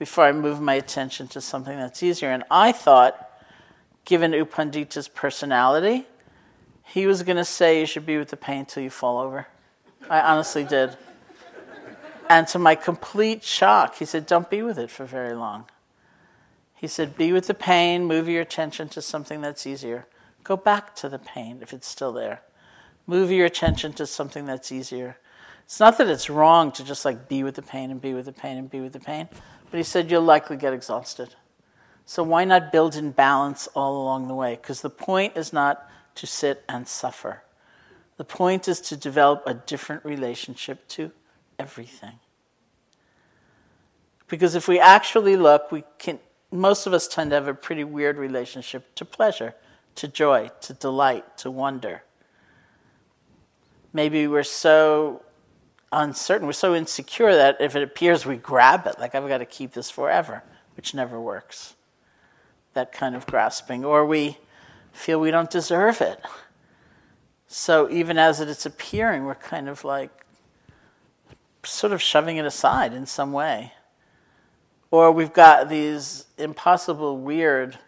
before 0.00 0.24
I 0.24 0.32
move 0.32 0.60
my 0.60 0.74
attention 0.74 1.28
to 1.28 1.40
something 1.40 1.78
that's 1.78 2.02
easier? 2.02 2.30
And 2.30 2.42
I 2.50 2.72
thought, 2.72 3.30
given 4.04 4.32
U 4.32 4.44
Pandita's 4.44 5.06
personality, 5.06 6.08
he 6.88 7.06
was 7.06 7.22
going 7.22 7.36
to 7.36 7.44
say 7.44 7.80
you 7.80 7.86
should 7.86 8.06
be 8.06 8.16
with 8.16 8.30
the 8.30 8.36
pain 8.36 8.64
till 8.64 8.82
you 8.82 8.88
fall 8.88 9.18
over. 9.18 9.46
I 10.08 10.20
honestly 10.20 10.64
did. 10.64 10.96
And 12.30 12.46
to 12.48 12.58
my 12.58 12.74
complete 12.74 13.44
shock, 13.44 13.96
he 13.96 14.06
said, 14.06 14.24
Don't 14.26 14.48
be 14.48 14.62
with 14.62 14.78
it 14.78 14.90
for 14.90 15.04
very 15.04 15.34
long. 15.34 15.66
He 16.74 16.86
said, 16.86 17.16
Be 17.16 17.30
with 17.32 17.46
the 17.46 17.54
pain, 17.54 18.06
move 18.06 18.26
your 18.26 18.40
attention 18.40 18.88
to 18.90 19.02
something 19.02 19.42
that's 19.42 19.66
easier. 19.66 20.06
Go 20.44 20.56
back 20.56 20.94
to 20.96 21.10
the 21.10 21.18
pain 21.18 21.58
if 21.60 21.74
it's 21.74 21.86
still 21.86 22.12
there. 22.12 22.40
Move 23.06 23.30
your 23.30 23.44
attention 23.44 23.92
to 23.94 24.06
something 24.06 24.46
that's 24.46 24.72
easier. 24.72 25.18
It's 25.64 25.80
not 25.80 25.98
that 25.98 26.08
it's 26.08 26.30
wrong 26.30 26.72
to 26.72 26.84
just 26.84 27.04
like 27.04 27.28
be 27.28 27.42
with 27.42 27.56
the 27.56 27.62
pain 27.62 27.90
and 27.90 28.00
be 28.00 28.14
with 28.14 28.24
the 28.24 28.32
pain 28.32 28.56
and 28.56 28.70
be 28.70 28.80
with 28.80 28.94
the 28.94 29.00
pain, 29.00 29.28
but 29.70 29.76
he 29.76 29.82
said 29.82 30.10
you'll 30.10 30.22
likely 30.22 30.56
get 30.56 30.72
exhausted. 30.72 31.34
So 32.06 32.22
why 32.22 32.46
not 32.46 32.72
build 32.72 32.96
in 32.96 33.10
balance 33.10 33.66
all 33.74 34.02
along 34.02 34.28
the 34.28 34.34
way? 34.34 34.56
Because 34.56 34.80
the 34.80 34.88
point 34.88 35.36
is 35.36 35.52
not 35.52 35.86
to 36.18 36.26
sit 36.26 36.64
and 36.68 36.86
suffer. 36.86 37.42
The 38.16 38.24
point 38.24 38.68
is 38.68 38.80
to 38.82 38.96
develop 38.96 39.42
a 39.46 39.54
different 39.54 40.04
relationship 40.04 40.86
to 40.88 41.12
everything. 41.58 42.18
Because 44.26 44.54
if 44.54 44.68
we 44.68 44.78
actually 44.78 45.36
look, 45.36 45.72
we 45.72 45.84
can 45.98 46.18
most 46.50 46.86
of 46.86 46.94
us 46.94 47.06
tend 47.06 47.30
to 47.30 47.34
have 47.34 47.46
a 47.46 47.54
pretty 47.54 47.84
weird 47.84 48.16
relationship 48.16 48.94
to 48.94 49.04
pleasure, 49.04 49.54
to 49.96 50.08
joy, 50.08 50.50
to 50.62 50.72
delight, 50.72 51.36
to 51.38 51.50
wonder. 51.50 52.02
Maybe 53.92 54.26
we're 54.26 54.44
so 54.44 55.22
uncertain, 55.92 56.46
we're 56.46 56.52
so 56.54 56.74
insecure 56.74 57.34
that 57.34 57.60
if 57.60 57.76
it 57.76 57.82
appears, 57.82 58.24
we 58.24 58.36
grab 58.36 58.86
it, 58.86 58.98
like 58.98 59.14
I've 59.14 59.28
got 59.28 59.38
to 59.38 59.46
keep 59.46 59.72
this 59.72 59.90
forever, 59.90 60.42
which 60.76 60.94
never 60.94 61.20
works. 61.20 61.74
That 62.74 62.92
kind 62.92 63.14
of 63.14 63.26
grasping. 63.26 63.84
Or 63.84 64.06
we 64.06 64.38
feel 64.98 65.20
we 65.20 65.30
don't 65.30 65.50
deserve 65.50 66.00
it. 66.00 66.20
So 67.46 67.88
even 67.90 68.18
as 68.18 68.40
it's 68.40 68.66
appearing, 68.66 69.24
we're 69.24 69.34
kind 69.34 69.68
of 69.68 69.84
like 69.84 70.10
sort 71.64 71.92
of 71.92 72.02
shoving 72.02 72.36
it 72.36 72.44
aside 72.44 72.92
in 72.92 73.06
some 73.06 73.32
way. 73.32 73.72
Or 74.90 75.12
we've 75.12 75.32
got 75.32 75.68
these 75.68 76.26
impossible, 76.36 77.18
weird, 77.18 77.78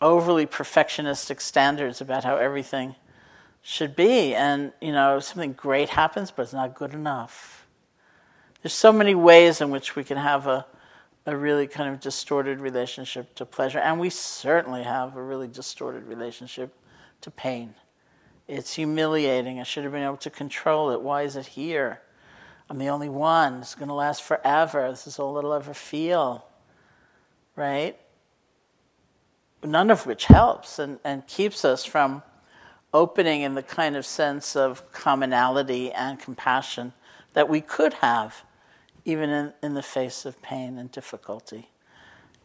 overly 0.00 0.46
perfectionistic 0.46 1.40
standards 1.40 2.00
about 2.00 2.24
how 2.24 2.36
everything 2.36 2.94
should 3.62 3.94
be. 3.94 4.34
And, 4.34 4.72
you 4.80 4.92
know, 4.92 5.20
something 5.20 5.52
great 5.52 5.90
happens, 5.90 6.30
but 6.30 6.42
it's 6.42 6.52
not 6.52 6.74
good 6.74 6.92
enough. 6.92 7.66
There's 8.62 8.74
so 8.74 8.92
many 8.92 9.14
ways 9.14 9.60
in 9.60 9.70
which 9.70 9.96
we 9.96 10.04
can 10.04 10.16
have 10.16 10.46
a, 10.46 10.66
a 11.26 11.36
really 11.36 11.66
kind 11.66 11.92
of 11.92 12.00
distorted 12.00 12.60
relationship 12.60 13.34
to 13.36 13.46
pleasure. 13.46 13.78
And 13.78 13.98
we 13.98 14.10
certainly 14.10 14.82
have 14.82 15.16
a 15.16 15.22
really 15.22 15.48
distorted 15.48 16.04
relationship 16.04 16.74
to 17.22 17.30
pain. 17.30 17.74
It's 18.46 18.74
humiliating. 18.74 19.58
I 19.58 19.62
should 19.62 19.84
have 19.84 19.92
been 19.92 20.02
able 20.02 20.18
to 20.18 20.30
control 20.30 20.90
it. 20.90 21.00
Why 21.00 21.22
is 21.22 21.36
it 21.36 21.46
here? 21.46 22.00
I'm 22.68 22.78
the 22.78 22.88
only 22.88 23.08
one. 23.08 23.60
It's 23.60 23.74
going 23.74 23.88
to 23.88 23.94
last 23.94 24.22
forever. 24.22 24.90
This 24.90 25.06
is 25.06 25.18
all 25.18 25.38
it'll 25.38 25.54
ever 25.54 25.72
feel. 25.72 26.46
Right? 27.56 27.98
None 29.62 29.90
of 29.90 30.04
which 30.04 30.26
helps 30.26 30.78
and, 30.78 30.98
and 31.04 31.26
keeps 31.26 31.64
us 31.64 31.86
from 31.86 32.22
opening 32.92 33.42
in 33.42 33.54
the 33.54 33.62
kind 33.62 33.96
of 33.96 34.04
sense 34.04 34.54
of 34.54 34.92
commonality 34.92 35.90
and 35.90 36.18
compassion 36.18 36.92
that 37.32 37.48
we 37.48 37.60
could 37.60 37.94
have 37.94 38.44
even 39.04 39.30
in, 39.30 39.52
in 39.62 39.74
the 39.74 39.82
face 39.82 40.24
of 40.24 40.40
pain 40.42 40.78
and 40.78 40.90
difficulty. 40.90 41.70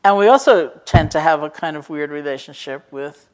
And 0.03 0.17
we 0.17 0.27
also 0.27 0.69
tend 0.85 1.11
to 1.11 1.19
have 1.19 1.43
a 1.43 1.49
kind 1.49 1.75
of 1.75 1.89
weird 1.89 2.09
relationship 2.09 2.91
with 2.91 3.29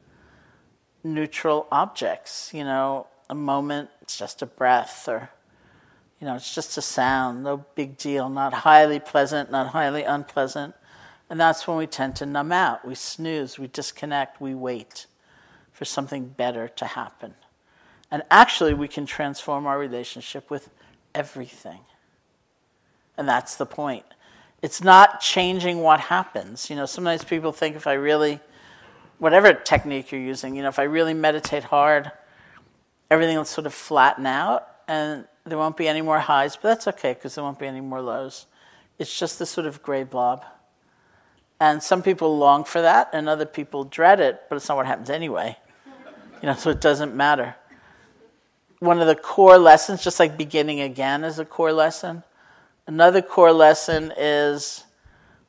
neutral 1.04 1.66
objects. 1.70 2.50
You 2.52 2.64
know, 2.64 3.06
a 3.30 3.34
moment, 3.34 3.90
it's 4.02 4.18
just 4.18 4.42
a 4.42 4.46
breath, 4.46 5.08
or 5.08 5.30
you 6.20 6.26
know, 6.26 6.34
it's 6.34 6.54
just 6.54 6.76
a 6.78 6.82
sound, 6.82 7.44
no 7.44 7.64
big 7.74 7.96
deal, 7.96 8.28
not 8.28 8.52
highly 8.52 8.98
pleasant, 8.98 9.50
not 9.50 9.68
highly 9.68 10.02
unpleasant. 10.02 10.74
And 11.28 11.40
that's 11.40 11.66
when 11.66 11.76
we 11.76 11.86
tend 11.86 12.16
to 12.16 12.26
numb 12.26 12.52
out. 12.52 12.86
We 12.86 12.94
snooze, 12.94 13.58
we 13.58 13.66
disconnect, 13.66 14.40
we 14.40 14.54
wait 14.54 15.06
for 15.72 15.84
something 15.84 16.28
better 16.28 16.68
to 16.68 16.84
happen. 16.86 17.34
And 18.10 18.22
actually, 18.30 18.74
we 18.74 18.88
can 18.88 19.04
transform 19.04 19.66
our 19.66 19.78
relationship 19.78 20.50
with 20.50 20.70
everything. 21.14 21.80
And 23.18 23.28
that's 23.28 23.56
the 23.56 23.66
point. 23.66 24.04
It's 24.62 24.82
not 24.82 25.20
changing 25.20 25.80
what 25.80 26.00
happens. 26.00 26.70
You 26.70 26.76
know, 26.76 26.86
sometimes 26.86 27.24
people 27.24 27.52
think 27.52 27.76
if 27.76 27.86
I 27.86 27.94
really, 27.94 28.40
whatever 29.18 29.52
technique 29.52 30.12
you're 30.12 30.20
using, 30.20 30.56
you 30.56 30.62
know, 30.62 30.68
if 30.68 30.78
I 30.78 30.84
really 30.84 31.14
meditate 31.14 31.64
hard, 31.64 32.10
everything 33.10 33.36
will 33.36 33.44
sort 33.44 33.66
of 33.66 33.74
flatten 33.74 34.26
out 34.26 34.66
and 34.88 35.26
there 35.44 35.58
won't 35.58 35.76
be 35.76 35.88
any 35.88 36.02
more 36.02 36.18
highs, 36.18 36.56
but 36.56 36.68
that's 36.68 36.88
okay 36.88 37.14
because 37.14 37.34
there 37.34 37.44
won't 37.44 37.58
be 37.58 37.66
any 37.66 37.80
more 37.80 38.00
lows. 38.00 38.46
It's 38.98 39.16
just 39.16 39.38
this 39.38 39.50
sort 39.50 39.66
of 39.66 39.82
gray 39.82 40.02
blob. 40.02 40.44
And 41.60 41.82
some 41.82 42.02
people 42.02 42.36
long 42.36 42.64
for 42.64 42.82
that, 42.82 43.10
and 43.12 43.28
other 43.28 43.46
people 43.46 43.84
dread 43.84 44.20
it, 44.20 44.42
but 44.48 44.56
it's 44.56 44.68
not 44.68 44.76
what 44.76 44.86
happens 44.86 45.08
anyway. 45.08 45.56
You 46.42 46.48
know, 46.48 46.54
so 46.54 46.70
it 46.70 46.80
doesn't 46.80 47.14
matter. 47.14 47.56
One 48.80 49.00
of 49.00 49.06
the 49.06 49.14
core 49.14 49.56
lessons, 49.56 50.04
just 50.04 50.20
like 50.20 50.36
beginning 50.36 50.80
again 50.80 51.24
is 51.24 51.38
a 51.38 51.46
core 51.46 51.72
lesson, 51.72 52.24
another 52.86 53.22
core 53.22 53.52
lesson 53.52 54.12
is 54.16 54.84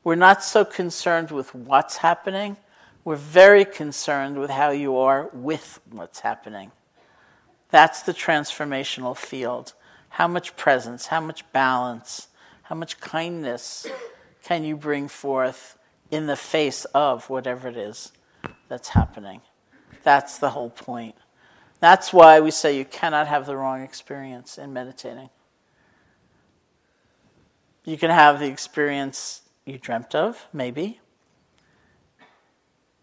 we're 0.04 0.14
not 0.14 0.42
so 0.42 0.64
concerned 0.64 1.30
with 1.30 1.54
what's 1.54 1.98
happening, 1.98 2.56
we're 3.04 3.16
very 3.16 3.64
concerned 3.64 4.38
with 4.38 4.50
how 4.50 4.70
you 4.70 4.96
are 4.96 5.30
with 5.32 5.80
what's 5.90 6.20
happening. 6.20 6.72
That's 7.70 8.02
the 8.02 8.12
transformational 8.12 9.16
field. 9.16 9.74
How 10.10 10.26
much 10.26 10.56
presence, 10.56 11.06
how 11.06 11.20
much 11.20 11.50
balance, 11.52 12.28
how 12.62 12.74
much 12.74 13.00
kindness 13.00 13.86
can 14.42 14.64
you 14.64 14.76
bring 14.76 15.08
forth 15.08 15.78
in 16.10 16.26
the 16.26 16.36
face 16.36 16.84
of 16.86 17.28
whatever 17.28 17.68
it 17.68 17.76
is 17.76 18.12
that's 18.68 18.88
happening? 18.88 19.42
That's 20.02 20.38
the 20.38 20.50
whole 20.50 20.70
point. 20.70 21.14
That's 21.80 22.12
why 22.12 22.40
we 22.40 22.50
say 22.50 22.76
you 22.76 22.84
cannot 22.84 23.28
have 23.28 23.46
the 23.46 23.56
wrong 23.56 23.82
experience 23.82 24.58
in 24.58 24.72
meditating. 24.72 25.30
You 27.88 27.96
can 27.96 28.10
have 28.10 28.38
the 28.38 28.44
experience 28.44 29.40
you 29.64 29.78
dreamt 29.78 30.14
of, 30.14 30.46
maybe. 30.52 31.00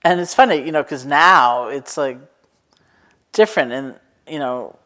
And 0.03 0.19
it's 0.19 0.35
funny, 0.35 0.63
you 0.63 0.71
know, 0.71 0.83
because 0.83 1.07
now 1.07 1.69
it's 1.69 1.97
like 1.97 2.19
different. 3.31 3.71
And, 3.71 3.95
you 4.27 4.37
know, 4.37 4.77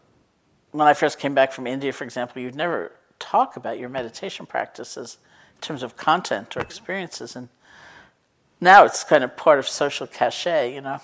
when 0.71 0.87
I 0.87 0.93
first 0.93 1.19
came 1.19 1.33
back 1.33 1.51
from 1.51 1.67
India, 1.67 1.91
for 1.91 2.05
example, 2.05 2.41
you'd 2.41 2.55
never 2.55 2.93
talk 3.19 3.57
about 3.57 3.77
your 3.77 3.89
meditation 3.89 4.45
practices 4.45 5.17
in 5.55 5.59
terms 5.59 5.83
of 5.83 5.97
content 5.97 6.55
or 6.55 6.61
experiences. 6.61 7.35
And 7.35 7.49
now 8.61 8.85
it's 8.85 9.03
kind 9.03 9.21
of 9.21 9.35
part 9.35 9.59
of 9.59 9.67
social 9.67 10.07
cachet, 10.07 10.73
you 10.73 10.79
know. 10.79 11.01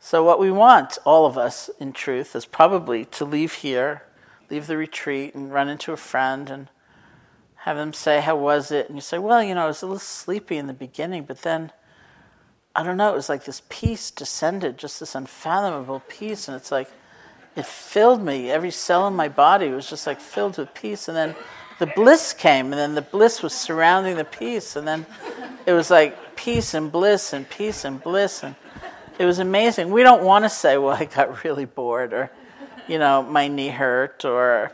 So, 0.00 0.24
what 0.24 0.40
we 0.40 0.50
want, 0.50 0.98
all 1.04 1.24
of 1.24 1.38
us, 1.38 1.70
in 1.78 1.92
truth, 1.92 2.34
is 2.34 2.46
probably 2.46 3.04
to 3.04 3.24
leave 3.24 3.52
here, 3.52 4.02
leave 4.50 4.66
the 4.66 4.76
retreat, 4.76 5.36
and 5.36 5.52
run 5.52 5.68
into 5.68 5.92
a 5.92 5.96
friend 5.96 6.50
and 6.50 6.68
have 7.62 7.76
them 7.76 7.92
say, 7.92 8.20
How 8.20 8.34
was 8.34 8.72
it? 8.72 8.88
And 8.88 8.96
you 8.96 9.00
say, 9.00 9.18
Well, 9.18 9.42
you 9.42 9.54
know, 9.54 9.64
I 9.64 9.66
was 9.66 9.82
a 9.82 9.86
little 9.86 10.00
sleepy 10.00 10.56
in 10.56 10.66
the 10.66 10.72
beginning, 10.72 11.24
but 11.24 11.42
then, 11.42 11.70
I 12.74 12.82
don't 12.82 12.96
know, 12.96 13.12
it 13.12 13.16
was 13.16 13.28
like 13.28 13.44
this 13.44 13.62
peace 13.68 14.10
descended, 14.10 14.78
just 14.78 14.98
this 14.98 15.14
unfathomable 15.14 16.02
peace. 16.08 16.48
And 16.48 16.56
it's 16.56 16.72
like, 16.72 16.90
it 17.54 17.64
filled 17.66 18.20
me. 18.20 18.50
Every 18.50 18.72
cell 18.72 19.06
in 19.06 19.14
my 19.14 19.28
body 19.28 19.68
was 19.68 19.88
just 19.88 20.08
like 20.08 20.20
filled 20.20 20.58
with 20.58 20.74
peace. 20.74 21.06
And 21.06 21.16
then 21.16 21.36
the 21.78 21.86
bliss 21.86 22.32
came, 22.32 22.66
and 22.66 22.74
then 22.74 22.94
the 22.94 23.02
bliss 23.02 23.42
was 23.42 23.52
surrounding 23.52 24.16
the 24.16 24.24
peace. 24.24 24.74
And 24.74 24.86
then 24.86 25.06
it 25.64 25.72
was 25.72 25.88
like 25.88 26.34
peace 26.34 26.74
and 26.74 26.90
bliss 26.90 27.32
and 27.32 27.48
peace 27.48 27.84
and 27.84 28.02
bliss. 28.02 28.42
And 28.42 28.56
it 29.20 29.24
was 29.24 29.38
amazing. 29.38 29.92
We 29.92 30.02
don't 30.02 30.24
want 30.24 30.44
to 30.44 30.48
say, 30.48 30.78
well, 30.78 30.96
I 30.96 31.04
got 31.04 31.44
really 31.44 31.66
bored, 31.66 32.12
or, 32.12 32.32
you 32.88 32.98
know, 32.98 33.22
my 33.22 33.46
knee 33.46 33.68
hurt, 33.68 34.24
or 34.24 34.72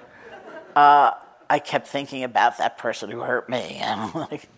uh, 0.74 1.12
I 1.50 1.58
kept 1.58 1.88
thinking 1.88 2.24
about 2.24 2.58
that 2.58 2.78
person 2.78 3.10
who 3.10 3.20
hurt 3.20 3.48
me. 3.48 3.78
And 3.80 4.14
like, 4.30 4.48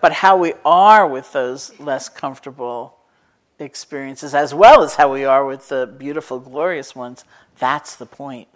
but 0.00 0.12
how 0.12 0.36
we 0.36 0.54
are 0.64 1.06
with 1.06 1.32
those 1.32 1.78
less 1.78 2.08
comfortable 2.08 2.96
experiences, 3.58 4.34
as 4.34 4.54
well 4.54 4.82
as 4.82 4.94
how 4.94 5.12
we 5.12 5.24
are 5.24 5.44
with 5.44 5.68
the 5.68 5.86
beautiful, 5.86 6.38
glorious 6.38 6.94
ones, 6.94 7.24
that's 7.58 7.96
the 7.96 8.06
point. 8.06 8.48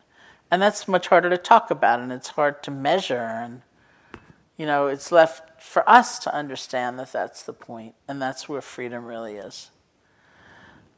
And 0.51 0.63
that's 0.63 0.89
much 0.89 1.09
harder 1.09 1.31
to 1.31 1.39
talk 1.39 1.71
about, 1.71 2.01
and 2.01 2.13
it's 2.13 2.29
hard 2.29 2.63
to 2.63 2.71
measure. 2.71 3.17
And, 3.17 3.63
you 4.57 4.67
know, 4.67 4.87
it's 4.87 5.11
left 5.11 5.61
for 5.63 5.89
us 5.89 6.19
to 6.21 6.35
understand 6.35 6.99
that 6.99 7.13
that's 7.13 7.43
the 7.43 7.53
point, 7.53 7.95
and 8.09 8.23
that's 8.23 8.49
where 8.49 8.61
freedom 8.61 9.05
really 9.05 9.35
is. 9.35 9.71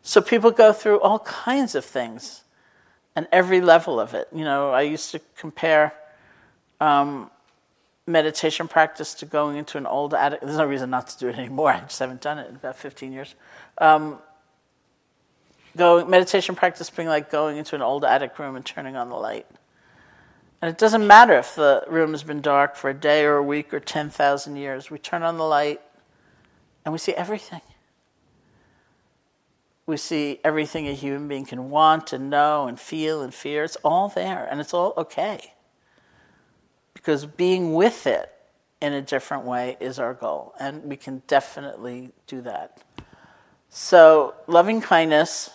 So 0.03 0.21
people 0.21 0.53
go 0.53 0.73
through 0.73 1.01
all 1.01 1.21
kinds 1.21 1.75
of 1.75 1.85
things 1.85 2.45
and 3.17 3.27
every 3.33 3.61
level 3.61 3.99
of 3.99 4.15
it. 4.15 4.29
You 4.33 4.45
know, 4.45 4.71
I 4.71 4.83
used 4.83 5.11
to 5.13 5.21
compare 5.37 5.95
um, 6.81 7.31
meditation 8.07 8.69
practice 8.69 9.15
to 9.15 9.27
going 9.27 9.57
into 9.57 9.79
an 9.79 9.87
old 9.87 10.15
attic. 10.15 10.41
There's 10.41 10.59
no 10.59 10.67
reason 10.67 10.91
not 10.91 11.09
to 11.09 11.19
do 11.19 11.29
it 11.29 11.39
anymore. 11.39 11.71
I 11.73 11.81
just 11.81 11.99
haven't 11.99 12.21
done 12.21 12.39
it 12.39 12.49
in 12.49 12.57
about 12.57 12.77
15 12.77 13.13
years. 13.13 13.35
Um, 13.79 14.19
go, 15.77 16.05
meditation 16.05 16.55
practice 16.55 16.89
being 16.91 17.09
like 17.09 17.31
going 17.31 17.57
into 17.57 17.75
an 17.75 17.83
old 17.83 18.05
attic 18.05 18.39
room 18.39 18.57
and 18.57 18.65
turning 18.65 18.97
on 18.97 19.09
the 19.09 19.17
light. 19.17 19.47
And 20.63 20.71
it 20.71 20.79
doesn't 20.79 21.07
matter 21.07 21.35
if 21.35 21.55
the 21.55 21.85
room 21.87 22.13
has 22.13 22.23
been 22.23 22.41
dark 22.41 22.77
for 22.77 22.89
a 22.89 22.95
day 22.95 23.25
or 23.25 23.37
a 23.37 23.43
week 23.43 23.75
or 23.75 23.81
10,000 23.81 24.57
years. 24.57 24.91
We 24.91 24.99
turn 24.99 25.23
on 25.23 25.37
the 25.37 25.45
light 25.45 25.81
and 26.85 26.93
we 26.93 26.99
see 26.99 27.13
everything. 27.13 27.61
We 29.85 29.97
see 29.97 30.41
everything 30.43 30.89
a 30.89 30.93
human 30.93 31.29
being 31.29 31.45
can 31.45 31.71
want 31.71 32.13
and 32.13 32.31
know 32.31 32.67
and 32.67 32.81
feel 32.81 33.23
and 33.23 33.33
fear. 33.33 33.65
It's 33.65 33.77
all 33.85 34.09
there 34.09 34.49
and 34.51 34.61
it's 34.61 34.73
all 34.73 34.95
okay. 34.97 35.53
Because 37.07 37.25
being 37.25 37.73
with 37.73 38.09
it 38.09 38.33
in 38.81 38.93
a 38.93 39.01
different 39.01 39.45
way 39.45 39.77
is 39.79 40.01
our 40.01 40.13
goal. 40.13 40.53
And 40.59 40.83
we 40.83 40.97
can 40.97 41.23
definitely 41.29 42.11
do 42.27 42.41
that. 42.41 42.83
So, 43.69 44.35
loving 44.49 44.81
kindness, 44.81 45.51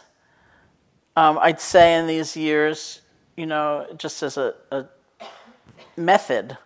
um, 1.18 1.38
I'd 1.42 1.60
say 1.60 1.96
in 1.96 2.08
these 2.08 2.38
years, 2.38 3.02
you 3.36 3.46
know, 3.46 3.86
just 3.98 4.24
as 4.24 4.38
a, 4.38 4.56
a 4.72 4.86
method, 5.98 6.58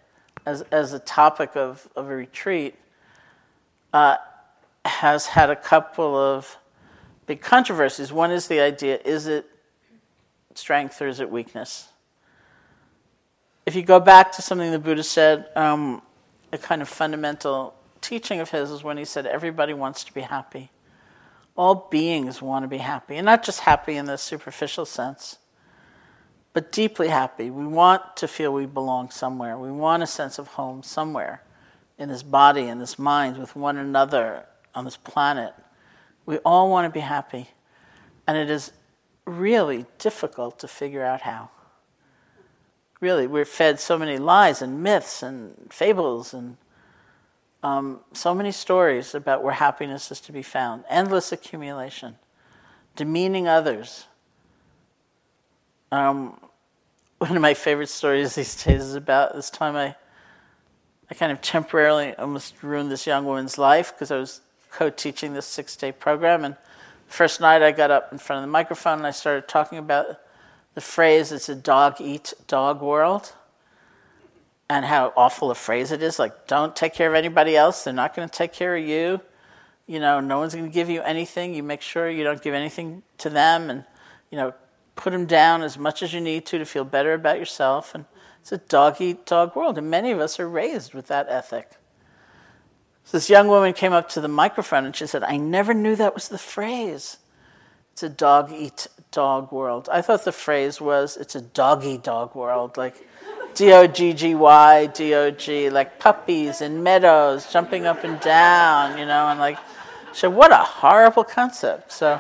as, 0.46 0.62
as 0.72 0.94
a 0.94 1.00
topic 1.00 1.56
of, 1.56 1.90
of 1.96 2.08
a 2.08 2.16
retreat, 2.16 2.76
uh, 3.92 4.18
has 4.86 5.26
had 5.26 5.50
a 5.50 5.56
couple 5.56 6.16
of 6.16 6.58
big 7.26 7.42
controversies. 7.42 8.14
One 8.14 8.30
is 8.30 8.48
the 8.48 8.60
idea 8.60 9.00
is 9.04 9.26
it 9.26 9.50
strength 10.54 11.02
or 11.02 11.08
is 11.08 11.20
it 11.20 11.32
weakness? 11.32 11.88
If 13.66 13.76
you 13.76 13.82
go 13.82 14.00
back 14.00 14.32
to 14.34 14.42
something 14.42 14.72
the 14.72 14.80
Buddha 14.80 15.04
said, 15.04 15.48
um, 15.56 16.02
a 16.52 16.58
kind 16.58 16.82
of 16.82 16.90
fundamental 16.90 17.74
teaching 18.02 18.40
of 18.40 18.52
his 18.52 18.70
is 18.70 18.84
when 18.84 18.98
he 18.98 19.06
said, 19.06 19.26
Everybody 19.26 19.74
wants 19.74 20.04
to 20.04 20.14
be 20.14 20.22
happy. 20.22 20.72
All 21.58 21.88
beings 21.90 22.42
want 22.42 22.64
to 22.64 22.68
be 22.68 22.78
happy, 22.78 23.16
and 23.16 23.26
not 23.26 23.44
just 23.44 23.62
happy 23.62 23.96
in 23.96 24.06
the 24.06 24.18
superficial 24.18 24.86
sense, 24.86 25.38
but 26.54 26.72
deeply 26.72 27.08
happy. 27.08 27.50
We 27.50 27.66
want 27.66 28.18
to 28.18 28.28
feel 28.28 28.54
we 28.54 28.66
belong 28.66 29.10
somewhere. 29.10 29.58
We 29.58 29.72
want 29.72 30.04
a 30.04 30.08
sense 30.08 30.38
of 30.38 30.48
home 30.48 30.84
somewhere 30.84 31.42
in 31.98 32.10
this 32.10 32.24
body, 32.24 32.68
in 32.68 32.80
this 32.80 33.00
mind, 33.00 33.38
with 33.38 33.56
one 33.56 33.78
another 33.78 34.46
on 34.74 34.86
this 34.86 34.98
planet. 34.98 35.54
We 36.26 36.38
all 36.40 36.70
want 36.70 36.86
to 36.86 36.90
be 36.90 37.02
happy. 37.02 37.50
And 38.28 38.38
it 38.38 38.50
is 38.50 38.72
really 39.26 39.86
difficult 39.98 40.60
to 40.60 40.68
figure 40.68 41.04
out 41.04 41.22
how. 41.22 41.50
Really, 43.02 43.28
we're 43.28 43.46
fed 43.46 43.80
so 43.80 43.98
many 43.98 44.18
lies 44.18 44.62
and 44.62 44.82
myths 44.82 45.22
and 45.22 45.56
fables 45.70 46.34
and 46.34 46.58
um, 47.66 48.00
so 48.14 48.36
many 48.36 48.52
stories 48.52 49.16
about 49.16 49.44
where 49.44 49.54
happiness 49.54 50.12
is 50.12 50.22
to 50.22 50.32
be 50.32 50.44
found, 50.44 50.84
endless 50.88 51.32
accumulation, 51.32 52.16
demeaning 52.96 53.48
others. 53.48 54.06
Um, 55.92 56.40
one 57.18 57.36
of 57.36 57.42
my 57.42 57.54
favorite 57.54 57.90
stories 57.90 58.36
these 58.36 58.64
days 58.64 58.82
is 58.82 58.96
about 58.96 59.34
this 59.34 59.50
time 59.50 59.76
I, 59.76 59.96
I 61.10 61.16
kind 61.16 61.32
of 61.32 61.42
temporarily 61.42 62.14
almost 62.16 62.62
ruined 62.62 62.92
this 62.92 63.08
young 63.08 63.26
woman's 63.26 63.58
life 63.58 63.94
because 63.94 64.12
I 64.12 64.18
was 64.18 64.42
co-teaching 64.70 65.34
this 65.34 65.46
six-day 65.46 65.94
program, 65.94 66.46
and 66.46 66.56
first 67.08 67.42
night 67.42 67.64
I 67.64 67.72
got 67.72 67.90
up 67.90 68.12
in 68.12 68.20
front 68.20 68.44
of 68.44 68.44
the 68.44 68.52
microphone 68.52 69.00
and 69.00 69.08
I 69.08 69.12
started 69.12 69.48
talking 69.48 69.80
about 69.80 70.20
the 70.76 70.82
phrase 70.82 71.32
"It's 71.32 71.50
a 71.50 71.56
dog 71.56 71.96
eat 72.00 72.34
dog 72.48 72.82
world." 72.82 73.34
and 74.70 74.86
how 74.86 75.14
awful 75.16 75.52
a 75.52 75.56
phrase 75.56 75.92
it 75.92 76.02
is 76.02 76.18
like 76.18 76.48
don't 76.48 76.76
take 76.76 76.94
care 76.94 77.10
of 77.10 77.16
anybody 77.16 77.56
else. 77.56 77.84
They're 77.84 77.94
not 77.94 78.16
going 78.16 78.28
to 78.28 78.36
take 78.36 78.54
care 78.54 78.76
of 78.76 78.84
you. 78.84 79.22
You 79.88 80.00
know 80.00 80.20
no 80.20 80.40
one's 80.40 80.56
going 80.56 80.66
to 80.66 80.74
give 80.74 80.90
you 80.90 81.02
anything. 81.02 81.54
You 81.54 81.64
make 81.64 81.82
sure 81.82 82.10
you 82.10 82.24
don't 82.24 82.42
give 82.42 82.54
anything 82.54 83.04
to 83.20 83.30
them 83.30 83.70
and 83.70 83.86
you 84.32 84.38
know 84.38 84.54
put 84.96 85.12
them 85.12 85.26
down 85.26 85.62
as 85.62 85.78
much 85.78 86.02
as 86.02 86.14
you 86.14 86.22
need 86.22 86.46
to 86.48 86.58
to 86.58 86.66
feel 86.66 86.84
better 86.84 87.14
about 87.14 87.38
yourself. 87.38 87.94
And 87.94 88.06
it's 88.42 88.52
a 88.52 88.58
dog 88.58 89.00
eat 89.00 89.26
dog 89.26 89.56
world 89.56 89.78
and 89.78 89.90
many 89.90 90.12
of 90.12 90.20
us 90.20 90.40
are 90.40 90.50
raised 90.50 90.94
with 90.94 91.08
that 91.08 91.28
ethic. 91.30 91.72
So 93.04 93.18
this 93.18 93.30
young 93.30 93.48
woman 93.48 93.74
came 93.74 93.94
up 93.94 94.10
to 94.10 94.22
the 94.22 94.28
microphone 94.28 94.86
and 94.86 94.96
she 94.96 95.06
said 95.06 95.24
i 95.24 95.38
never 95.38 95.76
knew 95.76 95.96
that 95.96 96.16
was 96.16 96.28
the 96.28 96.40
phrase. 96.40 97.18
It's 97.94 98.02
a 98.02 98.10
dog 98.10 98.52
eat 98.52 98.88
dog 99.22 99.52
world 99.52 99.88
i 99.92 100.02
thought 100.02 100.24
the 100.26 100.38
phrase 100.46 100.76
was 100.80 101.18
it's 101.18 101.36
a 101.36 101.42
doggy 101.42 101.98
dog 101.98 102.36
world 102.36 102.78
like 102.78 102.98
D 103.56 103.72
O 103.72 103.88
G 103.88 104.12
G 104.12 104.36
Y, 104.36 104.88
D 104.88 105.16
O 105.16 105.32
G, 105.32 105.70
like 105.70 105.98
puppies 105.98 106.62
in 106.62 106.84
meadows 106.84 107.52
jumping 107.52 107.86
up 107.86 108.04
and 108.04 108.20
down, 108.20 108.98
you 108.98 109.06
know, 109.06 109.30
and 109.30 109.40
like, 109.40 109.58
so 110.12 110.30
what 110.30 110.52
a 110.52 110.58
horrible 110.58 111.24
concept. 111.24 111.92
So, 111.94 112.18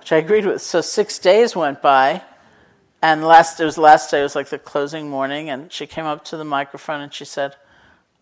which 0.00 0.10
I 0.10 0.16
agreed 0.16 0.46
with. 0.46 0.62
So 0.62 0.80
six 0.80 1.18
days 1.18 1.54
went 1.54 1.82
by, 1.82 2.22
and 3.02 3.22
last 3.22 3.60
it 3.60 3.64
was 3.64 3.76
last 3.76 4.10
day. 4.10 4.20
It 4.20 4.22
was 4.22 4.34
like 4.34 4.48
the 4.48 4.58
closing 4.58 5.10
morning, 5.10 5.50
and 5.50 5.70
she 5.70 5.86
came 5.86 6.06
up 6.06 6.24
to 6.26 6.38
the 6.38 6.44
microphone 6.44 7.02
and 7.02 7.12
she 7.12 7.26
said, 7.26 7.56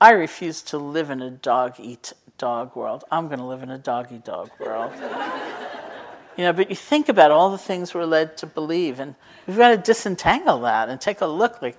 "I 0.00 0.10
refuse 0.10 0.62
to 0.62 0.78
live 0.78 1.08
in 1.08 1.22
a 1.22 1.30
dog 1.30 1.74
eat 1.78 2.12
dog 2.36 2.74
world. 2.74 3.04
I'm 3.12 3.28
going 3.28 3.38
to 3.38 3.46
live 3.46 3.62
in 3.62 3.70
a 3.70 3.78
doggy 3.78 4.18
dog 4.18 4.50
world." 4.58 4.92
You 6.36 6.44
know, 6.44 6.52
but 6.52 6.68
you 6.68 6.76
think 6.76 7.08
about 7.08 7.30
all 7.30 7.50
the 7.50 7.58
things 7.58 7.94
we're 7.94 8.04
led 8.04 8.36
to 8.38 8.46
believe, 8.46 9.00
and 9.00 9.14
we've 9.46 9.56
got 9.56 9.70
to 9.70 9.78
disentangle 9.78 10.60
that 10.60 10.88
and 10.88 11.00
take 11.00 11.22
a 11.22 11.26
look. 11.26 11.62
Like, 11.62 11.78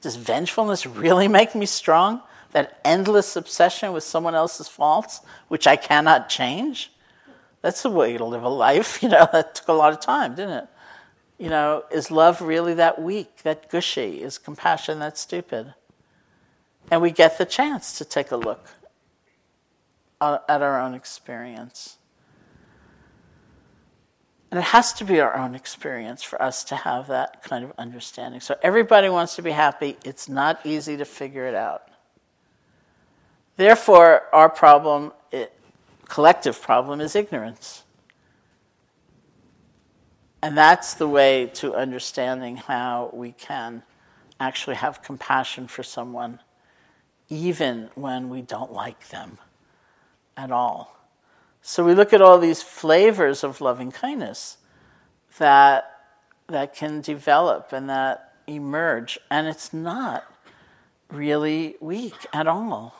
does 0.00 0.16
vengefulness 0.16 0.86
really 0.86 1.28
make 1.28 1.54
me 1.54 1.66
strong? 1.66 2.22
That 2.52 2.80
endless 2.84 3.36
obsession 3.36 3.92
with 3.92 4.04
someone 4.04 4.34
else's 4.34 4.68
faults, 4.68 5.20
which 5.48 5.66
I 5.66 5.76
cannot 5.76 6.30
change? 6.30 6.90
That's 7.60 7.82
the 7.82 7.90
way 7.90 8.16
to 8.16 8.24
live 8.24 8.42
a 8.42 8.48
life. 8.48 9.02
You 9.02 9.10
know, 9.10 9.28
that 9.32 9.56
took 9.56 9.68
a 9.68 9.72
lot 9.72 9.92
of 9.92 10.00
time, 10.00 10.34
didn't 10.34 10.64
it? 10.64 10.68
You 11.38 11.50
know, 11.50 11.84
is 11.90 12.10
love 12.10 12.40
really 12.40 12.74
that 12.74 13.00
weak, 13.00 13.42
that 13.42 13.70
gushy? 13.70 14.22
Is 14.22 14.38
compassion 14.38 14.98
that 15.00 15.18
stupid? 15.18 15.74
And 16.90 17.02
we 17.02 17.10
get 17.10 17.38
the 17.38 17.44
chance 17.44 17.98
to 17.98 18.04
take 18.04 18.30
a 18.30 18.36
look 18.36 18.70
uh, 20.20 20.38
at 20.48 20.62
our 20.62 20.80
own 20.80 20.94
experience. 20.94 21.98
And 24.50 24.58
it 24.58 24.64
has 24.64 24.94
to 24.94 25.04
be 25.04 25.20
our 25.20 25.36
own 25.36 25.54
experience 25.54 26.22
for 26.22 26.40
us 26.40 26.64
to 26.64 26.76
have 26.76 27.08
that 27.08 27.42
kind 27.42 27.64
of 27.64 27.72
understanding. 27.76 28.40
So 28.40 28.56
everybody 28.62 29.08
wants 29.08 29.36
to 29.36 29.42
be 29.42 29.50
happy. 29.50 29.98
It's 30.04 30.28
not 30.28 30.64
easy 30.64 30.96
to 30.96 31.04
figure 31.04 31.46
it 31.46 31.54
out. 31.54 31.88
Therefore, 33.56 34.22
our 34.32 34.48
problem, 34.48 35.12
it, 35.32 35.52
collective 36.06 36.62
problem, 36.62 37.00
is 37.00 37.14
ignorance. 37.14 37.82
And 40.40 40.56
that's 40.56 40.94
the 40.94 41.08
way 41.08 41.50
to 41.54 41.74
understanding 41.74 42.56
how 42.56 43.10
we 43.12 43.32
can 43.32 43.82
actually 44.40 44.76
have 44.76 45.02
compassion 45.02 45.66
for 45.66 45.82
someone, 45.82 46.38
even 47.28 47.90
when 47.96 48.30
we 48.30 48.40
don't 48.40 48.72
like 48.72 49.08
them 49.08 49.38
at 50.36 50.52
all. 50.52 50.97
So 51.68 51.84
we 51.84 51.92
look 51.92 52.14
at 52.14 52.22
all 52.22 52.38
these 52.38 52.62
flavors 52.62 53.44
of 53.44 53.60
loving 53.60 53.92
kindness 53.92 54.56
that, 55.36 55.84
that 56.46 56.74
can 56.74 57.02
develop 57.02 57.74
and 57.74 57.90
that 57.90 58.32
emerge, 58.46 59.18
and 59.30 59.46
it's 59.46 59.70
not 59.74 60.24
really 61.10 61.76
weak 61.78 62.14
at 62.32 62.46
all. 62.46 62.94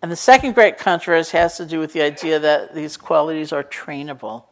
And 0.00 0.12
the 0.12 0.14
second 0.14 0.54
great 0.54 0.78
controversy 0.78 1.36
has 1.36 1.56
to 1.56 1.66
do 1.66 1.80
with 1.80 1.92
the 1.92 2.00
idea 2.00 2.38
that 2.38 2.76
these 2.76 2.96
qualities 2.96 3.52
are 3.52 3.64
trainable. 3.64 4.44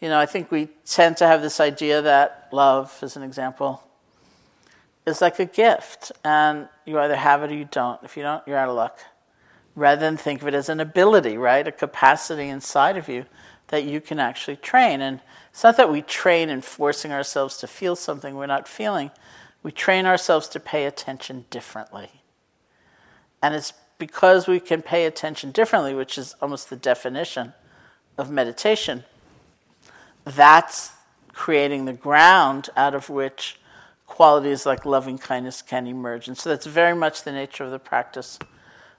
You 0.00 0.08
know, 0.08 0.18
I 0.18 0.26
think 0.26 0.50
we 0.50 0.70
tend 0.84 1.18
to 1.18 1.26
have 1.28 1.40
this 1.40 1.60
idea 1.60 2.02
that 2.02 2.48
love, 2.50 2.98
as 3.00 3.16
an 3.16 3.22
example, 3.22 3.80
is 5.06 5.20
like 5.20 5.38
a 5.38 5.46
gift, 5.46 6.10
and 6.24 6.68
you 6.84 6.98
either 6.98 7.14
have 7.14 7.44
it 7.44 7.52
or 7.52 7.54
you 7.54 7.68
don't. 7.70 8.02
If 8.02 8.16
you 8.16 8.24
don't, 8.24 8.42
you're 8.44 8.58
out 8.58 8.68
of 8.68 8.74
luck 8.74 8.98
rather 9.76 10.00
than 10.00 10.16
think 10.16 10.42
of 10.42 10.48
it 10.48 10.54
as 10.54 10.68
an 10.68 10.80
ability, 10.80 11.36
right? 11.36 11.66
A 11.66 11.72
capacity 11.72 12.48
inside 12.48 12.96
of 12.96 13.08
you 13.08 13.26
that 13.68 13.84
you 13.84 14.00
can 14.00 14.18
actually 14.18 14.56
train. 14.56 15.00
And 15.00 15.20
it's 15.50 15.64
not 15.64 15.76
that 15.76 15.90
we 15.90 16.02
train 16.02 16.48
in 16.48 16.60
forcing 16.60 17.12
ourselves 17.12 17.56
to 17.58 17.66
feel 17.66 17.96
something 17.96 18.34
we're 18.34 18.46
not 18.46 18.68
feeling, 18.68 19.10
we 19.62 19.72
train 19.72 20.04
ourselves 20.04 20.46
to 20.48 20.60
pay 20.60 20.84
attention 20.84 21.46
differently. 21.50 22.10
And 23.42 23.54
it's 23.54 23.72
because 23.98 24.46
we 24.46 24.60
can 24.60 24.82
pay 24.82 25.06
attention 25.06 25.50
differently, 25.50 25.94
which 25.94 26.18
is 26.18 26.34
almost 26.42 26.70
the 26.70 26.76
definition 26.76 27.54
of 28.18 28.30
meditation, 28.30 29.04
that's 30.24 30.92
creating 31.32 31.84
the 31.84 31.92
ground 31.92 32.68
out 32.76 32.94
of 32.94 33.08
which 33.08 33.58
qualities 34.06 34.66
like 34.66 34.84
loving 34.84 35.18
kindness 35.18 35.62
can 35.62 35.86
emerge. 35.86 36.28
And 36.28 36.36
so 36.36 36.50
that's 36.50 36.66
very 36.66 36.94
much 36.94 37.22
the 37.22 37.32
nature 37.32 37.64
of 37.64 37.70
the 37.70 37.78
practice 37.78 38.38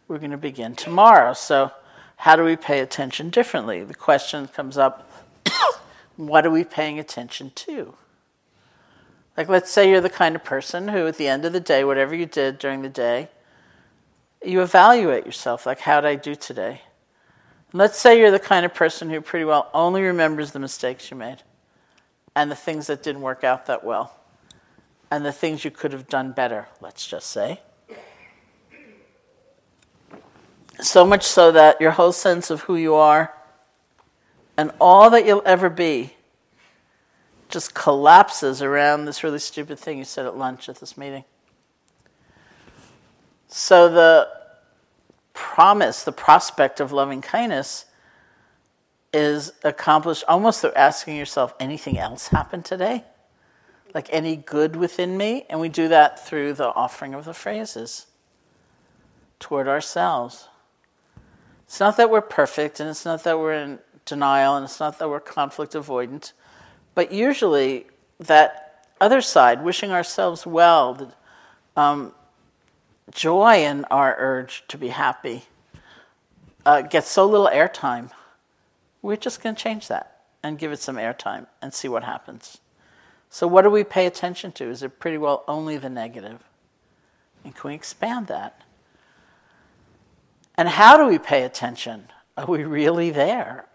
we're 0.08 0.20
going 0.20 0.32
to 0.32 0.38
begin 0.38 0.76
tomorrow. 0.76 1.34
So, 1.34 1.72
how 2.18 2.36
do 2.36 2.44
we 2.44 2.56
pay 2.56 2.80
attention 2.80 3.30
differently? 3.30 3.84
The 3.84 3.94
question 3.94 4.48
comes 4.48 4.78
up 4.78 5.10
what 6.16 6.46
are 6.46 6.52
we 6.52 6.64
paying 6.64 7.00
attention 7.00 7.52
to? 7.56 7.96
Like, 9.36 9.50
let's 9.50 9.72
say 9.72 9.90
you're 9.90 10.02
the 10.02 10.10
kind 10.10 10.36
of 10.36 10.44
person 10.44 10.88
who, 10.88 11.08
at 11.08 11.18
the 11.18 11.28
end 11.28 11.44
of 11.44 11.54
the 11.54 11.60
day, 11.60 11.84
whatever 11.84 12.16
you 12.16 12.26
did 12.26 12.58
during 12.58 12.82
the 12.82 12.90
day, 12.90 13.30
you 14.44 14.62
evaluate 14.62 15.26
yourself. 15.26 15.66
Like, 15.66 15.80
how 15.80 16.00
did 16.00 16.08
I 16.08 16.16
do 16.16 16.36
today? 16.36 16.82
And 17.72 17.80
let's 17.80 18.00
say 18.00 18.18
you're 18.18 18.32
the 18.32 18.40
kind 18.40 18.66
of 18.66 18.74
person 18.74 19.10
who 19.10 19.20
pretty 19.20 19.46
well 19.46 19.70
only 19.74 20.02
remembers 20.04 20.52
the 20.52 20.60
mistakes 20.60 21.12
you 21.12 21.18
made 21.18 21.44
and 22.36 22.50
the 22.50 22.56
things 22.56 22.88
that 22.88 23.04
didn't 23.04 23.22
work 23.22 23.44
out 23.44 23.66
that 23.66 23.84
well 23.84 24.18
and 25.12 25.26
the 25.26 25.32
things 25.32 25.66
you 25.66 25.72
could 25.72 25.92
have 25.92 26.08
done 26.08 26.32
better, 26.32 26.68
let's 26.80 27.06
just 27.06 27.30
say. 27.30 27.60
So 30.86 31.04
much 31.04 31.24
so 31.24 31.52
that 31.52 31.82
your 31.82 31.90
whole 31.90 32.12
sense 32.12 32.52
of 32.52 32.62
who 32.62 32.76
you 32.76 32.94
are 32.94 33.34
and 34.56 34.72
all 34.80 35.10
that 35.10 35.26
you'll 35.26 35.42
ever 35.44 35.68
be 35.68 36.14
just 37.50 37.74
collapses 37.74 38.62
around 38.62 39.06
this 39.06 39.24
really 39.24 39.40
stupid 39.40 39.80
thing 39.80 39.98
you 39.98 40.06
said 40.06 40.28
at 40.28 40.38
lunch 40.38 40.70
at 40.70 40.80
this 40.80 40.96
meeting. 40.96 41.24
So 43.48 43.90
the 43.90 44.30
promise, 45.34 46.04
the 46.04 46.12
prospect 46.12 46.80
of 46.80 46.92
loving 46.92 47.20
kindness 47.20 47.86
is 49.12 49.54
accomplished 49.64 50.24
almost 50.28 50.62
through 50.62 50.74
asking 50.74 51.18
yourself, 51.18 51.56
anything 51.60 51.98
else 51.98 52.28
happened 52.28 52.64
today? 52.64 53.04
Like 53.96 54.08
any 54.12 54.36
good 54.36 54.76
within 54.76 55.18
me? 55.18 55.48
And 55.50 55.60
we 55.60 55.68
do 55.68 55.88
that 55.88 56.24
through 56.24 56.54
the 56.54 56.68
offering 56.68 57.16
of 57.16 57.26
the 57.26 57.34
phrases 57.34 58.06
toward 59.40 59.68
ourselves. 59.68 60.48
It's 61.66 61.80
not 61.80 61.98
that 61.98 62.10
we're 62.10 62.22
perfect, 62.22 62.80
and 62.80 62.90
it's 62.90 63.06
not 63.06 63.24
that 63.24 63.40
we're 63.40 63.54
in 63.54 63.80
denial, 64.06 64.56
and 64.56 64.66
it's 64.66 64.80
not 64.80 65.00
that 65.00 65.10
we're 65.10 65.20
conflict 65.20 65.74
avoidant, 65.74 66.34
but 66.94 67.12
usually 67.12 67.88
that 68.20 68.86
other 69.02 69.22
side, 69.22 69.64
wishing 69.64 69.92
ourselves 69.92 70.46
well, 70.46 70.94
the, 70.94 71.12
um, 71.76 72.14
joy 73.12 73.64
in 73.64 73.86
our 73.86 74.16
urge 74.18 74.64
to 74.68 74.78
be 74.78 74.90
happy, 74.90 75.44
uh, 76.66 76.82
gets 76.82 77.10
so 77.10 77.26
little 77.26 77.50
airtime. 77.52 78.12
We're 79.02 79.18
just 79.18 79.42
going 79.42 79.56
to 79.56 79.62
change 79.62 79.88
that 79.88 80.22
and 80.42 80.58
give 80.58 80.72
it 80.72 80.80
some 80.80 80.96
airtime 80.96 81.48
and 81.62 81.74
see 81.74 81.88
what 81.88 82.04
happens. 82.04 82.60
So, 83.30 83.48
what 83.48 83.64
do 83.64 83.70
we 83.70 83.84
pay 83.84 84.06
attention 84.06 84.52
to? 84.54 84.70
Is 84.70 84.82
it 84.82 85.00
pretty 85.00 85.18
well 85.18 85.44
only 85.48 85.78
the 85.78 85.90
negative? 85.90 86.44
And 87.44 87.54
can 87.56 87.70
we 87.70 87.76
expand 87.76 88.28
that? 88.28 88.62
And 90.58 90.70
how 90.70 90.98
do 90.98 91.08
we 91.08 91.20
pay 91.20 91.44
attention? 91.44 92.08
Are 92.38 92.46
we 92.46 92.64
really 92.64 93.12
there? 93.12 93.66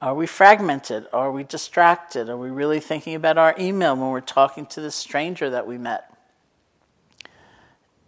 Are 0.00 0.14
we 0.14 0.26
fragmented? 0.26 1.06
Are 1.12 1.32
we 1.32 1.42
distracted? 1.42 2.28
Are 2.28 2.36
we 2.36 2.50
really 2.50 2.80
thinking 2.80 3.14
about 3.14 3.36
our 3.36 3.54
email 3.58 3.96
when 3.96 4.10
we're 4.10 4.20
talking 4.20 4.66
to 4.66 4.80
the 4.80 4.90
stranger 4.90 5.50
that 5.50 5.66
we 5.66 5.76
met? 5.76 6.12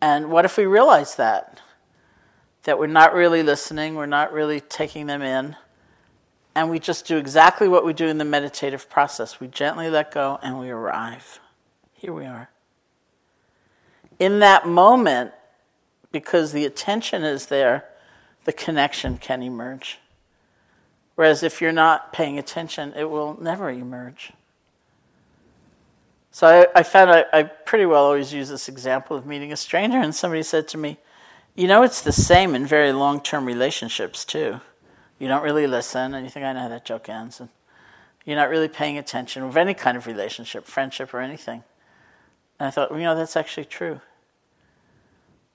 And 0.00 0.30
what 0.30 0.44
if 0.44 0.56
we 0.56 0.66
realize 0.66 1.16
that? 1.16 1.60
That 2.64 2.78
we're 2.78 2.86
not 2.86 3.14
really 3.14 3.42
listening, 3.42 3.94
we're 3.94 4.06
not 4.06 4.32
really 4.32 4.60
taking 4.60 5.06
them 5.06 5.22
in, 5.22 5.56
and 6.54 6.68
we 6.68 6.78
just 6.78 7.06
do 7.06 7.16
exactly 7.16 7.68
what 7.68 7.84
we 7.84 7.92
do 7.92 8.06
in 8.06 8.18
the 8.18 8.24
meditative 8.24 8.90
process. 8.90 9.40
We 9.40 9.48
gently 9.48 9.88
let 9.88 10.12
go 10.12 10.38
and 10.42 10.58
we 10.58 10.70
arrive. 10.70 11.40
Here 11.94 12.12
we 12.12 12.26
are. 12.26 12.50
In 14.18 14.40
that 14.40 14.66
moment, 14.66 15.32
because 16.12 16.52
the 16.52 16.64
attention 16.64 17.22
is 17.22 17.46
there, 17.46 17.84
the 18.44 18.52
connection 18.52 19.18
can 19.18 19.42
emerge. 19.42 19.98
Whereas 21.14 21.42
if 21.42 21.60
you're 21.60 21.72
not 21.72 22.12
paying 22.12 22.38
attention, 22.38 22.94
it 22.96 23.10
will 23.10 23.38
never 23.40 23.70
emerge. 23.70 24.32
So 26.32 26.46
I, 26.46 26.78
I 26.78 26.82
found 26.82 27.10
I, 27.10 27.24
I, 27.32 27.42
pretty 27.42 27.86
well 27.86 28.04
always 28.04 28.32
use 28.32 28.48
this 28.48 28.68
example 28.68 29.16
of 29.16 29.26
meeting 29.26 29.52
a 29.52 29.56
stranger, 29.56 29.98
and 29.98 30.14
somebody 30.14 30.42
said 30.42 30.68
to 30.68 30.78
me, 30.78 30.98
You 31.56 31.66
know, 31.66 31.82
it's 31.82 32.00
the 32.00 32.12
same 32.12 32.54
in 32.54 32.66
very 32.66 32.92
long 32.92 33.20
term 33.20 33.44
relationships, 33.44 34.24
too. 34.24 34.60
You 35.18 35.28
don't 35.28 35.42
really 35.42 35.66
listen, 35.66 36.14
and 36.14 36.24
you 36.24 36.30
think, 36.30 36.46
I 36.46 36.52
know 36.52 36.60
how 36.60 36.68
that 36.68 36.84
joke 36.84 37.08
ends. 37.08 37.40
And 37.40 37.50
you're 38.24 38.36
not 38.36 38.48
really 38.48 38.68
paying 38.68 38.96
attention 38.96 39.46
with 39.46 39.56
any 39.56 39.74
kind 39.74 39.96
of 39.96 40.06
relationship, 40.06 40.64
friendship, 40.64 41.12
or 41.12 41.20
anything. 41.20 41.64
And 42.58 42.68
I 42.68 42.70
thought, 42.70 42.90
well, 42.90 43.00
you 43.00 43.06
know, 43.06 43.16
that's 43.16 43.36
actually 43.36 43.64
true. 43.64 44.00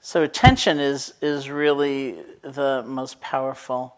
So 0.06 0.22
attention 0.22 0.80
is, 0.80 1.16
is 1.20 1.49
really 1.49 2.18
the 2.43 2.84
most 2.86 3.20
powerful 3.22 3.95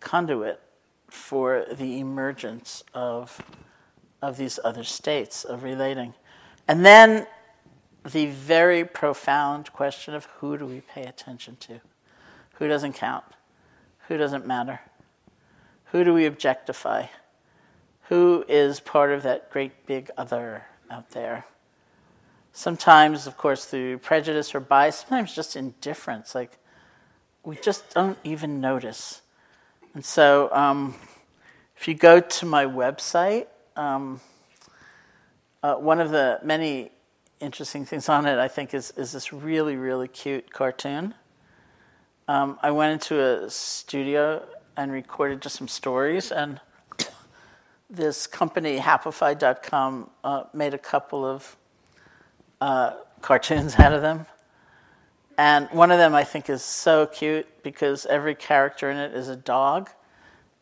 conduit 0.00 0.60
for 1.08 1.64
the 1.70 2.00
emergence 2.00 2.82
of 2.92 3.40
of 4.20 4.36
these 4.36 4.58
other 4.64 4.82
states 4.82 5.44
of 5.44 5.62
relating. 5.62 6.14
And 6.66 6.84
then 6.84 7.28
the 8.04 8.26
very 8.26 8.84
profound 8.84 9.72
question 9.72 10.12
of 10.12 10.24
who 10.38 10.58
do 10.58 10.66
we 10.66 10.80
pay 10.80 11.04
attention 11.04 11.54
to? 11.60 11.80
Who 12.54 12.66
doesn't 12.66 12.94
count? 12.94 13.24
Who 14.08 14.16
doesn't 14.16 14.44
matter? 14.44 14.80
Who 15.92 16.02
do 16.02 16.12
we 16.12 16.26
objectify? 16.26 17.06
Who 18.08 18.44
is 18.48 18.80
part 18.80 19.12
of 19.12 19.22
that 19.22 19.52
great 19.52 19.86
big 19.86 20.10
other 20.16 20.64
out 20.90 21.10
there? 21.10 21.44
Sometimes, 22.56 23.26
of 23.26 23.36
course, 23.36 23.64
through 23.64 23.98
prejudice 23.98 24.54
or 24.54 24.60
bias, 24.60 25.00
sometimes 25.00 25.34
just 25.34 25.56
indifference. 25.56 26.36
Like, 26.36 26.56
we 27.42 27.56
just 27.56 27.92
don't 27.92 28.16
even 28.22 28.60
notice. 28.60 29.22
And 29.92 30.04
so, 30.04 30.48
um, 30.52 30.94
if 31.76 31.88
you 31.88 31.94
go 31.94 32.20
to 32.20 32.46
my 32.46 32.64
website, 32.64 33.48
um, 33.74 34.20
uh, 35.64 35.74
one 35.74 36.00
of 36.00 36.10
the 36.10 36.38
many 36.44 36.92
interesting 37.40 37.84
things 37.84 38.08
on 38.08 38.24
it, 38.24 38.38
I 38.38 38.46
think, 38.46 38.72
is, 38.72 38.92
is 38.92 39.10
this 39.10 39.32
really, 39.32 39.74
really 39.74 40.06
cute 40.06 40.52
cartoon. 40.52 41.14
Um, 42.28 42.56
I 42.62 42.70
went 42.70 42.92
into 42.92 43.20
a 43.20 43.50
studio 43.50 44.46
and 44.76 44.92
recorded 44.92 45.42
just 45.42 45.56
some 45.56 45.66
stories, 45.66 46.30
and 46.30 46.60
this 47.90 48.28
company, 48.28 48.78
Happify.com, 48.78 50.10
uh, 50.22 50.44
made 50.54 50.72
a 50.72 50.78
couple 50.78 51.24
of 51.24 51.56
uh, 52.64 52.94
cartoons 53.20 53.74
out 53.78 53.92
of 53.92 54.00
them. 54.00 54.24
And 55.36 55.68
one 55.70 55.90
of 55.90 55.98
them 55.98 56.14
I 56.14 56.24
think 56.24 56.48
is 56.48 56.62
so 56.62 57.06
cute 57.06 57.46
because 57.62 58.06
every 58.06 58.34
character 58.34 58.90
in 58.90 58.96
it 58.96 59.12
is 59.12 59.28
a 59.28 59.36
dog. 59.36 59.90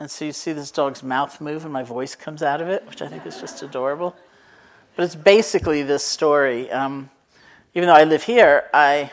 And 0.00 0.10
so 0.10 0.24
you 0.24 0.32
see 0.32 0.52
this 0.52 0.72
dog's 0.72 1.04
mouth 1.04 1.40
move 1.40 1.64
and 1.64 1.72
my 1.72 1.84
voice 1.84 2.16
comes 2.16 2.42
out 2.42 2.60
of 2.60 2.68
it, 2.68 2.84
which 2.88 3.02
I 3.02 3.06
think 3.06 3.24
is 3.24 3.40
just 3.40 3.62
adorable. 3.62 4.16
But 4.96 5.04
it's 5.04 5.14
basically 5.14 5.82
this 5.82 6.04
story. 6.04 6.70
Um, 6.72 7.08
even 7.74 7.86
though 7.86 7.94
I 7.94 8.04
live 8.04 8.24
here, 8.24 8.68
I 8.74 9.12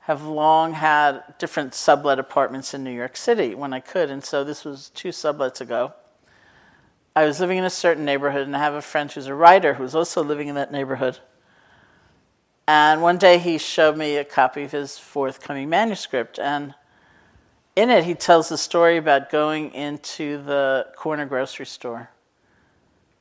have 0.00 0.22
long 0.22 0.74
had 0.74 1.24
different 1.38 1.74
sublet 1.74 2.20
apartments 2.20 2.72
in 2.72 2.84
New 2.84 2.92
York 2.92 3.16
City 3.16 3.56
when 3.56 3.72
I 3.72 3.80
could. 3.80 4.10
And 4.10 4.22
so 4.22 4.44
this 4.44 4.64
was 4.64 4.90
two 4.90 5.08
sublets 5.08 5.60
ago. 5.60 5.92
I 7.16 7.24
was 7.24 7.40
living 7.40 7.58
in 7.58 7.64
a 7.64 7.70
certain 7.70 8.04
neighborhood, 8.04 8.46
and 8.46 8.54
I 8.54 8.60
have 8.60 8.74
a 8.74 8.82
friend 8.82 9.10
who's 9.10 9.26
a 9.26 9.34
writer 9.34 9.74
who's 9.74 9.94
also 9.94 10.22
living 10.22 10.46
in 10.48 10.54
that 10.54 10.70
neighborhood. 10.70 11.18
And 12.68 13.00
one 13.00 13.18
day 13.18 13.38
he 13.38 13.58
showed 13.58 13.96
me 13.96 14.16
a 14.16 14.24
copy 14.24 14.64
of 14.64 14.72
his 14.72 14.98
forthcoming 14.98 15.68
manuscript, 15.68 16.38
and 16.38 16.74
in 17.76 17.90
it, 17.90 18.04
he 18.04 18.14
tells 18.14 18.48
the 18.48 18.58
story 18.58 18.96
about 18.96 19.30
going 19.30 19.72
into 19.72 20.42
the 20.42 20.86
corner 20.96 21.26
grocery 21.26 21.66
store, 21.66 22.10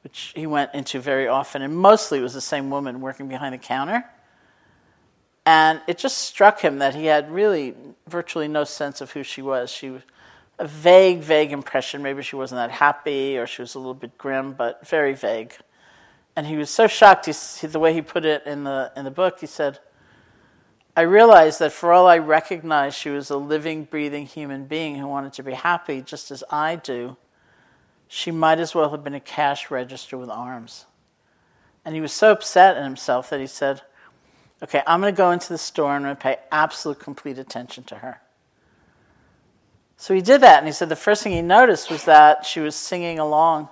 which 0.03 0.31
he 0.35 0.47
went 0.47 0.73
into 0.73 0.99
very 0.99 1.27
often, 1.27 1.61
and 1.61 1.75
mostly 1.75 2.19
it 2.19 2.21
was 2.21 2.33
the 2.33 2.41
same 2.41 2.69
woman 2.69 3.01
working 3.01 3.27
behind 3.27 3.53
the 3.53 3.59
counter. 3.59 4.05
And 5.45 5.81
it 5.87 5.97
just 5.99 6.17
struck 6.17 6.61
him 6.61 6.79
that 6.79 6.95
he 6.95 7.05
had 7.05 7.29
really 7.29 7.75
virtually 8.07 8.47
no 8.47 8.63
sense 8.63 8.99
of 9.01 9.11
who 9.11 9.21
she 9.21 9.43
was. 9.43 9.69
She 9.69 9.91
was 9.91 10.01
a 10.57 10.67
vague, 10.67 11.19
vague 11.19 11.51
impression. 11.51 12.01
Maybe 12.01 12.23
she 12.23 12.35
wasn't 12.35 12.59
that 12.59 12.71
happy 12.71 13.37
or 13.37 13.45
she 13.45 13.61
was 13.61 13.75
a 13.75 13.79
little 13.79 13.93
bit 13.93 14.17
grim, 14.17 14.53
but 14.53 14.87
very 14.87 15.13
vague. 15.13 15.55
And 16.36 16.47
he 16.47 16.57
was 16.57 16.69
so 16.69 16.88
shocked, 16.88 17.27
he, 17.27 17.67
the 17.67 17.79
way 17.79 17.93
he 17.93 18.01
put 18.01 18.25
it 18.25 18.45
in 18.45 18.65
the, 18.65 18.91
in 18.95 19.05
the 19.05 19.11
book, 19.11 19.39
he 19.39 19.47
said, 19.47 19.79
I 20.97 21.01
realized 21.01 21.59
that 21.59 21.71
for 21.71 21.91
all 21.91 22.07
I 22.07 22.17
recognized 22.17 22.97
she 22.97 23.09
was 23.09 23.29
a 23.29 23.38
living, 23.38 23.83
breathing 23.83 24.25
human 24.25 24.65
being 24.65 24.95
who 24.95 25.07
wanted 25.07 25.33
to 25.33 25.43
be 25.43 25.53
happy 25.53 26.01
just 26.01 26.31
as 26.31 26.43
I 26.49 26.77
do, 26.77 27.17
she 28.07 28.31
might 28.31 28.59
as 28.59 28.73
well 28.73 28.91
have 28.91 29.03
been 29.03 29.13
a 29.13 29.19
cash 29.19 29.69
register 29.69 30.17
with 30.17 30.29
arms. 30.29 30.86
And 31.83 31.95
he 31.95 32.01
was 32.01 32.13
so 32.13 32.31
upset 32.31 32.77
in 32.77 32.83
himself 32.83 33.29
that 33.29 33.39
he 33.39 33.47
said, 33.47 33.81
Okay, 34.63 34.81
I'm 34.88 35.01
going 35.01 35.13
to 35.13 35.17
go 35.17 35.31
into 35.31 35.49
the 35.49 35.57
store 35.57 35.95
and 35.95 36.05
I'm 36.05 36.13
going 36.13 36.15
to 36.15 36.21
pay 36.21 36.38
absolute, 36.49 36.99
complete 36.99 37.38
attention 37.38 37.83
to 37.86 37.95
her. 37.95 38.21
So 39.97 40.13
he 40.13 40.21
did 40.21 40.41
that, 40.41 40.59
and 40.59 40.67
he 40.67 40.73
said 40.73 40.89
the 40.89 40.95
first 40.95 41.23
thing 41.23 41.33
he 41.33 41.41
noticed 41.41 41.89
was 41.89 42.05
that 42.05 42.45
she 42.45 42.59
was 42.59 42.75
singing 42.75 43.19
along 43.19 43.69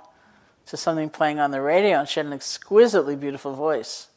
to 0.67 0.77
something 0.77 1.09
playing 1.09 1.39
on 1.39 1.51
the 1.51 1.61
radio, 1.61 1.99
and 1.99 2.07
she 2.07 2.19
had 2.19 2.27
an 2.27 2.33
exquisitely 2.33 3.15
beautiful 3.15 3.53
voice. 3.53 4.07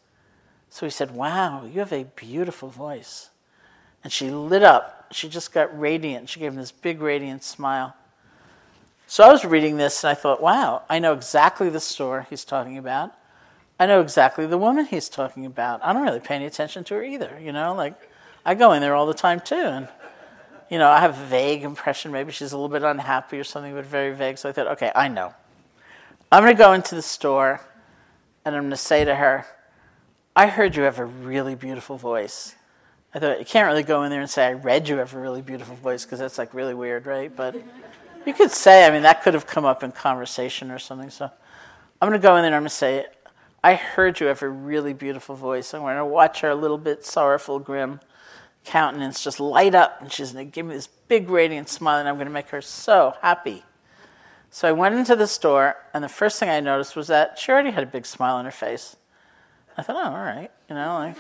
So 0.70 0.86
he 0.86 0.90
said, 0.90 1.12
Wow, 1.12 1.64
you 1.64 1.80
have 1.80 1.92
a 1.92 2.05
beautiful 2.05 2.68
voice. 2.68 3.30
And 4.05 4.12
she 4.12 4.30
lit 4.30 4.62
up. 4.62 5.07
She 5.11 5.28
just 5.28 5.53
got 5.53 5.76
radiant. 5.78 6.28
She 6.28 6.38
gave 6.38 6.53
him 6.53 6.59
this 6.59 6.70
big, 6.70 7.01
radiant 7.01 7.42
smile. 7.42 7.94
So 9.09 9.24
I 9.24 9.30
was 9.30 9.44
reading 9.44 9.76
this 9.76 10.03
and 10.03 10.11
I 10.11 10.14
thought, 10.14 10.42
wow, 10.42 10.82
I 10.88 10.99
know 10.99 11.12
exactly 11.12 11.70
the 11.70 11.80
store 11.80 12.26
he's 12.28 12.44
talking 12.44 12.76
about. 12.76 13.12
I 13.78 13.86
know 13.86 14.01
exactly 14.01 14.47
the 14.47 14.59
woman 14.59 14.86
he's 14.86 15.09
talking 15.09 15.47
about. 15.47 15.84
I 15.84 15.92
don't 15.92 16.03
really 16.03 16.20
pay 16.20 16.34
any 16.34 16.47
attention 16.47 16.82
to 16.84 16.94
her 16.94 17.05
either, 17.05 17.38
you 17.40 17.53
know? 17.53 17.74
Like, 17.74 17.94
I 18.44 18.55
go 18.55 18.72
in 18.72 18.80
there 18.80 18.94
all 18.94 19.07
the 19.07 19.14
time 19.14 19.40
too. 19.40 19.55
And, 19.55 19.88
you 20.70 20.78
know, 20.78 20.88
I 20.88 21.01
have 21.01 21.18
a 21.18 21.24
vague 21.26 21.62
impression. 21.62 22.11
Maybe 22.11 22.32
she's 22.32 22.53
a 22.53 22.57
little 22.57 22.68
bit 22.68 22.82
unhappy 22.82 23.38
or 23.38 23.44
something, 23.44 23.74
but 23.74 23.84
very 23.84 24.12
vague. 24.14 24.38
So 24.38 24.49
I 24.49 24.53
thought, 24.53 24.66
okay, 24.68 24.90
I 24.94 25.09
know. 25.09 25.34
I'm 26.31 26.43
going 26.43 26.55
to 26.55 26.59
go 26.59 26.72
into 26.72 26.95
the 26.95 27.03
store 27.03 27.61
and 28.45 28.55
I'm 28.55 28.62
going 28.62 28.70
to 28.70 28.77
say 28.77 29.05
to 29.05 29.14
her, 29.14 29.47
I 30.35 30.49
heard 30.49 30.77
you 30.77 30.83
have 30.83 30.99
a 30.99 31.05
really 31.05 31.55
beautiful 31.55 31.97
voice. 31.97 32.55
I 33.14 33.18
thought 33.18 33.39
you 33.39 33.45
can't 33.45 33.68
really 33.68 33.83
go 33.83 34.03
in 34.03 34.11
there 34.11 34.20
and 34.20 34.29
say 34.29 34.47
I 34.47 34.53
read 34.53 34.89
you 34.89 34.97
have 34.97 35.14
a 35.14 35.18
really 35.20 35.41
beautiful 35.41 35.77
voice 35.77 36.05
because 36.05 36.18
that's 36.18 36.37
like 36.37 36.53
really 36.53 36.74
weird, 36.74 37.07
right? 37.07 37.35
But 37.35 37.55
you 38.27 38.35
could 38.35 38.51
say, 38.51 38.87
I 38.87 38.91
mean, 38.91 39.03
that 39.03 39.22
could 39.22 39.35
have 39.35 39.47
come 39.47 39.64
up 39.64 39.83
in 39.83 39.93
conversation 39.93 40.70
or 40.70 40.79
something. 40.79 41.11
So 41.11 41.31
I'm 42.01 42.09
going 42.09 42.20
to 42.20 42.22
go 42.22 42.37
in 42.37 42.43
there 42.43 42.49
and 42.49 42.57
I'm 42.57 42.62
going 42.62 42.68
to 42.68 42.74
say, 42.74 43.07
I 43.62 43.74
heard 43.74 44.20
you 44.20 44.27
have 44.27 44.43
a 44.43 44.49
really 44.49 44.93
beautiful 44.93 45.35
voice. 45.35 45.74
I'm 45.74 45.81
going 45.81 45.97
to 45.97 46.05
watch 46.05 46.41
her 46.41 46.51
a 46.51 46.55
little 46.55 46.79
bit 46.79 47.05
sorrowful, 47.05 47.59
grim 47.59 48.01
countenance 48.64 49.22
just 49.22 49.41
light 49.41 49.74
up, 49.74 50.03
and 50.03 50.12
she's 50.12 50.33
going 50.33 50.47
to 50.47 50.51
give 50.51 50.66
me 50.66 50.74
this 50.74 50.89
big 50.89 51.31
radiant 51.31 51.68
smile, 51.68 52.01
and 52.01 52.09
I'm 52.09 52.16
going 52.16 52.27
to 52.27 52.33
make 52.33 52.49
her 52.49 52.61
so 52.61 53.14
happy. 53.22 53.62
So 54.57 54.66
I 54.66 54.72
went 54.72 54.94
into 54.94 55.14
the 55.14 55.26
store, 55.26 55.76
and 55.92 56.02
the 56.02 56.09
first 56.09 56.40
thing 56.40 56.48
I 56.48 56.61
noticed 56.61 56.96
was 56.96 57.09
that 57.09 57.38
she 57.38 57.52
already 57.52 57.72
had 57.72 57.82
a 57.82 57.86
big 57.86 58.07
smile 58.07 58.36
on 58.36 58.46
her 58.46 58.50
face. 58.50 58.96
I 59.76 59.82
thought, 59.82 59.96
oh, 59.96 60.16
all 60.16 60.24
right, 60.24 60.50
you 60.70 60.74
know, 60.74 60.94
like. 60.94 61.16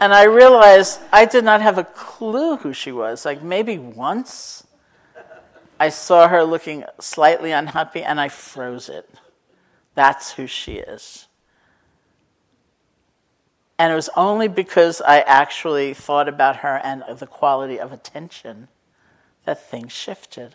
And 0.00 0.14
I 0.14 0.22
realized 0.22 1.00
I 1.12 1.26
did 1.26 1.44
not 1.44 1.60
have 1.60 1.76
a 1.76 1.84
clue 1.84 2.56
who 2.56 2.72
she 2.72 2.90
was. 2.90 3.26
Like 3.26 3.42
maybe 3.42 3.76
once 3.76 4.66
I 5.78 5.90
saw 5.90 6.26
her 6.28 6.42
looking 6.42 6.84
slightly 6.98 7.52
unhappy 7.52 8.02
and 8.02 8.18
I 8.18 8.30
froze 8.30 8.88
it. 8.88 9.10
That's 9.94 10.32
who 10.32 10.46
she 10.46 10.76
is. 10.76 11.28
And 13.78 13.92
it 13.92 13.94
was 13.94 14.08
only 14.16 14.48
because 14.48 15.02
I 15.02 15.20
actually 15.20 15.92
thought 15.92 16.30
about 16.30 16.56
her 16.56 16.80
and 16.82 17.04
the 17.18 17.26
quality 17.26 17.78
of 17.78 17.92
attention 17.92 18.68
that 19.44 19.68
things 19.68 19.92
shifted. 19.92 20.54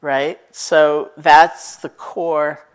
Right? 0.00 0.40
So 0.50 1.10
that's 1.16 1.76
the 1.76 1.88
core 1.88 2.66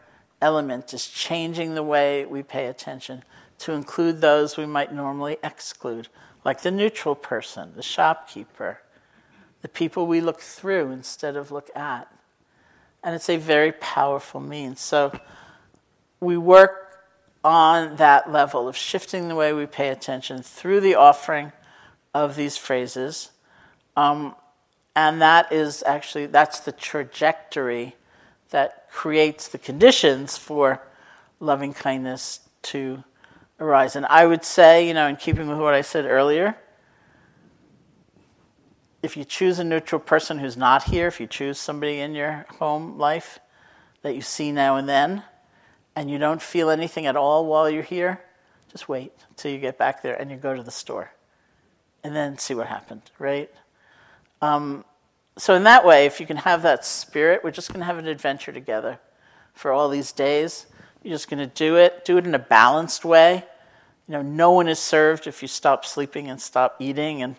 element, 0.42 0.94
is 0.94 1.08
changing 1.08 1.76
the 1.76 1.84
way 1.84 2.26
we 2.26 2.44
pay 2.44 2.68
attention 2.68 3.24
to 3.60 3.74
include 3.74 4.22
those 4.22 4.56
we 4.56 4.66
might 4.66 4.94
normally 4.94 5.38
exclude, 5.44 6.08
like 6.46 6.62
the 6.62 6.72
neutral 6.72 7.16
person, 7.16 7.74
the 7.76 7.82
shopkeeper, 7.82 8.80
the 9.62 9.68
people 9.68 10.06
we 10.06 10.22
look 10.22 10.40
through 10.40 10.92
instead 10.92 11.36
of 11.36 11.52
look 11.52 11.70
at. 11.76 12.08
And 13.04 13.16
it's 13.16 13.30
a 13.30 13.38
very 13.38 13.72
powerful 13.72 14.40
means. 14.40 14.80
So 14.80 15.20
we 16.20 16.38
work 16.38 17.00
on 17.44 17.96
that 17.96 18.32
level 18.32 18.68
of 18.68 18.78
shifting 18.78 19.28
the 19.28 19.36
way 19.36 19.54
we 19.54 19.66
pay 19.66 19.90
attention 19.90 20.44
through 20.44 20.82
the 20.82 20.96
offering 20.96 21.52
of 22.14 22.36
these 22.36 22.58
phrases. 22.58 23.32
Um, 23.98 24.36
and 24.96 25.22
that 25.22 25.52
is 25.52 25.84
actually 25.86 26.28
that's 26.28 26.62
the 26.62 26.72
trajectory 26.72 27.96
that 28.52 28.90
creates 28.90 29.50
the 29.50 29.58
conditions 29.58 30.38
for 30.38 30.82
loving 31.40 31.74
kindness 31.74 32.40
to 32.62 33.04
arise. 33.60 33.96
And 33.96 34.06
I 34.06 34.26
would 34.26 34.46
say, 34.46 34.88
you 34.88 34.94
know, 34.94 35.08
in 35.08 35.16
keeping 35.16 35.48
with 35.48 35.58
what 35.58 35.74
I 35.74 35.82
said 35.82 36.06
earlier, 36.06 36.56
if 39.04 39.18
you 39.18 39.24
choose 39.24 39.60
a 39.60 39.64
neutral 39.64 40.00
person 40.00 40.40
who's 40.40 40.58
not 40.58 40.84
here, 40.84 41.08
if 41.08 41.20
you 41.20 41.28
choose 41.28 41.60
somebody 41.60 42.00
in 42.00 42.14
your 42.16 42.46
home 42.60 42.98
life 42.98 43.40
that 44.04 44.16
you 44.16 44.22
see 44.22 44.52
now 44.52 44.76
and 44.76 44.88
then, 44.88 45.24
and 45.96 46.10
you 46.10 46.18
don't 46.18 46.42
feel 46.42 46.70
anything 46.70 47.08
at 47.08 47.16
all 47.16 47.46
while 47.46 47.70
you're 47.70 47.84
here, 47.84 48.22
just 48.72 48.88
wait 48.88 49.12
till 49.36 49.52
you 49.52 49.58
get 49.58 49.78
back 49.78 50.02
there 50.04 50.16
and 50.16 50.30
you 50.30 50.38
go 50.38 50.56
to 50.56 50.64
the 50.64 50.72
store 50.72 51.12
and 52.04 52.16
then 52.16 52.38
see 52.38 52.54
what 52.54 52.68
happened, 52.68 53.02
right? 53.20 53.52
Um, 54.42 54.86
so, 55.38 55.54
in 55.54 55.64
that 55.64 55.86
way, 55.86 56.06
if 56.06 56.20
you 56.20 56.26
can 56.26 56.38
have 56.38 56.64
that 56.64 56.84
spirit, 56.84 57.44
we're 57.44 57.52
just 57.52 57.70
going 57.70 57.80
to 57.80 57.86
have 57.86 57.98
an 57.98 58.08
adventure 58.08 58.52
together 58.52 59.00
for 59.54 59.72
all 59.72 59.90
these 59.90 60.12
days. 60.12 60.66
You're 61.04 61.14
just 61.14 61.30
going 61.30 61.40
to 61.40 61.54
do 61.54 61.76
it, 61.76 62.06
do 62.06 62.18
it 62.18 62.26
in 62.26 62.34
a 62.34 62.40
balanced 62.40 63.06
way. 63.06 63.44
You 64.08 64.12
know, 64.14 64.22
no 64.22 64.52
one 64.52 64.68
is 64.68 64.80
served 64.80 65.28
if 65.28 65.42
you 65.42 65.48
stop 65.48 65.86
sleeping 65.86 66.30
and 66.30 66.42
stop 66.42 66.78
eating 66.80 67.22
and, 67.22 67.36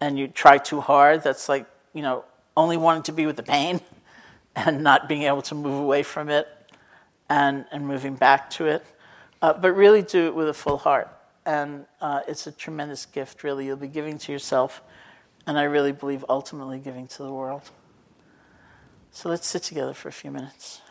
and 0.00 0.18
you 0.18 0.26
try 0.28 0.58
too 0.58 0.80
hard. 0.80 1.22
That's 1.22 1.48
like, 1.48 1.66
you 1.92 2.02
know, 2.02 2.24
only 2.56 2.76
wanting 2.76 3.04
to 3.04 3.12
be 3.12 3.26
with 3.26 3.36
the 3.36 3.42
pain 3.42 3.80
and 4.56 4.82
not 4.82 5.08
being 5.08 5.22
able 5.22 5.42
to 5.42 5.54
move 5.54 5.80
away 5.80 6.02
from 6.02 6.28
it 6.28 6.48
and, 7.28 7.66
and 7.70 7.86
moving 7.86 8.14
back 8.14 8.50
to 8.50 8.66
it. 8.66 8.84
Uh, 9.40 9.52
but 9.52 9.72
really 9.72 10.02
do 10.02 10.26
it 10.26 10.34
with 10.34 10.48
a 10.48 10.54
full 10.54 10.78
heart. 10.78 11.08
And 11.46 11.86
uh, 12.00 12.22
it's 12.26 12.46
a 12.46 12.52
tremendous 12.52 13.06
gift, 13.06 13.44
really. 13.44 13.66
You'll 13.66 13.76
be 13.76 13.88
giving 13.88 14.18
to 14.18 14.32
yourself 14.32 14.82
and 15.48 15.58
I 15.58 15.62
really 15.62 15.92
believe 15.92 16.26
ultimately 16.28 16.78
giving 16.78 17.08
to 17.08 17.22
the 17.22 17.32
world. 17.32 17.62
So 19.10 19.30
let's 19.30 19.46
sit 19.46 19.62
together 19.62 19.94
for 19.94 20.08
a 20.08 20.12
few 20.12 20.30
minutes. 20.30 20.82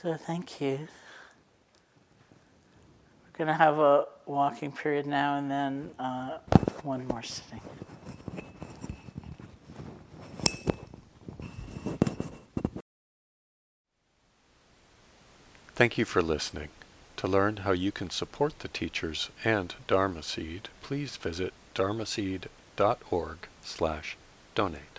So 0.00 0.14
thank 0.14 0.60
you. 0.60 0.86
We're 3.24 3.36
going 3.36 3.48
to 3.48 3.54
have 3.54 3.78
a 3.80 4.04
walking 4.26 4.70
period 4.70 5.06
now 5.06 5.34
and 5.34 5.50
then 5.50 5.90
uh, 5.98 6.38
one 6.84 7.04
more 7.08 7.24
sitting. 7.24 7.60
Thank 15.74 15.98
you 15.98 16.04
for 16.04 16.22
listening. 16.22 16.68
To 17.16 17.26
learn 17.26 17.56
how 17.58 17.72
you 17.72 17.90
can 17.90 18.10
support 18.10 18.60
the 18.60 18.68
teachers 18.68 19.30
and 19.44 19.74
Dharma 19.88 20.22
Seed, 20.22 20.68
please 20.80 21.16
visit 21.16 21.52
dharmaseed.org 21.74 23.38
slash 23.62 24.16
donate. 24.54 24.97